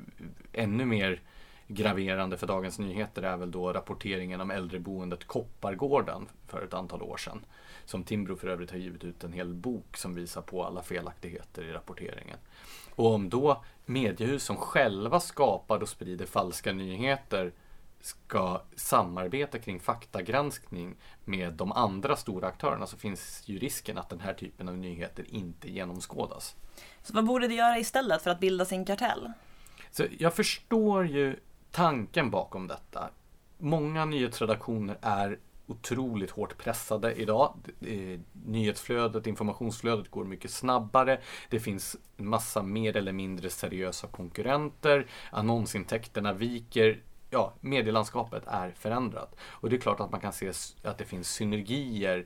ännu 0.53 0.85
mer 0.85 1.21
graverande 1.67 2.37
för 2.37 2.47
Dagens 2.47 2.79
Nyheter 2.79 3.23
är 3.23 3.37
väl 3.37 3.51
då 3.51 3.73
rapporteringen 3.73 4.41
om 4.41 4.51
äldreboendet 4.51 5.27
Koppargården 5.27 6.27
för 6.47 6.61
ett 6.61 6.73
antal 6.73 7.01
år 7.01 7.17
sedan. 7.17 7.45
Som 7.85 8.03
Timbro 8.03 8.35
för 8.35 8.47
övrigt 8.47 8.71
har 8.71 8.77
givit 8.77 9.03
ut 9.03 9.23
en 9.23 9.33
hel 9.33 9.53
bok 9.53 9.97
som 9.97 10.15
visar 10.15 10.41
på 10.41 10.63
alla 10.63 10.81
felaktigheter 10.81 11.63
i 11.63 11.71
rapporteringen. 11.71 12.37
Och 12.95 13.13
om 13.13 13.29
då 13.29 13.63
mediehus 13.85 14.43
som 14.43 14.57
själva 14.57 15.19
skapar 15.19 15.79
och 15.79 15.89
sprider 15.89 16.25
falska 16.25 16.73
nyheter 16.73 17.51
ska 18.01 18.61
samarbeta 18.75 19.59
kring 19.59 19.79
faktagranskning 19.79 20.95
med 21.25 21.53
de 21.53 21.71
andra 21.71 22.15
stora 22.15 22.47
aktörerna 22.47 22.87
så 22.87 22.97
finns 22.97 23.43
ju 23.45 23.59
risken 23.59 23.97
att 23.97 24.09
den 24.09 24.19
här 24.19 24.33
typen 24.33 24.69
av 24.69 24.77
nyheter 24.77 25.25
inte 25.29 25.71
genomskådas. 25.71 26.55
Så 27.03 27.13
vad 27.13 27.25
borde 27.25 27.47
det 27.47 27.53
göra 27.53 27.77
istället 27.77 28.21
för 28.21 28.29
att 28.29 28.39
bilda 28.39 28.65
sin 28.65 28.85
kartell? 28.85 29.31
Så 29.91 30.03
jag 30.19 30.33
förstår 30.33 31.07
ju 31.07 31.35
tanken 31.77 32.29
bakom 32.29 32.67
detta. 32.67 33.09
Många 33.57 34.05
nyhetsredaktioner 34.05 34.97
är 35.01 35.39
otroligt 35.67 36.31
hårt 36.31 36.57
pressade 36.57 37.13
idag. 37.13 37.53
Nyhetsflödet, 38.45 39.27
informationsflödet 39.27 40.11
går 40.11 40.25
mycket 40.25 40.51
snabbare. 40.51 41.21
Det 41.49 41.59
finns 41.59 41.95
en 42.17 42.27
massa 42.27 42.63
mer 42.63 42.97
eller 42.97 43.11
mindre 43.11 43.49
seriösa 43.49 44.07
konkurrenter. 44.07 45.07
Annonsintäkterna 45.31 46.33
viker. 46.33 47.01
Ja, 47.29 47.53
medielandskapet 47.61 48.43
är 48.47 48.71
förändrat. 48.71 49.35
Och 49.41 49.69
det 49.69 49.75
är 49.75 49.79
klart 49.81 49.99
att 49.99 50.11
man 50.11 50.21
kan 50.21 50.33
se 50.33 50.51
att 50.83 50.97
det 50.97 51.05
finns 51.05 51.29
synergier 51.29 52.25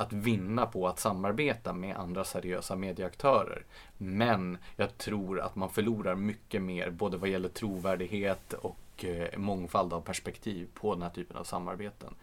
att 0.00 0.12
vinna 0.12 0.66
på 0.66 0.88
att 0.88 0.98
samarbeta 0.98 1.72
med 1.72 1.96
andra 1.96 2.24
seriösa 2.24 2.76
medieaktörer. 2.76 3.64
Men 3.96 4.58
jag 4.76 4.98
tror 4.98 5.40
att 5.40 5.56
man 5.56 5.70
förlorar 5.70 6.14
mycket 6.14 6.62
mer 6.62 6.90
både 6.90 7.16
vad 7.16 7.28
gäller 7.28 7.48
trovärdighet 7.48 8.52
och 8.52 9.04
eh, 9.04 9.38
mångfald 9.38 9.92
av 9.92 10.00
perspektiv 10.00 10.68
på 10.74 10.94
den 10.94 11.02
här 11.02 11.10
typen 11.10 11.36
av 11.36 11.44
samarbeten. 11.44 12.14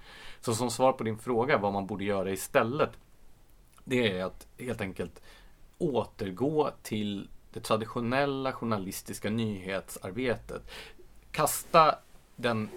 Så 0.41 0.55
som 0.55 0.71
svar 0.71 0.93
på 0.93 1.03
din 1.03 1.17
fråga 1.17 1.57
vad 1.57 1.73
man 1.73 1.87
borde 1.87 2.03
göra 2.03 2.31
istället. 2.31 2.89
Det 3.83 4.17
är 4.17 4.25
att 4.25 4.47
helt 4.59 4.81
enkelt 4.81 5.21
återgå 5.77 6.71
till 6.81 7.29
det 7.53 7.59
traditionella 7.59 8.51
journalistiska 8.51 9.29
nyhetsarbetet. 9.29 10.61
Kasta 11.31 11.95
den 12.35 12.69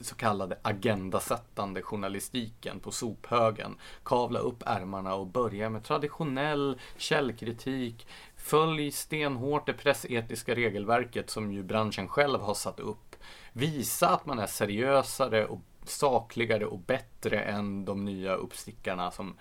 så 0.00 0.14
kallade 0.14 0.58
agendasättande 0.62 1.82
journalistiken 1.82 2.80
på 2.80 2.90
sophögen. 2.90 3.76
Kavla 4.04 4.38
upp 4.38 4.62
ärmarna 4.66 5.14
och 5.14 5.26
börja 5.26 5.70
med 5.70 5.84
traditionell 5.84 6.80
källkritik, 6.96 8.06
Följ 8.36 8.90
stenhårt 8.90 9.66
det 9.66 9.72
pressetiska 9.72 10.54
regelverket 10.54 11.30
som 11.30 11.52
ju 11.52 11.62
branschen 11.62 12.08
själv 12.08 12.40
har 12.40 12.54
satt 12.54 12.80
upp. 12.80 13.16
Visa 13.52 14.08
att 14.08 14.26
man 14.26 14.38
är 14.38 14.46
seriösare 14.46 15.46
och 15.46 15.60
sakligare 15.84 16.66
och 16.66 16.78
bättre 16.78 17.40
än 17.40 17.84
de 17.84 18.04
nya 18.04 18.34
uppstickarna 18.34 19.10
som, 19.10 19.36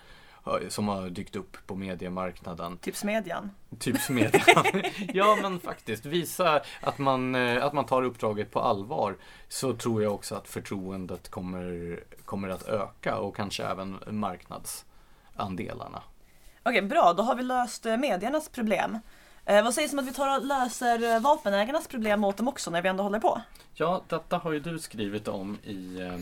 som 0.69 0.87
har 0.87 1.09
dykt 1.09 1.35
upp 1.35 1.57
på 1.67 1.75
mediemarknaden. 1.75 2.77
Tipsmedjan. 2.77 3.51
Tipsmedjan. 3.79 4.65
ja 5.13 5.37
men 5.41 5.59
faktiskt, 5.59 6.05
visa 6.05 6.61
att 6.81 6.97
man, 6.97 7.35
att 7.35 7.73
man 7.73 7.85
tar 7.85 8.03
uppdraget 8.03 8.51
på 8.51 8.59
allvar. 8.59 9.15
Så 9.47 9.73
tror 9.73 10.03
jag 10.03 10.13
också 10.13 10.35
att 10.35 10.47
förtroendet 10.47 11.29
kommer, 11.29 11.99
kommer 12.25 12.49
att 12.49 12.67
öka 12.67 13.17
och 13.17 13.35
kanske 13.35 13.63
även 13.63 13.99
marknadsandelarna. 14.07 16.01
Okej, 16.63 16.81
bra. 16.81 17.13
Då 17.13 17.23
har 17.23 17.35
vi 17.35 17.43
löst 17.43 17.85
eh, 17.85 17.97
mediernas 17.97 18.49
problem. 18.49 18.99
Eh, 19.45 19.63
vad 19.63 19.73
sägs 19.73 19.93
om 19.93 19.99
att 19.99 20.07
vi 20.07 20.13
tar 20.13 20.37
och 20.37 20.45
löser 20.45 21.15
eh, 21.15 21.21
vapenägarnas 21.21 21.87
problem 21.87 22.23
åt 22.23 22.37
dem 22.37 22.47
också 22.47 22.71
när 22.71 22.81
vi 22.81 22.89
ändå 22.89 23.03
håller 23.03 23.19
på? 23.19 23.41
Ja, 23.73 24.01
detta 24.07 24.37
har 24.37 24.51
ju 24.51 24.59
du 24.59 24.79
skrivit 24.79 25.27
om 25.27 25.57
i, 25.63 26.01
eh, 26.01 26.13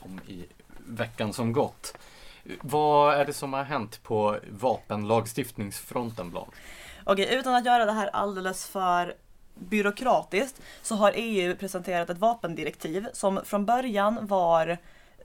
om 0.00 0.20
i 0.26 0.46
veckan 0.86 1.32
som 1.32 1.52
gått. 1.52 1.98
Vad 2.60 3.14
är 3.14 3.24
det 3.24 3.32
som 3.32 3.52
har 3.52 3.64
hänt 3.64 4.02
på 4.02 4.36
vapenlagstiftningsfronten, 4.50 6.30
Blanc? 6.30 6.48
Okej, 7.04 7.34
utan 7.34 7.54
att 7.54 7.64
göra 7.64 7.84
det 7.84 7.92
här 7.92 8.08
alldeles 8.08 8.66
för 8.66 9.14
byråkratiskt 9.54 10.62
så 10.82 10.94
har 10.94 11.12
EU 11.14 11.56
presenterat 11.56 12.10
ett 12.10 12.18
vapendirektiv 12.18 13.06
som 13.12 13.40
från 13.44 13.66
början 13.66 14.26
var 14.26 14.78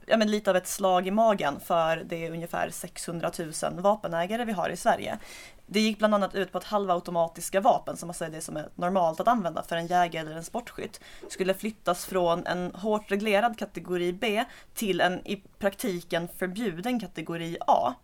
ja, 0.06 0.16
men 0.16 0.30
lite 0.30 0.50
av 0.50 0.56
ett 0.56 0.66
slag 0.66 1.06
i 1.06 1.10
magen 1.10 1.60
för 1.60 1.96
det 1.96 2.30
ungefär 2.30 2.70
600 2.70 3.30
000 3.38 3.80
vapenägare 3.80 4.44
vi 4.44 4.52
har 4.52 4.70
i 4.70 4.76
Sverige. 4.76 5.18
Det 5.66 5.80
gick 5.80 5.98
bland 5.98 6.14
annat 6.14 6.34
ut 6.34 6.52
på 6.52 6.58
att 6.58 6.64
halvautomatiska 6.64 7.60
vapen, 7.60 7.96
som 7.96 8.10
alltså 8.10 8.24
är 8.24 8.30
det 8.30 8.40
som 8.40 8.56
är 8.56 8.68
normalt 8.74 9.20
att 9.20 9.28
använda 9.28 9.62
för 9.62 9.76
en 9.76 9.86
jägare 9.86 10.26
eller 10.26 10.36
en 10.36 10.44
sportskytt, 10.44 11.00
skulle 11.28 11.54
flyttas 11.54 12.06
från 12.06 12.46
en 12.46 12.74
hårt 12.74 13.10
reglerad 13.10 13.58
kategori 13.58 14.12
B 14.12 14.44
till 14.74 15.00
en 15.00 15.26
i 15.26 15.42
praktiken 15.58 16.28
förbjuden 16.38 17.00
kategori 17.00 17.56
A. 17.66 17.94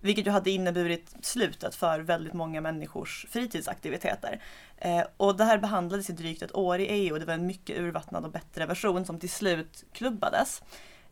Vilket 0.00 0.26
ju 0.26 0.30
hade 0.30 0.50
inneburit 0.50 1.14
slutet 1.22 1.74
för 1.74 2.00
väldigt 2.00 2.32
många 2.32 2.60
människors 2.60 3.26
fritidsaktiviteter. 3.30 4.42
Eh, 4.76 5.02
och 5.16 5.36
det 5.36 5.44
här 5.44 5.58
behandlades 5.58 6.10
i 6.10 6.12
drygt 6.12 6.42
ett 6.42 6.54
år 6.54 6.78
i 6.78 6.86
EU 6.86 7.12
och 7.12 7.20
det 7.20 7.26
var 7.26 7.34
en 7.34 7.46
mycket 7.46 7.78
urvattnad 7.78 8.24
och 8.24 8.30
bättre 8.30 8.66
version 8.66 9.04
som 9.04 9.20
till 9.20 9.30
slut 9.30 9.84
klubbades. 9.92 10.62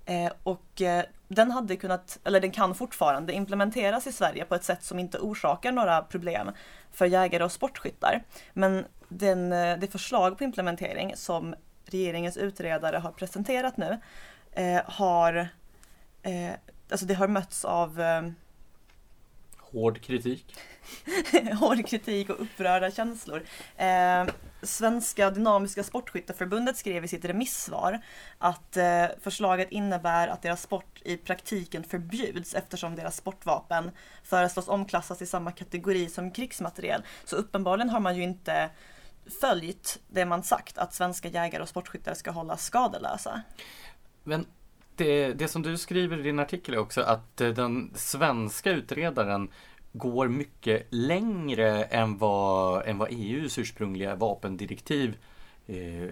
Eh, 0.07 0.33
och 0.43 0.83
eh, 0.83 1.05
den 1.29 1.51
hade 1.51 1.77
kunnat, 1.77 2.19
eller 2.25 2.41
den 2.41 2.51
kan 2.51 2.75
fortfarande 2.75 3.33
implementeras 3.33 4.07
i 4.07 4.13
Sverige 4.13 4.45
på 4.45 4.55
ett 4.55 4.65
sätt 4.65 4.83
som 4.83 4.99
inte 4.99 5.19
orsakar 5.19 5.73
några 5.73 6.03
problem 6.03 6.51
för 6.93 7.07
jägare 7.07 7.45
och 7.45 7.53
sportskyttar. 7.53 8.23
Men 8.53 8.85
den, 9.09 9.53
eh, 9.53 9.79
det 9.79 9.87
förslag 9.93 10.39
på 10.39 10.45
implementering 10.45 11.13
som 11.17 11.55
regeringens 11.85 12.37
utredare 12.37 12.97
har 12.97 13.11
presenterat 13.13 13.77
nu 13.77 13.99
eh, 14.53 14.81
har, 14.85 15.49
eh, 16.23 16.53
alltså 16.91 17.07
det 17.07 17.15
har 17.15 17.29
mötts 17.29 17.65
av 17.65 18.01
eh, 18.01 18.23
Hård 19.59 20.01
kritik. 20.01 20.57
Hård 21.61 21.87
kritik 21.87 22.31
och 22.31 22.41
upprörda 22.41 22.91
känslor. 22.91 23.43
Eh, 23.77 24.25
Svenska 24.63 25.31
Dynamiska 25.31 25.83
Sportskytteförbundet 25.83 26.77
skrev 26.77 27.05
i 27.05 27.09
sitt 27.09 27.25
remissvar 27.25 28.01
att 28.39 28.77
eh, 28.77 29.05
förslaget 29.21 29.71
innebär 29.71 30.29
att 30.29 30.43
deras 30.43 30.63
sport 30.63 31.03
i 31.05 31.17
praktiken 31.17 31.85
förbjuds 31.85 32.55
eftersom 32.55 32.97
deras 32.97 33.17
sportvapen 33.17 33.91
föreslås 34.25 34.69
omklassas 34.69 35.23
i 35.23 35.27
samma 35.27 35.53
kategori 35.53 36.09
som 36.09 36.31
krigsmateriel. 36.31 37.03
Så 37.25 37.37
uppenbarligen 37.37 37.91
har 37.91 38.01
man 38.01 38.17
ju 38.17 38.23
inte 38.23 38.71
följt 39.41 40.01
det 40.09 40.25
man 40.25 40.43
sagt, 40.43 40.79
att 40.79 40.95
svenska 40.95 41.29
jägare 41.29 41.63
och 41.63 41.69
sportskyttar 41.69 42.15
ska 42.15 42.31
hållas 42.31 42.65
skadelösa. 42.65 43.43
Men 44.25 44.47
det, 44.97 45.33
det 45.33 45.49
som 45.49 45.63
du 45.63 45.79
skriver 45.79 46.19
i 46.19 46.23
din 46.23 46.39
artikel 46.39 46.75
är 46.75 46.79
också 46.79 47.01
att 47.01 47.41
eh, 47.41 47.49
den 47.49 47.93
svenska 47.95 48.71
utredaren 48.71 49.49
går 49.99 50.29
mycket 50.29 50.87
längre 50.91 51.85
än 51.85 52.19
vad, 52.19 52.87
än 52.87 52.99
vad 52.99 53.09
EUs 53.11 53.59
ursprungliga 53.59 54.17
vapendirektiv 54.17 55.17
eh, 55.67 56.11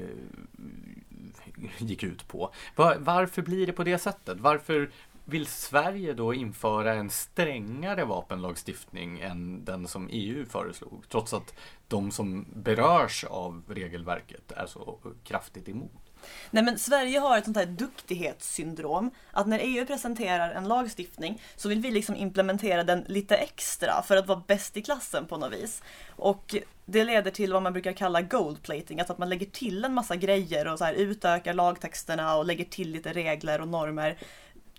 gick 1.79 2.03
ut 2.03 2.29
på. 2.29 2.53
Var, 2.77 2.97
varför 2.99 3.43
blir 3.43 3.67
det 3.67 3.73
på 3.73 3.85
det 3.85 3.99
sättet? 3.99 4.41
Varför 4.41 4.91
vill 5.25 5.47
Sverige 5.47 6.13
då 6.13 6.35
införa 6.35 6.95
en 6.95 7.11
strängare 7.11 8.05
vapenlagstiftning 8.05 9.21
än 9.21 9.65
den 9.65 9.89
som 9.89 10.09
EU 10.13 10.47
föreslog? 10.47 11.05
Trots 11.09 11.35
att 11.35 11.55
de 11.89 12.11
som 12.11 12.47
berörs 12.55 13.25
av 13.25 13.63
regelverket 13.69 14.53
är 14.53 14.67
så 14.67 14.99
kraftigt 15.25 15.69
emot. 15.69 16.04
Nej 16.51 16.63
men 16.63 16.79
Sverige 16.79 17.19
har 17.19 17.39
ett 17.39 17.45
sånt 17.45 17.57
här 17.57 17.67
duktighetssyndrom. 17.67 19.11
Att 19.31 19.47
när 19.47 19.59
EU 19.63 19.87
presenterar 19.87 20.51
en 20.51 20.69
lagstiftning 20.69 21.43
så 21.57 21.69
vill 21.69 21.81
vi 21.81 21.91
liksom 21.91 22.17
implementera 22.17 22.85
den 22.85 23.05
lite 23.09 23.37
extra 23.37 24.03
för 24.03 24.17
att 24.17 24.27
vara 24.27 24.43
bäst 24.47 24.77
i 24.77 24.83
klassen 24.83 25.27
på 25.27 25.37
något 25.37 25.53
vis. 25.53 25.83
Och 26.09 26.55
det 26.87 27.05
leder 27.05 27.31
till 27.31 27.53
vad 27.53 27.63
man 27.63 27.73
brukar 27.73 27.93
kalla 27.93 28.23
goldplating, 28.23 28.99
alltså 28.99 29.13
att 29.13 29.19
man 29.19 29.29
lägger 29.29 29.47
till 29.47 29.85
en 29.85 29.95
massa 29.95 30.17
grejer 30.17 30.67
och 30.67 30.79
så 30.79 30.85
här 30.85 30.95
utökar 30.95 31.55
lagtexterna 31.55 32.37
och 32.37 32.45
lägger 32.47 32.65
till 32.65 32.91
lite 32.91 33.13
regler 33.13 33.61
och 33.61 33.69
normer. 33.69 34.19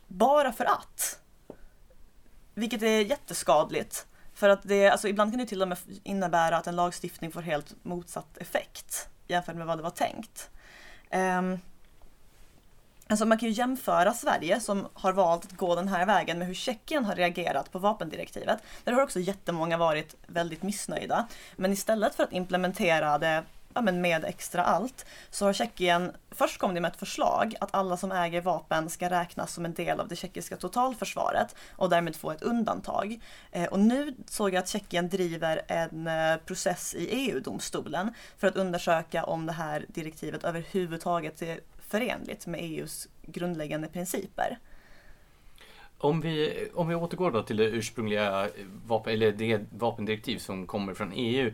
Bara 0.08 0.52
för 0.52 0.66
att. 0.66 1.20
vilket 2.54 2.82
är 2.82 3.02
jätteskadligt. 3.02 4.08
För 4.34 4.50
att 4.50 4.64
det, 4.64 4.88
alltså 4.90 5.08
ibland 5.08 5.32
kan 5.32 5.40
det 5.40 5.46
till 5.46 5.62
och 5.62 5.68
med 5.68 5.78
innebära 6.04 6.58
att 6.58 6.68
en 6.68 6.76
lagstiftning 6.76 7.32
får 7.32 7.42
helt 7.42 7.76
motsatt 7.84 8.38
effekt 8.38 9.10
jämfört 9.28 9.56
med 9.56 9.68
vad 9.68 9.78
det 9.78 9.84
var 9.84 9.90
tänkt. 9.90 10.50
Um, 11.12 11.60
Alltså 13.08 13.26
man 13.26 13.38
kan 13.38 13.50
ju 13.50 13.56
jämföra 13.56 14.14
Sverige 14.14 14.60
som 14.60 14.88
har 14.94 15.14
valt 15.14 15.46
att 15.46 15.52
gå 15.52 15.76
den 15.76 15.88
här 15.88 16.06
vägen 16.06 16.40
med 16.40 16.48
hur 16.48 16.54
Tjeckien 16.54 17.06
har 17.06 17.16
reagerat 17.16 17.72
på 17.72 17.80
vapendirektivet. 17.80 18.60
Där 18.84 18.94
har 18.94 19.02
också 19.02 19.20
jättemånga 19.20 19.78
varit 19.78 20.16
väldigt 20.28 20.64
missnöjda. 20.64 21.28
Men 21.56 21.72
istället 21.72 22.16
för 22.16 22.24
att 22.24 22.34
implementera 22.34 23.18
det 23.18 23.44
ja, 23.76 23.82
men 23.82 24.02
med 24.02 24.26
extra 24.26 24.64
allt 24.64 25.06
så 25.30 25.46
har 25.46 25.54
Tjeckien, 25.54 26.12
först 26.32 26.58
kom 26.58 26.74
de 26.74 26.82
med 26.82 26.92
ett 26.92 27.00
förslag 27.00 27.56
att 27.60 27.76
alla 27.76 27.98
som 27.98 28.12
äger 28.12 28.42
vapen 28.42 28.90
ska 28.90 29.10
räknas 29.10 29.54
som 29.54 29.66
en 29.66 29.74
del 29.74 30.00
av 30.00 30.08
det 30.08 30.16
tjeckiska 30.16 30.58
totalförsvaret 30.58 31.56
och 31.72 31.90
därmed 31.90 32.16
få 32.16 32.32
ett 32.32 32.42
undantag. 32.42 33.20
Eh, 33.52 33.66
och 33.66 33.80
nu 33.80 34.16
såg 34.26 34.54
jag 34.54 34.60
att 34.60 34.70
Tjeckien 34.70 35.10
driver 35.10 35.62
en 35.68 36.08
eh, 36.08 36.38
process 36.46 36.96
i 36.96 37.08
EU-domstolen 37.08 38.14
för 38.38 38.48
att 38.48 38.56
undersöka 38.56 39.24
om 39.24 39.46
det 39.46 39.52
här 39.52 39.86
direktivet 39.88 40.44
överhuvudtaget 40.44 41.42
är 41.42 41.60
förenligt 41.90 42.48
med 42.48 42.60
EUs 42.64 43.08
grundläggande 43.22 43.88
principer. 43.88 44.58
Om 45.98 46.22
vi, 46.22 46.68
om 46.74 46.88
vi 46.88 46.96
återgår 46.96 47.32
då 47.32 47.44
till 47.44 47.58
det 47.58 47.66
ursprungliga 47.66 48.50
vapen, 48.86 49.14
eller 49.14 49.32
det 49.32 49.62
vapendirektiv 49.70 50.38
som 50.38 50.68
kommer 50.68 50.94
från 50.94 51.12
EU. 51.16 51.52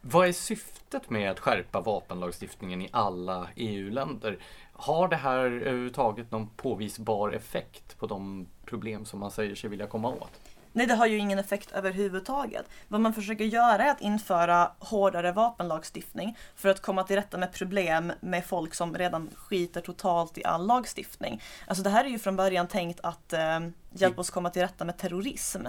Vad 0.00 0.28
är 0.28 0.32
syftet 0.32 1.10
med 1.10 1.30
att 1.30 1.40
skärpa 1.40 1.80
vapenlagstiftningen 1.80 2.82
i 2.82 2.88
alla 2.92 3.48
EU-länder? 3.56 4.38
Har 4.72 5.08
det 5.08 5.16
här 5.16 5.38
överhuvudtaget 5.38 6.30
någon 6.30 6.48
påvisbar 6.48 7.32
effekt 7.32 7.98
på 7.98 8.06
de 8.06 8.46
problem 8.64 9.04
som 9.04 9.20
man 9.20 9.30
säger 9.30 9.54
sig 9.54 9.70
vilja 9.70 9.86
komma 9.86 10.08
åt? 10.08 10.40
Nej, 10.76 10.86
det 10.86 10.94
har 10.94 11.06
ju 11.06 11.18
ingen 11.18 11.38
effekt 11.38 11.72
överhuvudtaget. 11.72 12.66
Vad 12.88 13.00
man 13.00 13.14
försöker 13.14 13.44
göra 13.44 13.84
är 13.84 13.90
att 13.90 14.00
införa 14.00 14.72
hårdare 14.78 15.32
vapenlagstiftning 15.32 16.38
för 16.56 16.68
att 16.68 16.82
komma 16.82 17.02
till 17.02 17.16
rätta 17.16 17.38
med 17.38 17.52
problem 17.52 18.12
med 18.20 18.44
folk 18.44 18.74
som 18.74 18.98
redan 18.98 19.30
skiter 19.36 19.80
totalt 19.80 20.38
i 20.38 20.44
all 20.44 20.66
lagstiftning. 20.66 21.42
Alltså 21.66 21.84
det 21.84 21.90
här 21.90 22.04
är 22.04 22.08
ju 22.08 22.18
från 22.18 22.36
början 22.36 22.68
tänkt 22.68 23.00
att 23.02 23.32
eh, 23.32 23.60
hjälpa 23.92 24.20
oss 24.20 24.30
komma 24.30 24.50
till 24.50 24.62
rätta 24.62 24.84
med 24.84 24.98
terrorism. 24.98 25.66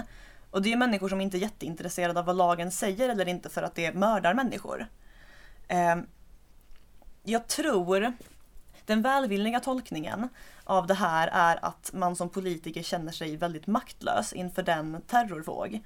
Och 0.57 0.63
det 0.63 0.73
är 0.73 0.77
människor 0.77 1.09
som 1.09 1.21
inte 1.21 1.37
är 1.37 1.39
jätteintresserade 1.39 2.19
av 2.19 2.25
vad 2.25 2.35
lagen 2.35 2.71
säger 2.71 3.09
eller 3.09 3.27
inte 3.27 3.49
för 3.49 3.63
att 3.63 3.75
det 3.75 3.93
mördar 3.93 4.33
människor. 4.33 4.87
Eh, 5.67 5.95
jag 7.23 7.47
tror 7.47 8.13
den 8.85 9.01
välvilliga 9.01 9.59
tolkningen 9.59 10.29
av 10.63 10.87
det 10.87 10.93
här 10.93 11.29
är 11.33 11.65
att 11.65 11.91
man 11.93 12.15
som 12.15 12.29
politiker 12.29 12.83
känner 12.83 13.11
sig 13.11 13.37
väldigt 13.37 13.67
maktlös 13.67 14.33
inför 14.33 14.63
den 14.63 15.01
terrorvåg 15.07 15.79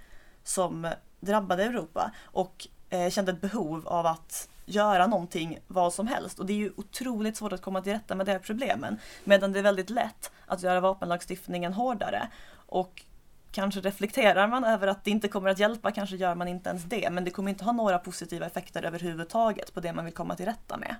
som 0.43 0.88
drabbade 1.19 1.63
Europa 1.63 2.11
och 2.24 2.67
eh, 2.89 3.09
kände 3.09 3.32
ett 3.32 3.41
behov 3.41 3.88
av 3.88 4.05
att 4.05 4.49
göra 4.65 5.07
någonting, 5.07 5.59
vad 5.67 5.93
som 5.93 6.07
helst. 6.07 6.39
Och 6.39 6.45
det 6.45 6.53
är 6.53 6.57
ju 6.57 6.72
otroligt 6.78 7.38
svårt 7.38 7.53
att 7.53 7.61
komma 7.61 7.82
till 7.82 7.93
rätta 7.93 8.15
med 8.15 8.26
de 8.26 8.32
här 8.32 8.39
problemen. 8.39 8.97
Medan 9.24 9.51
det 9.51 9.59
är 9.59 9.63
väldigt 9.63 9.89
lätt 9.89 10.32
att 10.45 10.63
göra 10.63 10.80
vapenlagstiftningen 10.80 11.74
hårdare. 11.74 12.28
Och 12.65 13.05
kanske 13.52 13.82
reflekterar 13.82 14.47
man 14.47 14.64
över 14.64 14.88
att 14.88 15.04
det 15.04 15.12
inte 15.12 15.28
kommer 15.28 15.49
att 15.49 15.60
hjälpa, 15.60 15.91
kanske 15.91 16.16
gör 16.16 16.36
man 16.36 16.47
inte 16.47 16.70
ens 16.70 16.84
det. 16.84 17.10
Men 17.10 17.26
det 17.26 17.32
kommer 17.32 17.49
inte 17.49 17.64
ha 17.64 17.72
några 17.72 17.99
positiva 17.99 18.45
effekter 18.45 18.84
överhuvudtaget 18.84 19.74
på 19.74 19.80
det 19.80 19.93
man 19.93 20.06
vill 20.06 20.14
komma 20.14 20.36
till 20.36 20.45
rätta 20.45 20.78
med. 20.78 20.95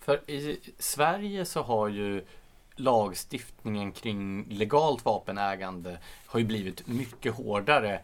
För 0.00 0.30
i 0.30 0.60
Sverige 0.78 1.44
så 1.44 1.62
har 1.62 1.88
ju 1.88 2.24
lagstiftningen 2.76 3.92
kring 3.92 4.44
legalt 4.48 5.04
vapenägande 5.04 5.98
har 6.26 6.40
ju 6.40 6.46
blivit 6.46 6.86
mycket 6.86 7.34
hårdare 7.34 8.00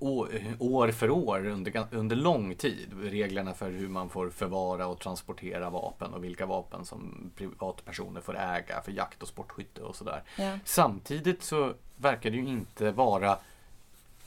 år 0.00 0.90
för 0.90 1.10
år 1.10 1.46
under, 1.46 1.86
under 1.90 2.16
lång 2.16 2.54
tid. 2.54 2.88
Reglerna 3.02 3.54
för 3.54 3.70
hur 3.70 3.88
man 3.88 4.08
får 4.08 4.30
förvara 4.30 4.86
och 4.86 5.00
transportera 5.00 5.70
vapen 5.70 6.14
och 6.14 6.24
vilka 6.24 6.46
vapen 6.46 6.84
som 6.84 7.30
privatpersoner 7.36 8.20
får 8.20 8.36
äga 8.36 8.82
för 8.82 8.92
jakt 8.92 9.22
och 9.22 9.28
sportskytte 9.28 9.82
och 9.82 9.96
sådär. 9.96 10.22
Ja. 10.38 10.58
Samtidigt 10.64 11.42
så 11.42 11.72
verkar 11.96 12.30
det 12.30 12.36
ju 12.36 12.48
inte 12.48 12.90
vara 12.90 13.38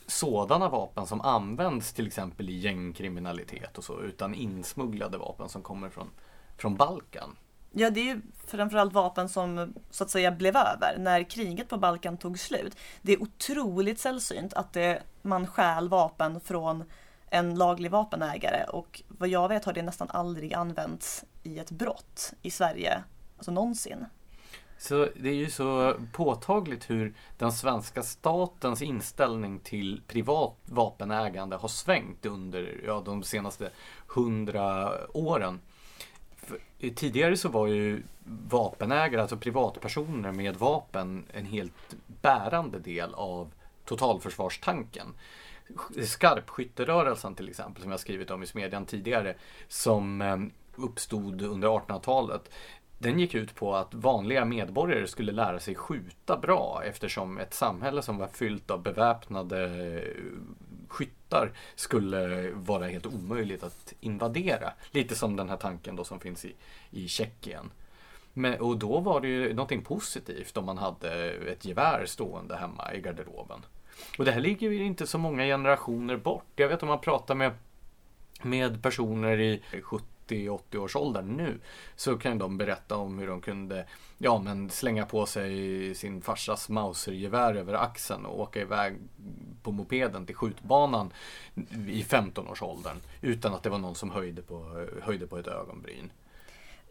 sådana 0.08 0.70
vapen 0.70 1.08
som 1.08 1.22
används 1.22 1.94
till 1.94 2.08
exempel 2.08 2.50
i 2.50 2.58
gängkriminalitet 2.58 3.78
och 3.78 3.84
så 3.84 4.02
utan 4.02 4.36
insmugglade 4.36 5.18
vapen 5.18 5.50
som 5.50 5.62
kommer 5.62 5.90
från 5.90 6.10
från 6.58 6.76
Balkan. 6.76 7.36
Ja, 7.72 7.90
det 7.90 8.00
är 8.00 8.04
ju 8.04 8.22
framförallt 8.48 8.94
vapen 8.94 9.30
som 9.30 9.74
så 9.92 10.04
att 10.04 10.10
säga 10.10 10.32
blev 10.32 10.56
över 10.56 10.96
när 10.98 11.24
kriget 11.24 11.70
på 11.70 11.78
Balkan 11.78 12.18
tog 12.18 12.40
slut. 12.40 12.78
Det 13.02 13.14
är 13.14 13.22
otroligt 13.22 14.00
sällsynt 14.00 14.54
att 14.54 14.74
det, 14.74 15.04
man 15.28 15.48
stjäl 15.48 15.90
vapen 15.90 16.40
från 16.40 16.84
en 17.30 17.56
laglig 17.56 17.92
vapenägare 17.92 18.64
och 18.64 19.02
vad 19.08 19.30
jag 19.30 19.50
vet 19.50 19.66
har 19.66 19.74
det 19.74 19.82
nästan 19.82 20.10
aldrig 20.10 20.54
använts 20.54 21.26
i 21.44 21.60
ett 21.60 21.72
brott 21.72 22.34
i 22.42 22.52
Sverige, 22.52 23.04
alltså 23.38 23.52
någonsin. 23.52 24.06
Så 24.78 25.08
det 25.16 25.30
är 25.30 25.34
ju 25.34 25.50
så 25.50 25.94
påtagligt 26.14 26.90
hur 26.90 27.14
den 27.38 27.52
svenska 27.52 28.04
statens 28.04 28.82
inställning 28.82 29.60
till 29.60 30.02
privat 30.08 30.58
vapenägande 30.66 31.56
har 31.56 31.68
svängt 31.68 32.26
under 32.26 32.82
ja, 32.86 33.02
de 33.06 33.24
senaste 33.24 33.70
hundra 34.08 34.92
åren 35.14 35.60
tidigare 36.96 37.38
så 37.38 37.50
var 37.50 37.68
ju 37.68 38.04
vapenägare, 38.50 39.22
alltså 39.22 39.38
privatpersoner 39.38 40.32
med 40.32 40.56
vapen, 40.56 41.26
en 41.34 41.46
helt 41.46 41.96
bärande 42.22 42.80
del 42.80 43.14
av 43.14 43.52
totalförsvarstanken. 43.88 45.08
Skarpskytterörelsen 46.04 47.36
till 47.36 47.50
exempel, 47.50 47.82
som 47.82 47.92
jag 47.92 48.00
skrivit 48.00 48.32
om 48.32 48.44
i 48.44 48.48
Smedjan 48.48 48.86
tidigare, 48.86 49.36
som 49.68 50.22
ehm, 50.22 50.52
uppstod 50.76 51.42
under 51.42 51.68
1800-talet. 51.68 52.50
Den 53.00 53.20
gick 53.20 53.36
ut 53.36 53.56
på 53.56 53.76
att 53.76 53.94
vanliga 53.94 54.46
medborgare 54.46 55.08
skulle 55.08 55.32
lära 55.32 55.60
sig 55.60 55.76
skjuta 55.76 56.38
bra 56.38 56.82
eftersom 56.86 57.38
ett 57.38 57.54
samhälle 57.54 58.02
som 58.02 58.18
var 58.18 58.28
fyllt 58.28 58.72
av 58.72 58.82
beväpnade 58.82 59.66
eh, 59.66 60.14
skyttar 60.88 61.52
skulle 61.76 62.52
vara 62.52 62.88
helt 62.88 63.06
omöjligt 63.06 63.64
att 63.64 63.94
invadera. 64.00 64.74
Lite 64.92 65.16
som 65.16 65.36
den 65.36 65.50
här 65.50 65.58
tanken 65.58 65.96
då 65.96 66.04
som 66.04 66.20
finns 66.20 66.46
i, 66.46 66.56
i 66.92 67.08
Tjeckien. 67.08 67.72
Men, 68.34 68.60
och 68.60 68.78
då 68.78 69.00
var 69.00 69.22
det 69.22 69.28
ju 69.28 69.54
någonting 69.54 69.84
positivt 69.84 70.58
om 70.58 70.66
man 70.66 70.78
hade 70.78 71.30
ett 71.30 71.66
gevär 71.66 72.06
stående 72.06 72.58
hemma 72.58 72.94
i 72.94 73.02
garderoben. 73.02 73.66
Och 74.18 74.26
det 74.26 74.32
här 74.32 74.42
ligger 74.42 74.72
ju 74.72 74.86
inte 74.86 75.08
så 75.08 75.18
många 75.18 75.44
generationer 75.44 76.18
bort. 76.18 76.46
Jag 76.56 76.70
vet 76.70 76.84
om 76.84 76.90
man 76.90 77.02
pratar 77.02 77.36
med, 77.36 77.52
med 78.42 78.84
personer 78.84 79.40
i 79.40 79.62
70-80 80.28 80.78
års 80.78 80.96
ålder 80.96 81.22
nu 81.22 81.60
så 81.96 82.18
kan 82.18 82.38
de 82.38 82.58
berätta 82.58 82.98
om 82.98 83.20
hur 83.20 83.28
de 83.28 83.42
kunde 83.42 83.86
ja, 84.18 84.40
men 84.40 84.70
slänga 84.70 85.06
på 85.06 85.26
sig 85.26 85.96
sin 85.96 86.22
farsas 86.22 86.70
Mausergevär 86.70 87.56
över 87.56 87.74
axeln 87.74 88.26
och 88.26 88.40
åka 88.40 88.62
iväg 88.62 88.96
på 89.64 89.72
mopeden 89.72 90.26
till 90.26 90.36
skjutbanan 90.36 91.14
i 91.88 92.04
15-årsåldern 92.04 92.98
utan 93.22 93.54
att 93.54 93.64
det 93.64 93.70
var 93.70 93.78
någon 93.78 93.96
som 93.96 94.12
höjde 94.12 94.42
på, 94.42 94.88
höjde 95.02 95.28
på 95.28 95.38
ett 95.38 95.48
ögonbryn. 95.48 96.12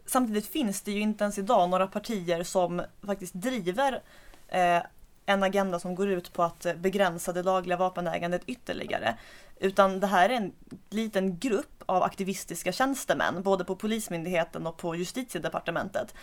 Samtidigt 0.05 0.47
finns 0.47 0.81
det 0.81 0.91
ju 0.91 0.99
inte 0.99 1.23
ens 1.23 1.37
idag 1.37 1.69
några 1.69 1.87
partier 1.87 2.43
som 2.43 2.81
faktiskt 3.05 3.33
driver 3.33 4.01
eh, 4.47 4.81
en 5.29 5.43
agenda 5.43 5.79
som 5.79 5.95
går 5.95 6.09
ut 6.09 6.33
på 6.33 6.43
att 6.43 6.65
begränsa 6.77 7.33
det 7.33 7.43
lagliga 7.43 7.77
vapenägandet 7.77 8.41
ytterligare. 8.45 9.17
Utan 9.59 9.99
det 9.99 10.07
här 10.07 10.29
är 10.29 10.33
en 10.33 10.53
liten 10.89 11.39
grupp 11.39 11.83
av 11.85 12.03
aktivistiska 12.03 12.71
tjänstemän, 12.71 13.43
både 13.43 13.65
på 13.65 13.75
Polismyndigheten 13.75 14.67
och 14.67 14.77
på 14.77 14.95
Justitiedepartementet, 14.95 16.15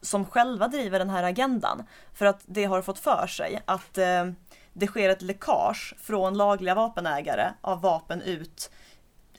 som 0.00 0.24
själva 0.24 0.68
driver 0.68 0.98
den 0.98 1.10
här 1.10 1.22
agendan. 1.22 1.82
För 2.14 2.26
att 2.26 2.40
det 2.46 2.64
har 2.64 2.82
fått 2.82 2.98
för 2.98 3.26
sig 3.26 3.62
att 3.64 3.98
eh, 3.98 4.30
det 4.72 4.86
sker 4.86 5.08
ett 5.08 5.22
läckage 5.22 5.94
från 5.98 6.36
lagliga 6.36 6.74
vapenägare 6.74 7.50
av 7.60 7.80
vapen 7.80 8.22
ut 8.22 8.70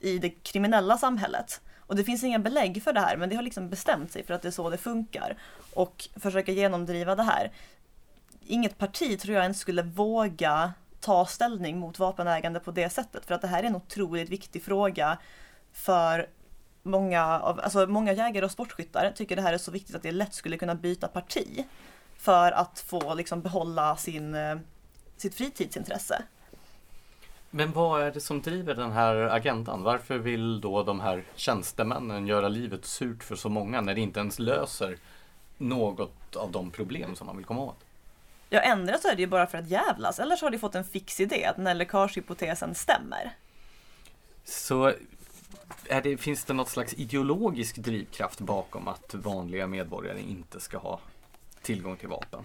i 0.00 0.18
det 0.18 0.30
kriminella 0.30 0.98
samhället. 0.98 1.60
Och 1.86 1.96
det 1.96 2.04
finns 2.04 2.24
inga 2.24 2.38
belägg 2.38 2.82
för 2.82 2.92
det 2.92 3.00
här, 3.00 3.16
men 3.16 3.28
det 3.28 3.36
har 3.36 3.42
liksom 3.42 3.70
bestämt 3.70 4.12
sig 4.12 4.24
för 4.24 4.34
att 4.34 4.42
det 4.42 4.48
är 4.48 4.52
så 4.52 4.70
det 4.70 4.78
funkar. 4.78 5.36
Och 5.74 6.08
försöka 6.16 6.52
genomdriva 6.52 7.14
det 7.14 7.22
här. 7.22 7.52
Inget 8.46 8.78
parti 8.78 9.20
tror 9.20 9.34
jag 9.34 9.42
ens 9.42 9.60
skulle 9.60 9.82
våga 9.82 10.72
ta 11.00 11.26
ställning 11.26 11.78
mot 11.78 11.98
vapenägande 11.98 12.60
på 12.60 12.70
det 12.70 12.90
sättet. 12.90 13.26
För 13.26 13.34
att 13.34 13.40
det 13.40 13.48
här 13.48 13.62
är 13.62 13.66
en 13.66 13.76
otroligt 13.76 14.28
viktig 14.28 14.62
fråga 14.62 15.18
för 15.72 16.28
många, 16.82 17.40
av, 17.40 17.60
alltså 17.60 17.86
många 17.86 18.12
jägare 18.12 18.44
och 18.44 18.50
sportskyttar 18.50 19.12
tycker 19.16 19.36
det 19.36 19.42
här 19.42 19.52
är 19.52 19.58
så 19.58 19.70
viktigt 19.70 19.96
att 19.96 20.02
det 20.02 20.12
lätt 20.12 20.34
skulle 20.34 20.56
kunna 20.56 20.74
byta 20.74 21.08
parti 21.08 21.64
för 22.16 22.52
att 22.52 22.80
få 22.80 23.14
liksom 23.14 23.40
behålla 23.40 23.96
sin, 23.96 24.34
eh, 24.34 24.56
sitt 25.16 25.34
fritidsintresse. 25.34 26.22
Men 27.50 27.72
vad 27.72 28.02
är 28.02 28.10
det 28.10 28.20
som 28.20 28.42
driver 28.42 28.74
den 28.74 28.92
här 28.92 29.16
agendan? 29.16 29.82
Varför 29.82 30.18
vill 30.18 30.60
då 30.60 30.82
de 30.82 31.00
här 31.00 31.24
tjänstemännen 31.34 32.26
göra 32.26 32.48
livet 32.48 32.84
surt 32.84 33.24
för 33.24 33.36
så 33.36 33.48
många 33.48 33.80
när 33.80 33.94
det 33.94 34.00
inte 34.00 34.20
ens 34.20 34.38
löser 34.38 34.98
något 35.58 36.36
av 36.36 36.52
de 36.52 36.70
problem 36.70 37.16
som 37.16 37.26
man 37.26 37.36
vill 37.36 37.46
komma 37.46 37.62
åt? 37.62 37.84
Ja, 38.54 38.60
ändra 38.60 38.98
så 38.98 39.08
är 39.08 39.14
det 39.14 39.22
ju 39.22 39.26
bara 39.26 39.46
för 39.46 39.58
att 39.58 39.70
jävlas, 39.70 40.18
eller 40.18 40.36
så 40.36 40.46
har 40.46 40.50
de 40.50 40.58
fått 40.58 40.74
en 40.74 40.84
fix 40.84 41.20
idé 41.20 41.44
att 41.44 41.56
den 41.56 41.66
här 41.66 41.74
läckagehypotesen 41.74 42.74
stämmer. 42.74 43.36
Så 44.44 44.92
är 45.88 46.02
det, 46.02 46.16
finns 46.16 46.44
det 46.44 46.52
något 46.52 46.68
slags 46.68 46.94
ideologisk 46.94 47.76
drivkraft 47.76 48.40
bakom 48.40 48.88
att 48.88 49.14
vanliga 49.14 49.66
medborgare 49.66 50.20
inte 50.20 50.60
ska 50.60 50.78
ha 50.78 51.00
tillgång 51.62 51.96
till 51.96 52.08
vapen? 52.08 52.44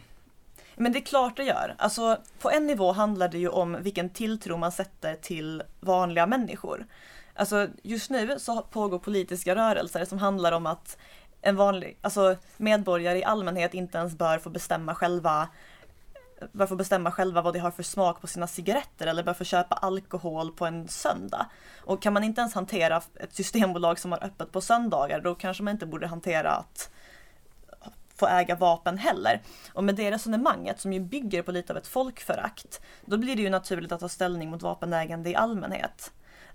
Men 0.76 0.92
det 0.92 1.00
är 1.00 1.06
klart 1.06 1.38
det 1.38 1.44
gör. 1.44 1.76
Alltså, 1.78 2.18
på 2.40 2.52
en 2.52 2.68
nivå 2.68 2.92
handlar 2.92 3.30
det 3.30 3.38
ju 3.38 3.50
om 3.50 3.78
vilken 3.82 4.10
tilltro 4.10 4.58
man 4.58 4.72
sätter 4.72 5.16
till 5.16 5.64
vanliga 5.80 6.28
människor. 6.28 6.86
Alltså, 7.34 7.68
just 7.84 8.10
nu 8.10 8.40
så 8.40 8.62
pågår 8.62 9.00
politiska 9.00 9.56
rörelser 9.56 10.06
som 10.06 10.18
handlar 10.18 10.52
om 10.52 10.66
att 10.66 10.98
en 11.42 11.56
vanlig, 11.56 11.98
alltså 12.02 12.36
medborgare 12.58 13.18
i 13.18 13.24
allmänhet 13.24 13.74
inte 13.74 13.98
ens 13.98 14.16
bör 14.16 14.40
få 14.40 14.50
bestämma 14.50 14.96
själva 14.96 15.50
bör 16.52 16.68
få 16.68 16.76
bestämma 16.76 17.12
själva 17.12 17.42
vad 17.42 17.54
de 17.54 17.60
har 17.60 17.72
för 17.72 17.84
smak 17.84 18.22
på 18.22 18.28
sina 18.28 18.48
cigaretter 18.48 19.08
eller 19.08 19.24
bör 19.24 19.34
få 19.34 19.44
köpa 19.44 19.76
alkohol 19.76 20.52
på 20.52 20.66
en 20.66 20.88
söndag. 20.88 21.46
Och 21.82 22.02
kan 22.02 22.14
man 22.14 22.24
inte 22.24 22.42
ens 22.42 22.54
hantera 22.54 23.02
ett 23.16 23.36
systembolag 23.36 24.00
som 24.00 24.12
har 24.12 24.24
öppet 24.24 24.52
på 24.52 24.62
söndagar 24.62 25.22
då 25.22 25.36
kanske 25.36 25.64
man 25.64 25.72
inte 25.72 25.86
borde 25.86 26.08
hantera 26.08 26.52
att 26.52 26.90
få 28.16 28.28
äga 28.28 28.56
vapen 28.56 28.98
heller. 28.98 29.42
Och 29.74 29.84
med 29.84 29.96
det 29.96 30.12
resonemanget 30.12 30.80
som 30.80 30.94
ju 30.94 31.00
bygger 31.00 31.42
på 31.42 31.52
lite 31.52 31.74
av 31.74 31.78
ett 31.78 31.88
folkförakt, 31.88 32.82
då 33.06 33.18
blir 33.18 33.36
det 33.36 33.42
ju 33.42 33.50
naturligt 33.50 33.92
att 33.92 34.00
ta 34.00 34.10
ställning 34.10 34.50
mot 34.50 34.62
vapenägande 34.62 35.30
i 35.30 35.36
allmänhet. 35.36 36.12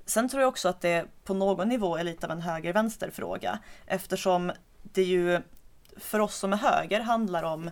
Sen 0.06 0.28
tror 0.28 0.42
jag 0.42 0.48
också 0.48 0.68
att 0.68 0.80
det 0.80 1.06
på 1.24 1.34
någon 1.34 1.68
nivå 1.68 1.96
är 1.96 2.04
lite 2.04 2.26
av 2.26 2.32
en 2.32 2.40
höger-vänster 2.40 3.10
fråga 3.10 3.58
eftersom 3.86 4.52
det 4.82 5.02
ju 5.02 5.40
för 5.96 6.20
oss 6.20 6.36
som 6.36 6.52
är 6.52 6.56
höger 6.56 7.00
handlar 7.00 7.42
om 7.42 7.70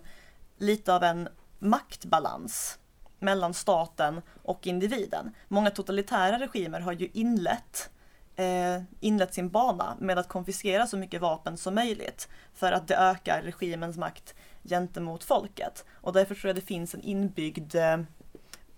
lite 0.58 0.94
av 0.94 1.02
en 1.02 1.28
maktbalans 1.62 2.78
mellan 3.18 3.54
staten 3.54 4.20
och 4.42 4.66
individen. 4.66 5.34
Många 5.48 5.70
totalitära 5.70 6.38
regimer 6.38 6.80
har 6.80 6.92
ju 6.92 7.08
inlett, 7.12 7.90
eh, 8.36 8.82
inlett 9.00 9.34
sin 9.34 9.48
bana 9.48 9.96
med 10.00 10.18
att 10.18 10.28
konfiskera 10.28 10.86
så 10.86 10.96
mycket 10.96 11.20
vapen 11.20 11.56
som 11.56 11.74
möjligt 11.74 12.28
för 12.54 12.72
att 12.72 12.88
det 12.88 12.96
ökar 12.96 13.42
regimens 13.42 13.96
makt 13.96 14.34
gentemot 14.62 15.24
folket. 15.24 15.84
Och 15.92 16.12
därför 16.12 16.34
tror 16.34 16.48
jag 16.48 16.56
det 16.56 16.66
finns 16.66 16.94
en 16.94 17.02
inbyggd 17.02 17.74
eh, 17.74 17.98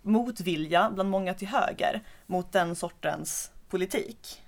motvilja 0.03 0.91
bland 0.95 1.11
många 1.11 1.35
till 1.35 1.49
höger 1.49 2.03
mot 2.27 2.53
den 2.53 2.77
sortens 2.77 3.51
politik. 3.69 4.43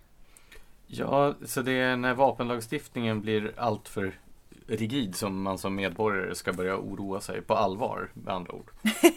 Ja, 0.87 1.35
så 1.47 1.63
det 1.63 1.73
är 1.73 1.97
när 1.97 2.15
vapenlagstiftningen 2.15 3.21
blir 3.21 3.53
alltför 3.57 4.15
rigid 4.67 5.17
som 5.17 5.43
man 5.43 5.59
som 5.59 5.75
medborgare 5.75 6.35
ska 6.35 6.53
börja 6.53 6.77
oroa 6.77 7.21
sig 7.21 7.43
på 7.43 7.55
allvar 7.55 8.11
med 8.15 8.35
andra 8.35 8.53
ord. 8.53 8.71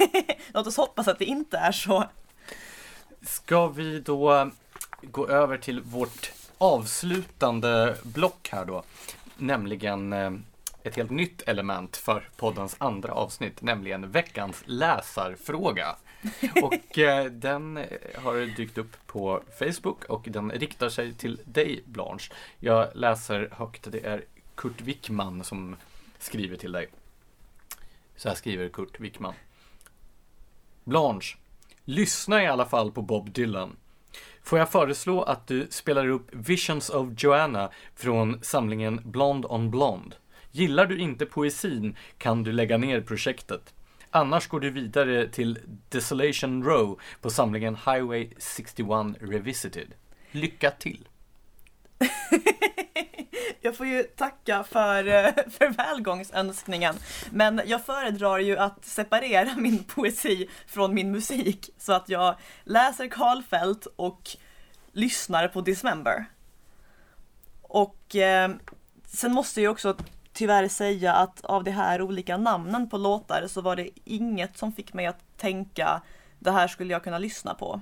Låt 0.54 0.68
oss 0.68 0.78
hoppas 0.78 1.08
att 1.08 1.20
det 1.20 1.26
inte 1.26 1.58
är 1.58 1.72
så. 1.72 2.04
Ska 3.22 3.68
vi 3.68 4.00
då 4.00 4.52
gå 5.02 5.28
över 5.28 5.58
till 5.58 5.82
vårt 5.82 6.32
avslutande 6.58 7.96
block 8.04 8.50
här 8.52 8.66
då, 8.66 8.84
nämligen 9.38 10.14
eh, 10.14 10.32
ett 10.84 10.96
helt 10.96 11.12
nytt 11.12 11.42
element 11.42 11.98
för 11.98 12.30
poddens 12.38 12.76
andra 12.78 13.14
avsnitt, 13.14 13.62
nämligen 13.62 14.12
veckans 14.12 14.64
läsarfråga. 14.66 15.96
Och 16.64 16.98
eh, 16.98 17.26
den 17.26 17.86
har 18.16 18.56
dykt 18.56 18.78
upp 18.78 19.08
på 19.08 19.42
Facebook 19.60 20.06
och 20.06 20.26
den 20.30 20.52
riktar 20.52 20.90
sig 20.90 21.14
till 21.14 21.42
dig 21.46 21.84
Blanche. 21.86 22.34
Jag 22.60 22.88
läser 22.94 23.50
högt, 23.52 23.92
det 23.92 24.06
är 24.06 24.24
Kurt 24.60 24.82
Wickman 24.82 25.44
som 25.44 25.76
skriver 26.18 26.58
till 26.58 26.72
dig. 26.72 26.88
Så 28.16 28.30
här 28.30 28.36
skriver 28.36 28.70
Kurt 28.70 29.00
Wickman. 29.00 29.34
Blanche, 30.84 31.38
lyssna 31.86 32.44
i 32.44 32.48
alla 32.48 32.66
fall 32.66 32.92
på 32.92 33.02
Bob 33.02 33.32
Dylan. 33.32 33.76
Får 34.44 34.60
jag 34.60 34.72
föreslå 34.72 35.22
att 35.22 35.48
du 35.48 35.68
spelar 35.70 36.08
upp 36.08 36.28
Visions 36.32 36.90
of 36.90 37.10
Joanna 37.18 37.72
från 37.96 38.40
samlingen 38.42 39.02
Blonde 39.04 39.48
on 39.48 39.72
Blonde. 39.72 40.16
Gillar 40.52 40.86
du 40.86 41.00
inte 41.00 41.26
poesin 41.26 41.98
kan 42.18 42.44
du 42.44 42.52
lägga 42.52 42.78
ner 42.78 43.02
projektet. 43.02 43.74
Annars 44.10 44.48
går 44.48 44.60
du 44.60 44.70
vidare 44.70 45.28
till 45.28 45.60
Desolation 45.90 46.64
Row 46.64 47.00
på 47.22 47.30
samlingen 47.30 47.76
Highway 47.76 48.30
61 48.38 48.90
Revisited. 49.20 49.94
Lycka 50.32 50.72
till! 50.72 51.08
jag 53.62 53.76
får 53.76 53.86
ju 53.86 54.04
tacka 54.04 54.64
för, 54.64 55.08
eh, 55.08 55.32
för 55.50 55.70
välgångsönskningen. 55.70 56.96
Men 57.32 57.62
jag 57.66 57.86
föredrar 57.86 58.40
ju 58.40 58.58
att 58.58 58.86
separera 58.86 59.56
min 59.56 59.84
poesi 59.84 60.50
från 60.68 60.94
min 60.94 61.12
musik 61.12 61.70
så 61.78 61.94
att 61.94 62.10
jag 62.10 62.36
läser 62.64 63.08
Karlfeldt 63.08 63.88
och 63.96 64.30
lyssnar 64.92 65.48
på 65.48 65.62
Dismember. 65.62 66.26
Och 67.62 68.16
eh, 68.16 68.50
sen 69.06 69.34
måste 69.34 69.62
jag 69.62 69.72
också 69.72 69.96
tyvärr 70.34 70.68
säga 70.68 71.14
att 71.14 71.46
av 71.46 71.64
de 71.64 71.72
här 71.72 72.02
olika 72.02 72.38
namnen 72.38 72.90
på 72.90 72.98
låtar 72.98 73.48
så 73.48 73.62
var 73.62 73.76
det 73.76 73.90
inget 74.06 74.58
som 74.58 74.72
fick 74.72 74.94
mig 74.94 75.06
att 75.06 75.38
tänka 75.38 76.02
det 76.40 76.52
här 76.52 76.68
skulle 76.68 76.94
jag 76.94 77.04
kunna 77.04 77.18
lyssna 77.18 77.54
på. 77.54 77.82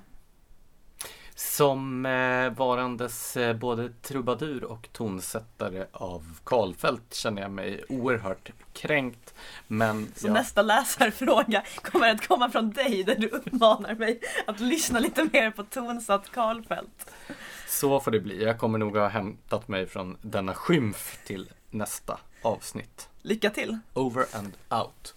Som 1.39 2.05
eh, 2.05 2.49
varandes 2.49 3.37
eh, 3.37 3.55
både 3.55 3.89
trubadur 3.89 4.63
och 4.63 4.89
tonsättare 4.91 5.85
av 5.91 6.39
Karlfeldt 6.43 7.13
känner 7.13 7.41
jag 7.41 7.51
mig 7.51 7.83
oerhört 7.89 8.51
kränkt. 8.73 9.33
Men 9.67 10.11
Så 10.15 10.27
jag... 10.27 10.33
nästa 10.33 10.61
läsarfråga 10.61 11.63
kommer 11.81 12.11
att 12.11 12.27
komma 12.27 12.49
från 12.49 12.71
dig 12.71 13.03
där 13.03 13.15
du 13.15 13.27
uppmanar 13.27 13.95
mig 13.95 14.19
att 14.47 14.59
lyssna 14.59 14.99
lite 14.99 15.29
mer 15.33 15.51
på 15.51 15.63
tonsatt 15.63 16.31
Karlfeldt. 16.31 17.11
Så 17.67 17.99
får 17.99 18.11
det 18.11 18.19
bli. 18.19 18.43
Jag 18.43 18.59
kommer 18.59 18.77
nog 18.77 18.97
ha 18.97 19.07
hämtat 19.07 19.67
mig 19.67 19.87
från 19.87 20.17
denna 20.21 20.53
skymf 20.53 21.19
till 21.25 21.49
nästa 21.69 22.19
avsnitt. 22.41 23.09
Lycka 23.21 23.49
till! 23.49 23.77
Over 23.93 24.25
and 24.33 24.53
out. 24.69 25.13